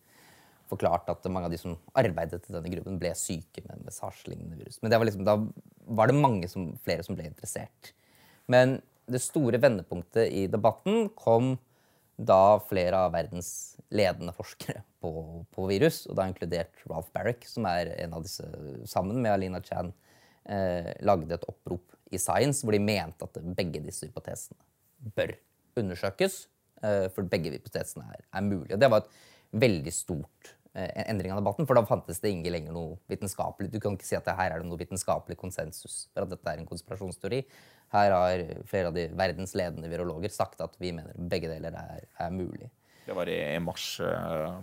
forklart 0.72 1.10
at 1.12 1.26
mange 1.28 1.50
av 1.50 1.52
de 1.52 1.60
som 1.60 1.74
arbeidet 1.98 2.46
i 2.46 2.54
denne 2.54 2.70
gruven, 2.76 3.00
ble 3.00 3.12
syke 3.18 3.64
med, 3.66 3.82
med 3.84 3.94
SARS-lignende 3.94 4.60
virus. 4.60 4.78
Men 4.80 4.94
var 4.94 5.08
liksom, 5.08 5.26
da 5.26 5.36
var 5.98 6.08
det 6.08 6.16
mange 6.22 6.48
som, 6.48 6.70
flere 6.86 7.04
som 7.06 7.18
ble 7.18 7.26
interessert. 7.28 7.92
Men 8.50 8.78
det 9.10 9.20
store 9.22 9.58
vendepunktet 9.62 10.30
i 10.32 10.46
debatten 10.50 11.08
kom 11.18 11.56
da 12.16 12.60
flere 12.68 13.06
av 13.06 13.14
verdens 13.14 13.76
ledende 13.92 14.34
forskere 14.36 14.82
på, 15.02 15.10
på, 15.50 15.66
virus, 15.70 16.04
og 16.06 16.16
da 16.18 16.28
inkludert 16.30 16.84
Ralph 16.90 17.10
Barrick, 17.14 17.46
som 17.48 17.66
er 17.68 17.90
en 17.98 18.14
av 18.16 18.24
disse, 18.24 18.46
sammen 18.88 19.18
med 19.24 19.32
Alina 19.32 19.62
Chan, 19.64 19.90
eh, 20.44 20.92
lagde 21.02 21.34
et 21.34 21.48
opprop 21.50 21.96
i 22.12 22.20
Science 22.20 22.62
hvor 22.62 22.76
de 22.76 22.82
mente 22.84 23.26
at 23.26 23.42
begge 23.56 23.82
disse 23.82 24.06
hypotesene 24.06 25.12
bør 25.16 25.34
undersøkes. 25.80 26.46
Eh, 26.82 27.06
for 27.14 27.26
begge 27.30 27.54
hypotesene 27.54 28.06
er, 28.10 28.26
er 28.26 28.44
mulige. 28.46 28.76
Og 28.76 28.82
det 28.82 28.90
var 28.92 29.02
et 29.02 29.12
veldig 29.62 29.92
stort 29.94 30.54
eh, 30.74 30.90
endring 31.06 31.34
av 31.34 31.42
debatten, 31.42 31.66
for 31.68 31.78
da 31.78 31.84
fantes 31.88 32.20
det 32.22 32.32
ikke 32.34 32.54
lenger 32.54 32.76
noe 32.76 32.96
vitenskapelig. 33.10 33.70
Du 33.72 33.80
kan 33.82 33.96
ikke 33.96 34.08
si 34.08 34.18
at 34.18 34.30
her 34.30 34.54
er 34.54 34.62
det 34.62 34.68
noe 34.68 34.80
vitenskapelig 34.80 35.38
konsensus 35.40 36.06
for 36.12 36.26
at 36.26 36.34
dette 36.34 36.54
er 36.54 36.62
en 36.62 36.68
konspirasjonsteori. 36.68 37.42
Her 37.92 38.14
har 38.16 38.44
flere 38.68 38.88
av 38.90 38.96
de 38.96 39.08
verdens 39.18 39.52
ledende 39.58 39.90
virologer 39.92 40.32
sagt 40.32 40.62
at 40.64 40.78
vi 40.80 40.94
mener 40.96 41.16
begge 41.16 41.50
deler 41.50 41.74
er, 41.76 42.06
er 42.24 42.32
mulig. 42.32 42.70
Det 43.06 43.16
var 43.16 43.28
i 43.28 43.58
mars, 43.60 43.86
uh, 44.00 44.62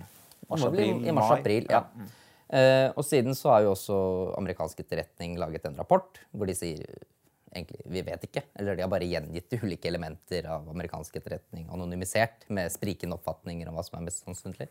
mars 0.50 0.66
I 0.80 1.14
mars-april, 1.14 1.68
ja. 1.70 1.84
ja. 1.84 2.10
Uh, 2.50 2.88
og 2.98 3.04
siden 3.06 3.36
så 3.38 3.52
har 3.54 3.66
jo 3.68 3.76
også 3.76 3.96
amerikansk 4.40 4.80
etterretning 4.82 5.36
laget 5.38 5.68
en 5.70 5.78
rapport 5.78 6.18
hvor 6.34 6.50
de 6.50 6.56
sier 6.58 6.82
egentlig, 7.54 7.84
vi 7.86 8.02
vet 8.06 8.24
ikke. 8.26 8.44
Eller 8.58 8.78
de 8.78 8.86
har 8.86 8.92
bare 8.92 9.10
gjengitt 9.10 9.54
ulike 9.60 9.90
elementer 9.90 10.48
av 10.50 10.66
amerikansk 10.72 11.20
etterretning 11.20 11.68
anonymisert 11.74 12.48
med 12.50 12.72
sprikende 12.74 13.20
oppfatninger 13.20 13.70
om 13.70 13.78
hva 13.78 13.86
som 13.86 14.00
er 14.00 14.08
mest 14.08 14.26
sannsynlig. 14.26 14.70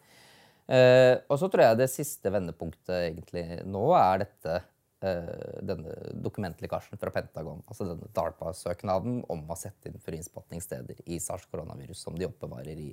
Uh, 0.68 1.14
og 1.30 1.38
så 1.40 1.48
tror 1.48 1.64
jeg 1.64 1.80
det 1.80 1.92
siste 1.92 2.32
vendepunktet 2.32 2.96
egentlig 3.06 3.44
nå 3.70 3.86
er 3.96 4.24
dette 4.26 4.58
denne 4.98 5.92
dokumentlekkasjen 6.24 6.98
fra 6.98 7.12
Pentagon, 7.14 7.60
altså 7.70 7.86
denne 7.86 8.08
DARPA-søknaden 8.16 9.20
om 9.30 9.44
å 9.46 9.56
sette 9.58 9.90
inn 9.90 10.00
furinnspatningssteder 10.02 11.04
i 11.06 11.20
SARS-koronavirus 11.22 12.00
som 12.02 12.16
de 12.18 12.26
oppbevarer 12.26 12.80
i, 12.82 12.90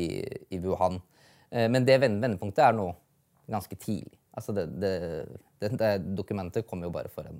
i, 0.00 0.06
i 0.56 0.60
Wuhan. 0.64 0.96
Uh, 1.52 1.66
men 1.68 1.84
det 1.84 1.98
vendepunktet 2.00 2.64
er 2.64 2.78
nå 2.78 2.88
ganske 3.52 3.76
tidlig. 3.76 4.16
Altså 4.36 4.52
det, 4.56 4.66
det, 4.80 4.94
det, 5.60 5.70
det, 5.80 5.92
dokumentet 6.16 6.66
kom 6.68 6.82
jo 6.84 6.92
bare 6.92 7.12
for 7.12 7.28
en, 7.28 7.38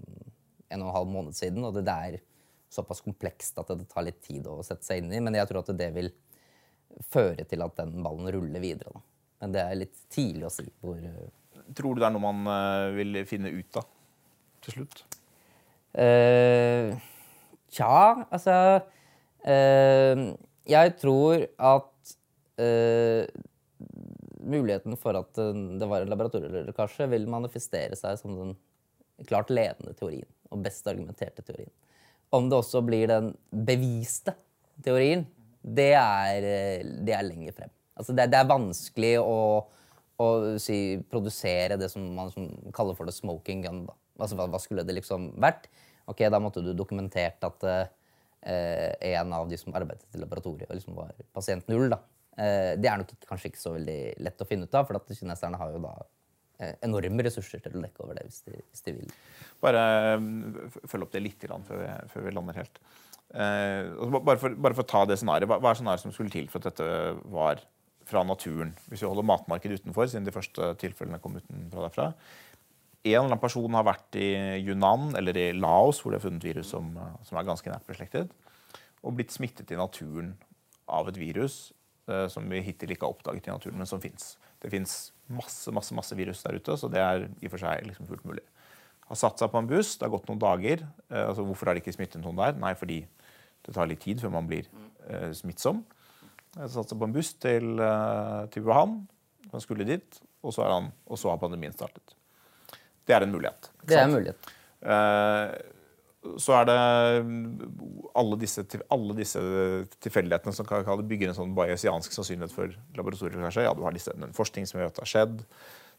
en 0.68 0.84
og 0.84 0.90
en 0.90 0.96
halv 1.00 1.10
måned 1.12 1.36
siden, 1.36 1.64
og 1.66 1.76
det, 1.76 1.88
er 1.92 2.20
såpass 2.72 3.02
komplekst 3.04 3.58
at 3.60 3.72
det 3.76 3.88
tar 3.90 4.06
litt 4.06 4.22
tid 4.24 4.46
å 4.48 4.62
sette 4.64 4.86
seg 4.86 5.02
inn 5.02 5.12
i. 5.12 5.20
Men 5.22 5.36
jeg 5.38 5.48
tror 5.50 5.62
at 5.62 5.74
det 5.76 5.90
vil 5.96 6.08
føre 7.12 7.44
til 7.48 7.64
at 7.64 7.76
den 7.80 7.98
ballen 8.04 8.30
ruller 8.32 8.62
videre. 8.62 8.92
Da. 8.94 9.04
Men 9.42 9.52
det 9.56 9.64
er 9.64 9.80
litt 9.82 9.98
tidlig 10.12 10.48
å 10.48 10.54
si 10.54 10.64
hvor 10.80 11.02
Tror 11.74 11.96
du 11.96 12.02
det 12.02 12.08
er 12.08 12.14
noe 12.14 12.22
man 12.22 12.46
uh, 12.48 12.94
vil 12.96 13.20
finne 13.28 13.52
ut 13.54 13.78
av 13.80 13.86
til 14.66 14.78
slutt? 14.78 15.02
Uh, 15.96 16.92
tja, 17.72 18.26
altså 18.28 18.56
uh, 19.46 20.22
Jeg 20.68 20.96
tror 21.02 21.46
at 21.56 21.92
muligheten 24.46 24.94
for 24.96 25.18
at 25.18 25.36
det 25.36 25.86
var 25.90 26.04
en 26.04 26.08
laboratorielekkasje, 26.08 27.08
vil 27.12 27.26
manifestere 27.28 27.98
seg 27.98 28.16
som 28.16 28.36
den 28.38 28.54
klart 29.28 29.50
ledende 29.52 29.92
teorien 29.98 30.28
og 30.48 30.62
best 30.64 30.86
argumenterte 30.88 31.44
teorien. 31.44 31.72
Om 32.32 32.48
det 32.48 32.56
også 32.56 32.80
blir 32.86 33.10
den 33.10 33.32
beviste 33.50 34.32
teorien, 34.84 35.26
det 35.60 35.92
er, 35.98 36.46
det 37.04 37.12
er 37.12 37.26
lenger 37.26 37.58
frem. 37.58 37.72
Altså 37.96 38.14
det, 38.14 38.28
det, 38.32 38.38
er 38.40 38.50
vanskelig 38.50 39.12
å 39.22 39.38
og 40.22 40.56
si, 40.62 40.98
produsere 41.10 41.76
det 41.80 41.90
som 41.92 42.04
man 42.16 42.32
som 42.32 42.48
kaller 42.76 42.96
for 42.96 43.08
the 43.08 43.14
smoking 43.14 43.62
gun. 43.66 43.84
Da. 43.88 43.96
Altså, 44.20 44.38
hva, 44.38 44.48
hva, 44.52 44.60
skulle 44.62 44.86
det 44.86 44.96
liksom 44.96 45.30
vært? 45.42 45.68
Ok, 46.08 46.24
Da 46.32 46.40
måtte 46.40 46.62
du 46.64 46.72
dokumentert 46.76 47.42
at 47.44 47.66
eh, 47.68 47.86
en 49.12 49.32
av 49.36 49.48
de 49.50 49.58
som 49.60 49.74
arbeidet 49.76 50.06
i 50.14 50.22
laboratoriet, 50.22 50.70
liksom 50.72 50.96
var 50.96 51.12
pasient 51.36 51.68
null. 51.68 51.88
da. 51.92 52.00
Eh, 52.36 52.74
det 52.80 52.90
er 52.90 53.00
nok 53.00 53.12
kanskje 53.28 53.52
ikke 53.52 53.62
så 53.62 53.74
veldig 53.76 54.00
lett 54.24 54.44
å 54.44 54.48
finne 54.48 54.68
ut 54.68 54.76
av, 54.76 54.86
for 54.88 55.00
at 55.00 55.16
kineserne 55.18 55.60
har 55.60 55.72
jo 55.74 55.82
da 55.84 55.94
eh, 56.60 56.74
enorme 56.86 57.26
ressurser 57.26 57.64
til 57.64 57.78
å 57.78 57.84
dekke 57.84 58.04
over 58.04 58.18
det 58.18 58.26
hvis 58.28 58.42
de, 58.48 58.60
hvis 58.60 58.86
de 58.86 58.96
vil. 59.00 59.16
Bare 59.64 59.82
følg 60.88 61.08
opp 61.08 61.16
det 61.16 61.24
litt 61.24 61.44
før 61.44 61.82
vi, 61.82 61.92
før 62.12 62.26
vi 62.28 62.34
lander 62.36 62.60
helt. 62.62 62.80
Eh, 63.34 63.88
bare, 64.20 64.38
for, 64.38 64.54
bare, 64.54 64.76
for, 64.76 64.84
å 64.84 64.90
ta 64.92 65.04
det 65.08 65.18
scenariet, 65.20 65.48
hva, 65.50 65.58
hva 65.60 65.72
er 65.72 65.80
scenarioet 65.80 66.04
som 66.06 66.14
skulle 66.14 66.32
til 66.32 66.46
for 66.52 66.62
at 66.62 66.70
dette 66.70 67.16
var 67.32 67.64
fra 68.06 68.22
naturen. 68.26 68.72
Hvis 68.90 69.02
vi 69.02 69.08
holder 69.10 69.26
matmarkedet 69.26 69.80
utenfor, 69.82 70.08
siden 70.10 70.26
de 70.26 70.34
første 70.34 70.72
tilfellene 70.80 71.20
kom 71.22 71.38
utenfra 71.38 71.86
derfra. 71.86 72.10
En 73.06 73.12
eller 73.12 73.28
annen 73.28 73.42
person 73.42 73.78
har 73.78 73.86
vært 73.86 74.18
i 74.18 74.28
Yunnan 74.66 75.12
eller 75.18 75.38
i 75.38 75.48
Laos, 75.54 76.00
hvor 76.02 76.12
de 76.12 76.18
har 76.18 76.24
funnet 76.24 76.46
virus 76.46 76.72
som, 76.74 76.90
som 77.26 77.38
er 77.38 77.46
ganske 77.46 77.70
nært 77.70 77.86
beslektet, 77.86 78.32
og 79.06 79.14
blitt 79.18 79.34
smittet 79.34 79.70
i 79.70 79.78
naturen 79.78 80.32
av 80.90 81.10
et 81.10 81.18
virus 81.18 81.70
eh, 82.10 82.26
som 82.32 82.46
vi 82.50 82.62
hittil 82.66 82.94
ikke 82.94 83.06
har 83.06 83.14
oppdaget 83.14 83.46
i 83.46 83.54
naturen, 83.54 83.78
men 83.78 83.90
som 83.90 84.02
fins. 84.02 84.34
Det 84.62 84.72
fins 84.72 84.96
masse, 85.30 85.70
masse, 85.74 85.94
masse 85.94 86.18
virus 86.18 86.42
der 86.46 86.58
ute, 86.58 86.78
så 86.78 86.90
det 86.90 87.02
er 87.02 87.26
i 87.26 87.48
og 87.48 87.54
for 87.54 87.62
seg 87.62 87.86
liksom 87.86 88.10
fullt 88.10 88.26
mulig. 88.26 88.44
Har 89.06 89.18
satt 89.20 89.38
seg 89.38 89.52
på 89.52 89.62
en 89.62 89.70
buss, 89.70 89.94
det 89.94 90.08
har 90.08 90.14
gått 90.16 90.26
noen 90.30 90.42
dager. 90.42 90.82
Eh, 91.10 91.26
altså 91.28 91.46
Hvorfor 91.46 91.70
har 91.70 91.78
det 91.78 91.84
ikke 91.84 91.94
smittet 91.94 92.22
noen 92.22 92.38
der? 92.38 92.58
Nei, 92.58 92.74
fordi 92.78 93.04
det 93.66 93.74
tar 93.74 93.90
litt 93.90 94.02
tid 94.02 94.22
før 94.22 94.34
man 94.34 94.50
blir 94.50 94.66
eh, 95.06 95.30
smittsom. 95.34 95.84
Jeg 96.56 96.72
satsa 96.72 96.96
på 96.96 97.04
en 97.04 97.14
buss 97.14 97.34
til, 97.42 97.78
eh, 97.84 98.42
til 98.52 98.64
Wuhan. 98.64 98.98
Han 99.52 99.62
skulle 99.62 99.86
dit, 99.86 100.20
og 100.42 100.54
så, 100.54 100.64
han, 100.64 100.90
og 101.06 101.18
så, 101.20 101.30
har 101.30 101.40
pandemien 101.40 101.74
startet. 101.74 102.16
Det 103.06 103.14
er 103.14 103.22
en 103.26 103.32
mulighet. 103.32 103.70
Det 103.84 103.96
er 103.96 104.06
en 104.06 104.14
mulighet. 104.16 104.52
Eh, 104.80 105.56
så 106.42 106.56
er 106.58 106.64
det 106.66 106.78
alle 108.18 108.38
disse, 108.40 108.64
alle 108.90 109.14
disse 109.14 109.40
tilfeldighetene 110.02 110.54
som 110.56 110.66
kan 110.66 111.04
bygge 111.06 111.28
en 111.30 111.36
sånn 111.36 111.54
bayesiansk 111.54 112.16
sannsynlighet 112.16 112.54
for 112.54 112.72
laboratorier. 112.96 113.38
kanskje. 113.38 113.62
Ja, 113.68 113.74
Du 113.74 113.84
har 113.84 113.92
disse, 113.92 114.12
den 114.16 114.32
forskning 114.32 114.66
som 114.66 114.80
gjør 114.80 114.90
at 114.90 114.96
det 114.96 115.04
har 115.04 115.12
skjedd. 115.12 115.44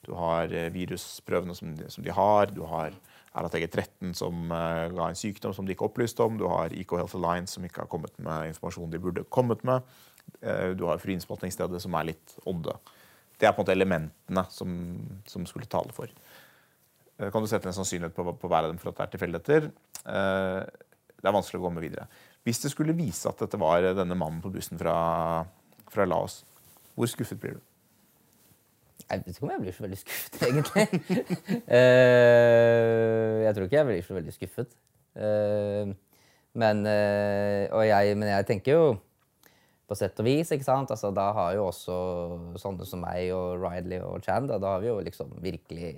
Du 0.05 0.13
har 0.17 0.51
eh, 0.51 0.73
virusprøvene 0.73 1.55
som 1.55 1.75
de, 1.75 1.89
som 1.89 2.03
de 2.03 2.11
har. 2.11 2.51
Du 2.51 2.65
har 2.65 2.91
RATG13 3.37 4.13
som 4.17 4.51
uh, 4.51 4.89
ga 4.89 5.09
en 5.09 5.17
sykdom 5.17 5.53
som 5.53 5.65
de 5.65 5.75
ikke 5.75 5.85
opplyste 5.85 6.23
om. 6.23 6.37
Du 6.39 6.47
har 6.49 6.73
IK 6.73 6.95
Health 6.97 7.17
Alliance 7.19 7.53
som 7.53 7.65
ikke 7.65 7.83
har 7.83 7.91
kommet 7.91 8.13
med 8.17 8.53
informasjon 8.53 8.91
de 8.91 9.01
burde 9.01 9.25
kommet 9.29 9.63
med. 9.67 9.85
Eh, 10.41 10.69
du 10.77 10.85
har 10.85 11.01
friinnspaltningsstedet 11.01 11.81
som 11.81 11.95
er 11.97 12.11
litt 12.11 12.35
odde. 12.47 12.75
Det 13.37 13.47
er 13.47 13.53
på 13.53 13.61
en 13.61 13.65
måte 13.65 13.75
elementene 13.75 14.43
som, 14.53 14.73
som 15.29 15.45
skulle 15.49 15.69
tale 15.69 15.93
for. 15.95 16.11
Eh, 17.17 17.29
kan 17.33 17.43
du 17.43 17.49
sette 17.49 17.69
en 17.69 17.77
sannsynlighet 17.77 18.15
på, 18.15 18.25
på 18.37 18.51
hver 18.51 18.67
av 18.67 18.71
dem 18.71 18.81
for 18.81 18.91
at 18.91 18.99
det 18.99 19.07
er 19.07 19.13
tilfeldigheter? 19.15 19.69
Eh, 20.05 20.59
det 21.17 21.29
er 21.29 21.37
vanskelig 21.37 21.61
å 21.61 21.65
gå 21.65 21.73
med 21.73 21.87
videre. 21.87 22.05
Hvis 22.47 22.61
det 22.63 22.71
skulle 22.71 22.95
vise 22.95 23.29
at 23.29 23.39
dette 23.41 23.59
var 23.59 23.89
denne 23.97 24.17
mannen 24.17 24.43
på 24.43 24.53
bussen 24.53 24.79
fra, 24.79 24.97
fra 25.91 26.05
Laos, 26.07 26.43
hvor 26.97 27.09
skuffet 27.09 27.41
blir 27.41 27.57
du? 27.57 27.63
Jeg 29.07 29.23
vet 29.23 29.37
ikke 29.37 29.45
om 29.45 29.51
jeg 29.53 29.63
blir 29.63 29.75
så 29.75 29.83
veldig 29.85 29.97
skuffet, 30.01 30.37
egentlig. 30.47 30.85
jeg 33.47 33.55
tror 33.55 33.67
ikke 33.67 33.77
jeg 33.77 33.87
blir 33.87 34.01
så 34.03 34.17
veldig 34.17 34.33
skuffet. 34.35 34.73
men, 36.57 36.81
jeg, 36.85 38.17
men 38.19 38.27
jeg 38.33 38.47
tenker 38.49 38.73
jo 38.73 38.87
på 39.87 39.95
sett 39.95 40.19
og 40.19 40.27
vis. 40.27 40.51
ikke 40.51 40.67
sant? 40.67 40.91
Altså, 40.91 41.11
da 41.15 41.29
har 41.35 41.53
jo 41.55 41.67
også 41.69 41.97
sånne 42.59 42.87
som 42.87 43.01
meg 43.05 43.31
og 43.35 43.63
Riley 43.63 44.01
og 44.03 44.23
Chan 44.25 44.49
da, 44.49 44.59
da 44.59 44.75
har 44.75 44.83
vi 44.83 44.89
jo 44.89 44.97
liksom 45.03 45.31
virkelig 45.43 45.91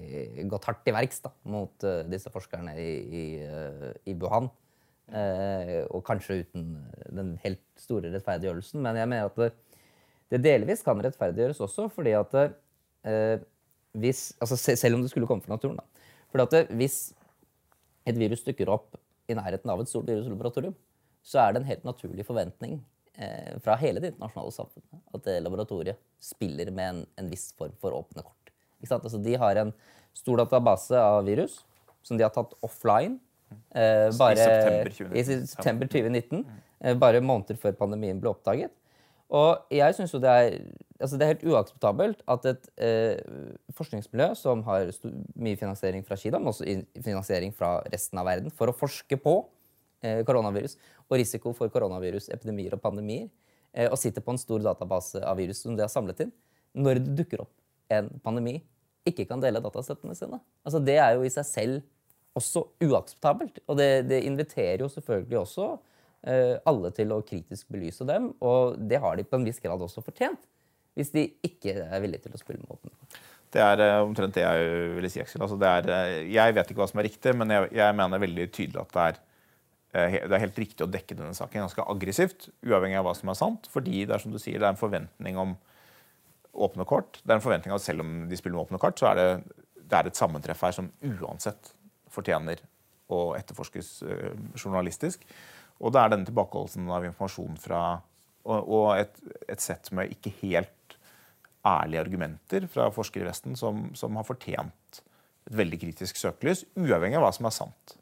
gått 0.51 0.67
hardt 0.69 0.83
til 0.85 0.95
verks 0.95 1.23
da, 1.25 1.33
mot 1.49 1.87
uh, 1.87 2.03
disse 2.09 2.29
forskerne 2.33 2.75
i, 2.77 2.89
i, 3.21 3.23
uh, 3.41 3.89
i 4.05 4.15
Wuhan. 4.19 4.49
Uh, 5.09 5.87
og 5.89 6.03
kanskje 6.05 6.43
uten 6.43 6.67
den 7.09 7.33
helt 7.41 7.63
store 7.81 8.11
rettferdiggjørelsen. 8.13 8.81
Men 8.85 8.99
jeg 9.01 9.09
mener 9.09 9.31
at 9.31 9.41
det, 9.41 9.53
det 10.35 10.43
delvis 10.45 10.85
kan 10.85 11.01
rettferdiggjøres 11.01 11.63
også, 11.65 11.89
fordi 11.93 12.13
at 12.17 12.35
hvis 13.95 14.33
altså 14.43 14.57
Selv 14.59 14.97
om 14.97 15.01
det 15.01 15.09
skulle 15.09 15.25
komme 15.25 15.41
fra 15.41 15.53
naturen. 15.53 15.77
da, 15.79 16.09
fordi 16.29 16.59
at 16.59 16.71
hvis 16.77 16.97
et 18.05 18.17
virus 18.19 18.43
dukker 18.43 18.69
opp 18.69 18.97
i 19.29 19.33
nærheten 19.33 19.71
av 19.71 19.79
et 19.81 19.89
stort 19.89 20.09
viruslaboratorium, 20.09 20.75
så 21.23 21.39
er 21.39 21.53
det 21.53 21.61
en 21.61 21.69
helt 21.69 21.85
naturlig 21.87 22.25
forventning 22.27 22.81
fra 23.63 23.76
hele 23.82 23.99
det 23.99 24.13
internasjonale 24.13 24.53
samfunnet 24.55 25.15
at 25.17 25.26
det 25.26 25.34
laboratoriet 25.43 25.97
spiller 26.24 26.70
med 26.72 26.91
en, 26.93 26.99
en 27.20 27.32
viss 27.32 27.49
form 27.57 27.74
for 27.82 27.95
åpne 27.97 28.24
kort. 28.24 28.51
Altså, 28.88 29.20
de 29.20 29.34
har 29.36 29.59
en 29.59 29.74
stor 30.15 30.39
database 30.39 30.95
av 30.95 31.26
virus 31.28 31.59
som 32.05 32.17
de 32.17 32.26
har 32.26 32.34
tatt 32.34 32.55
offline 32.65 33.17
eh, 33.76 34.07
bare, 34.17 34.36
I 34.36 34.43
september 34.43 34.91
2019. 34.95 35.15
I 35.20 35.47
september 35.51 35.91
2019 35.91 36.45
eh, 36.45 36.99
bare 36.99 37.24
måneder 37.24 37.59
før 37.59 37.76
pandemien 37.80 38.22
ble 38.22 38.32
oppdaget. 38.32 38.74
Og 39.30 39.70
jeg 39.74 39.93
synes 39.93 40.13
jo 40.15 40.22
det 40.24 40.30
er, 40.30 40.55
altså 40.97 41.17
det 41.20 41.26
er 41.26 41.34
helt 41.36 41.45
uakseptabelt 41.51 42.24
at 42.34 42.47
et 42.49 42.70
eh, 42.82 43.20
forskningsmiljø 43.78 44.32
som 44.39 44.63
har 44.65 44.89
mye 45.36 45.59
finansiering 45.59 46.05
fra 46.07 46.17
Kina, 46.17 46.39
men 46.41 46.49
også 46.49 46.65
finansiering 47.05 47.53
fra 47.53 47.78
resten 47.93 48.22
av 48.22 48.26
verden, 48.32 48.49
for 48.49 48.72
å 48.72 48.76
forske 48.76 49.20
på 49.22 49.36
eh, 50.01 50.24
koronavirus 50.26 50.80
og 51.10 51.18
risiko 51.18 51.53
for 51.57 51.72
koronavirus, 51.74 52.30
epidemier 52.34 52.76
og 52.78 52.84
pandemier, 52.84 53.28
eh, 53.74 53.89
og 53.89 53.97
sitter 53.99 54.24
på 54.26 54.36
en 54.36 54.41
stor 54.41 54.62
database 54.64 55.22
av 55.26 55.39
virus 55.41 55.64
som 55.66 55.76
de 55.76 55.86
har 55.86 55.91
samlet 55.91 56.26
inn, 56.26 56.34
når 56.78 57.01
det 57.01 57.16
dukker 57.24 57.43
opp 57.45 57.55
en 57.93 58.12
pandemi, 58.24 58.60
ikke 59.10 59.26
kan 59.26 59.41
dele 59.41 59.62
datasettene 59.64 60.16
sine. 60.18 60.38
Altså 60.64 60.82
Det 60.84 60.99
er 61.01 61.16
jo 61.18 61.26
i 61.26 61.34
seg 61.34 61.47
selv 61.47 61.80
også 62.38 62.66
uakseptabelt. 62.86 63.62
Og 63.68 63.80
det, 63.80 63.89
det 64.10 64.22
inviterer 64.28 64.84
jo 64.84 64.91
selvfølgelig 64.91 65.39
også 65.41 65.68
eh, 66.30 66.55
alle 66.70 66.91
til 66.95 67.16
å 67.16 67.24
kritisk 67.26 67.72
belyse 67.74 68.05
dem, 68.07 68.32
og 68.45 68.78
det 68.89 69.01
har 69.01 69.18
de 69.18 69.26
på 69.26 69.39
en 69.39 69.47
viss 69.47 69.62
grad 69.64 69.82
også 69.82 70.03
fortjent. 70.05 70.41
Hvis 70.97 71.14
de 71.14 71.26
ikke 71.45 71.76
er 71.86 72.01
villige 72.03 72.26
til 72.26 72.36
å 72.36 72.41
spille 72.41 72.60
med 72.60 72.74
åpne 72.76 73.20
Det 73.53 73.62
er 73.64 73.82
uh, 73.86 74.01
omtrent 74.03 74.36
det 74.36 74.41
jeg 74.43 74.72
ville 74.97 75.12
si. 75.14 75.22
Altså, 75.22 75.55
er, 75.64 75.86
uh, 75.88 76.16
jeg 76.28 76.55
vet 76.57 76.72
ikke 76.72 76.82
hva 76.82 76.89
som 76.91 76.99
er 76.99 77.07
riktig, 77.07 77.34
men 77.39 77.53
jeg, 77.53 77.70
jeg 77.78 77.95
mener 77.95 78.24
veldig 78.26 78.47
tydelig 78.51 78.82
at 78.82 78.95
det 78.95 79.05
er, 79.05 79.20
det 79.91 80.29
er 80.29 80.43
helt 80.43 80.59
riktig 80.61 80.85
å 80.85 80.91
dekke 80.91 81.17
denne 81.17 81.33
saken 81.33 81.63
ganske 81.63 81.85
aggressivt, 81.89 82.49
uavhengig 82.61 82.99
av 82.99 83.07
hva 83.07 83.15
som 83.17 83.31
er 83.31 83.37
sant. 83.39 83.69
Fordi 83.73 84.03
det 84.05 84.15
er 84.15 84.21
som 84.21 84.33
du 84.33 84.37
sier, 84.41 84.59
det 84.61 84.67
er 84.67 84.75
en 84.75 84.79
forventning 84.81 85.39
om 85.41 85.55
åpne 86.53 86.85
kort. 86.89 87.21
Det 87.23 87.31
er 87.31 87.39
en 87.39 87.45
forventning 87.45 87.73
av 87.73 87.79
at 87.79 87.85
selv 87.85 88.03
om 88.03 88.11
de 88.29 88.37
spiller 88.37 88.57
med 88.57 88.67
åpne 88.67 88.81
kort, 88.81 88.99
så 89.01 89.11
er 89.11 89.19
det, 89.19 89.29
det 89.81 89.97
er 89.97 90.09
et 90.09 90.19
sammentreff 90.19 90.61
her 90.65 90.75
som 90.75 90.91
uansett 91.01 91.71
fortjener 92.13 92.61
å 93.09 93.33
etterforskes 93.37 93.91
uh, 94.05 94.33
journalistisk. 94.57 95.25
Og 95.79 95.93
det 95.95 96.01
er 96.01 96.13
denne 96.13 96.27
tilbakeholdelsen 96.27 96.89
av 96.91 97.07
informasjon 97.07 97.57
fra 97.61 97.81
Og, 98.49 98.69
og 98.71 98.85
et, 98.97 99.17
et, 99.51 99.59
sett 99.61 99.89
med 99.93 100.13
ikke 100.13 100.31
helt 100.39 100.93
ærlige 101.67 102.01
argumenter 102.01 102.65
fra 102.71 102.85
forskere 102.89 103.25
i 103.25 103.27
Vesten 103.27 103.57
som, 103.59 103.89
som, 103.93 104.15
har 104.15 104.25
fortjent 104.25 105.01
et 105.45 105.57
veldig 105.59 105.79
kritisk 105.81 106.17
søkelys, 106.17 106.63
uavhengig 106.79 107.19
av 107.19 107.25
hva 107.25 107.33
som 107.35 107.49
er 107.49 107.53
sant. 107.53 107.97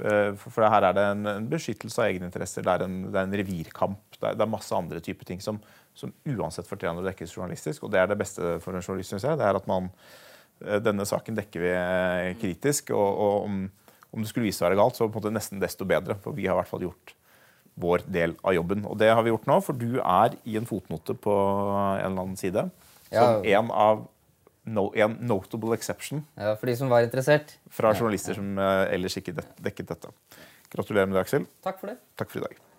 Uh, 0.00 0.32
for, 0.40 0.64
her 0.64 0.88
er 0.88 0.96
det 0.96 1.04
en, 1.12 1.28
en, 1.34 1.50
beskyttelse 1.50 2.00
av 2.00 2.10
egeninteresser, 2.14 2.64
det 2.66 2.72
er 2.72 2.86
en, 2.86 2.96
det 3.10 3.20
er 3.20 3.28
en 3.28 3.38
revirkamp. 3.42 4.00
Det 4.16 4.24
er, 4.24 4.38
det 4.38 4.46
er, 4.46 4.50
masse 4.52 4.74
andre 4.76 5.02
typer 5.04 5.28
ting 5.28 5.44
som, 5.44 5.60
som 5.96 6.12
uansett 6.32 6.68
fortjener 6.68 7.02
å 7.02 7.08
dekkes 7.10 7.36
journalistisk. 7.36 7.84
Og 7.84 7.94
det 7.94 8.02
er 8.02 8.10
det 8.10 8.18
beste 8.20 8.58
for 8.64 8.76
en 8.76 8.84
journalist, 8.84 9.14
syns 9.14 9.28
jeg. 9.28 9.40
det 9.40 9.48
er 9.48 9.60
at 9.60 9.70
man 9.70 9.92
Eh, 10.66 10.80
denne 10.84 11.06
saken 11.08 11.38
dekker 11.38 11.64
vi 11.64 11.72
eh, 11.72 12.34
kritisk. 12.40 12.92
og, 12.96 13.08
og 13.08 13.46
om, 13.46 13.62
om, 14.10 14.20
det 14.20 14.30
skulle 14.30 14.48
vise 14.48 14.60
seg 14.60 14.66
å 14.66 14.70
være 14.70 14.80
galt, 14.82 14.98
så 14.98 15.08
på 15.08 15.12
en 15.12 15.18
måte 15.22 15.34
nesten 15.34 15.62
desto 15.62 15.88
bedre. 15.88 16.18
For 16.22 16.36
vi 16.36 16.46
har 16.48 16.56
i 16.56 16.60
hvert 16.60 16.70
fall 16.70 16.86
gjort 16.86 17.16
vår 17.80 18.04
del 18.12 18.36
av 18.44 18.56
jobben. 18.56 18.84
Og 18.90 18.98
det 19.00 19.12
har 19.14 19.24
vi 19.24 19.32
gjort 19.32 19.48
nå, 19.48 19.58
for 19.64 19.78
du 19.78 20.00
er 20.02 20.36
i 20.44 20.58
en 20.60 20.68
fotnote 20.68 21.16
på 21.16 21.34
en 21.34 22.10
eller 22.10 22.24
annen 22.26 22.40
side 22.40 22.68
som 23.10 23.40
ja. 23.42 23.58
en 23.58 23.70
av 23.74 24.04
no, 24.70 24.88
en 24.94 25.18
notable 25.26 25.76
exception. 25.76 26.24
Ja, 26.38 26.54
For 26.60 26.70
de 26.70 26.78
som 26.78 26.92
var 26.92 27.06
interessert. 27.06 27.56
Fra 27.74 27.92
journalister 27.96 28.38
som 28.38 28.56
uh, 28.58 28.86
ellers 28.92 29.18
ikke 29.20 29.36
dekket 29.60 29.92
dette. 29.92 30.14
Gratulerer 30.70 31.10
med 31.10 31.18
det, 31.18 31.26
Aksel. 31.26 31.46
Takk 31.66 31.80
for 31.82 31.92
det. 31.92 32.00
Takk 32.20 32.32
for 32.32 32.42
i 32.42 32.48
dag. 32.48 32.69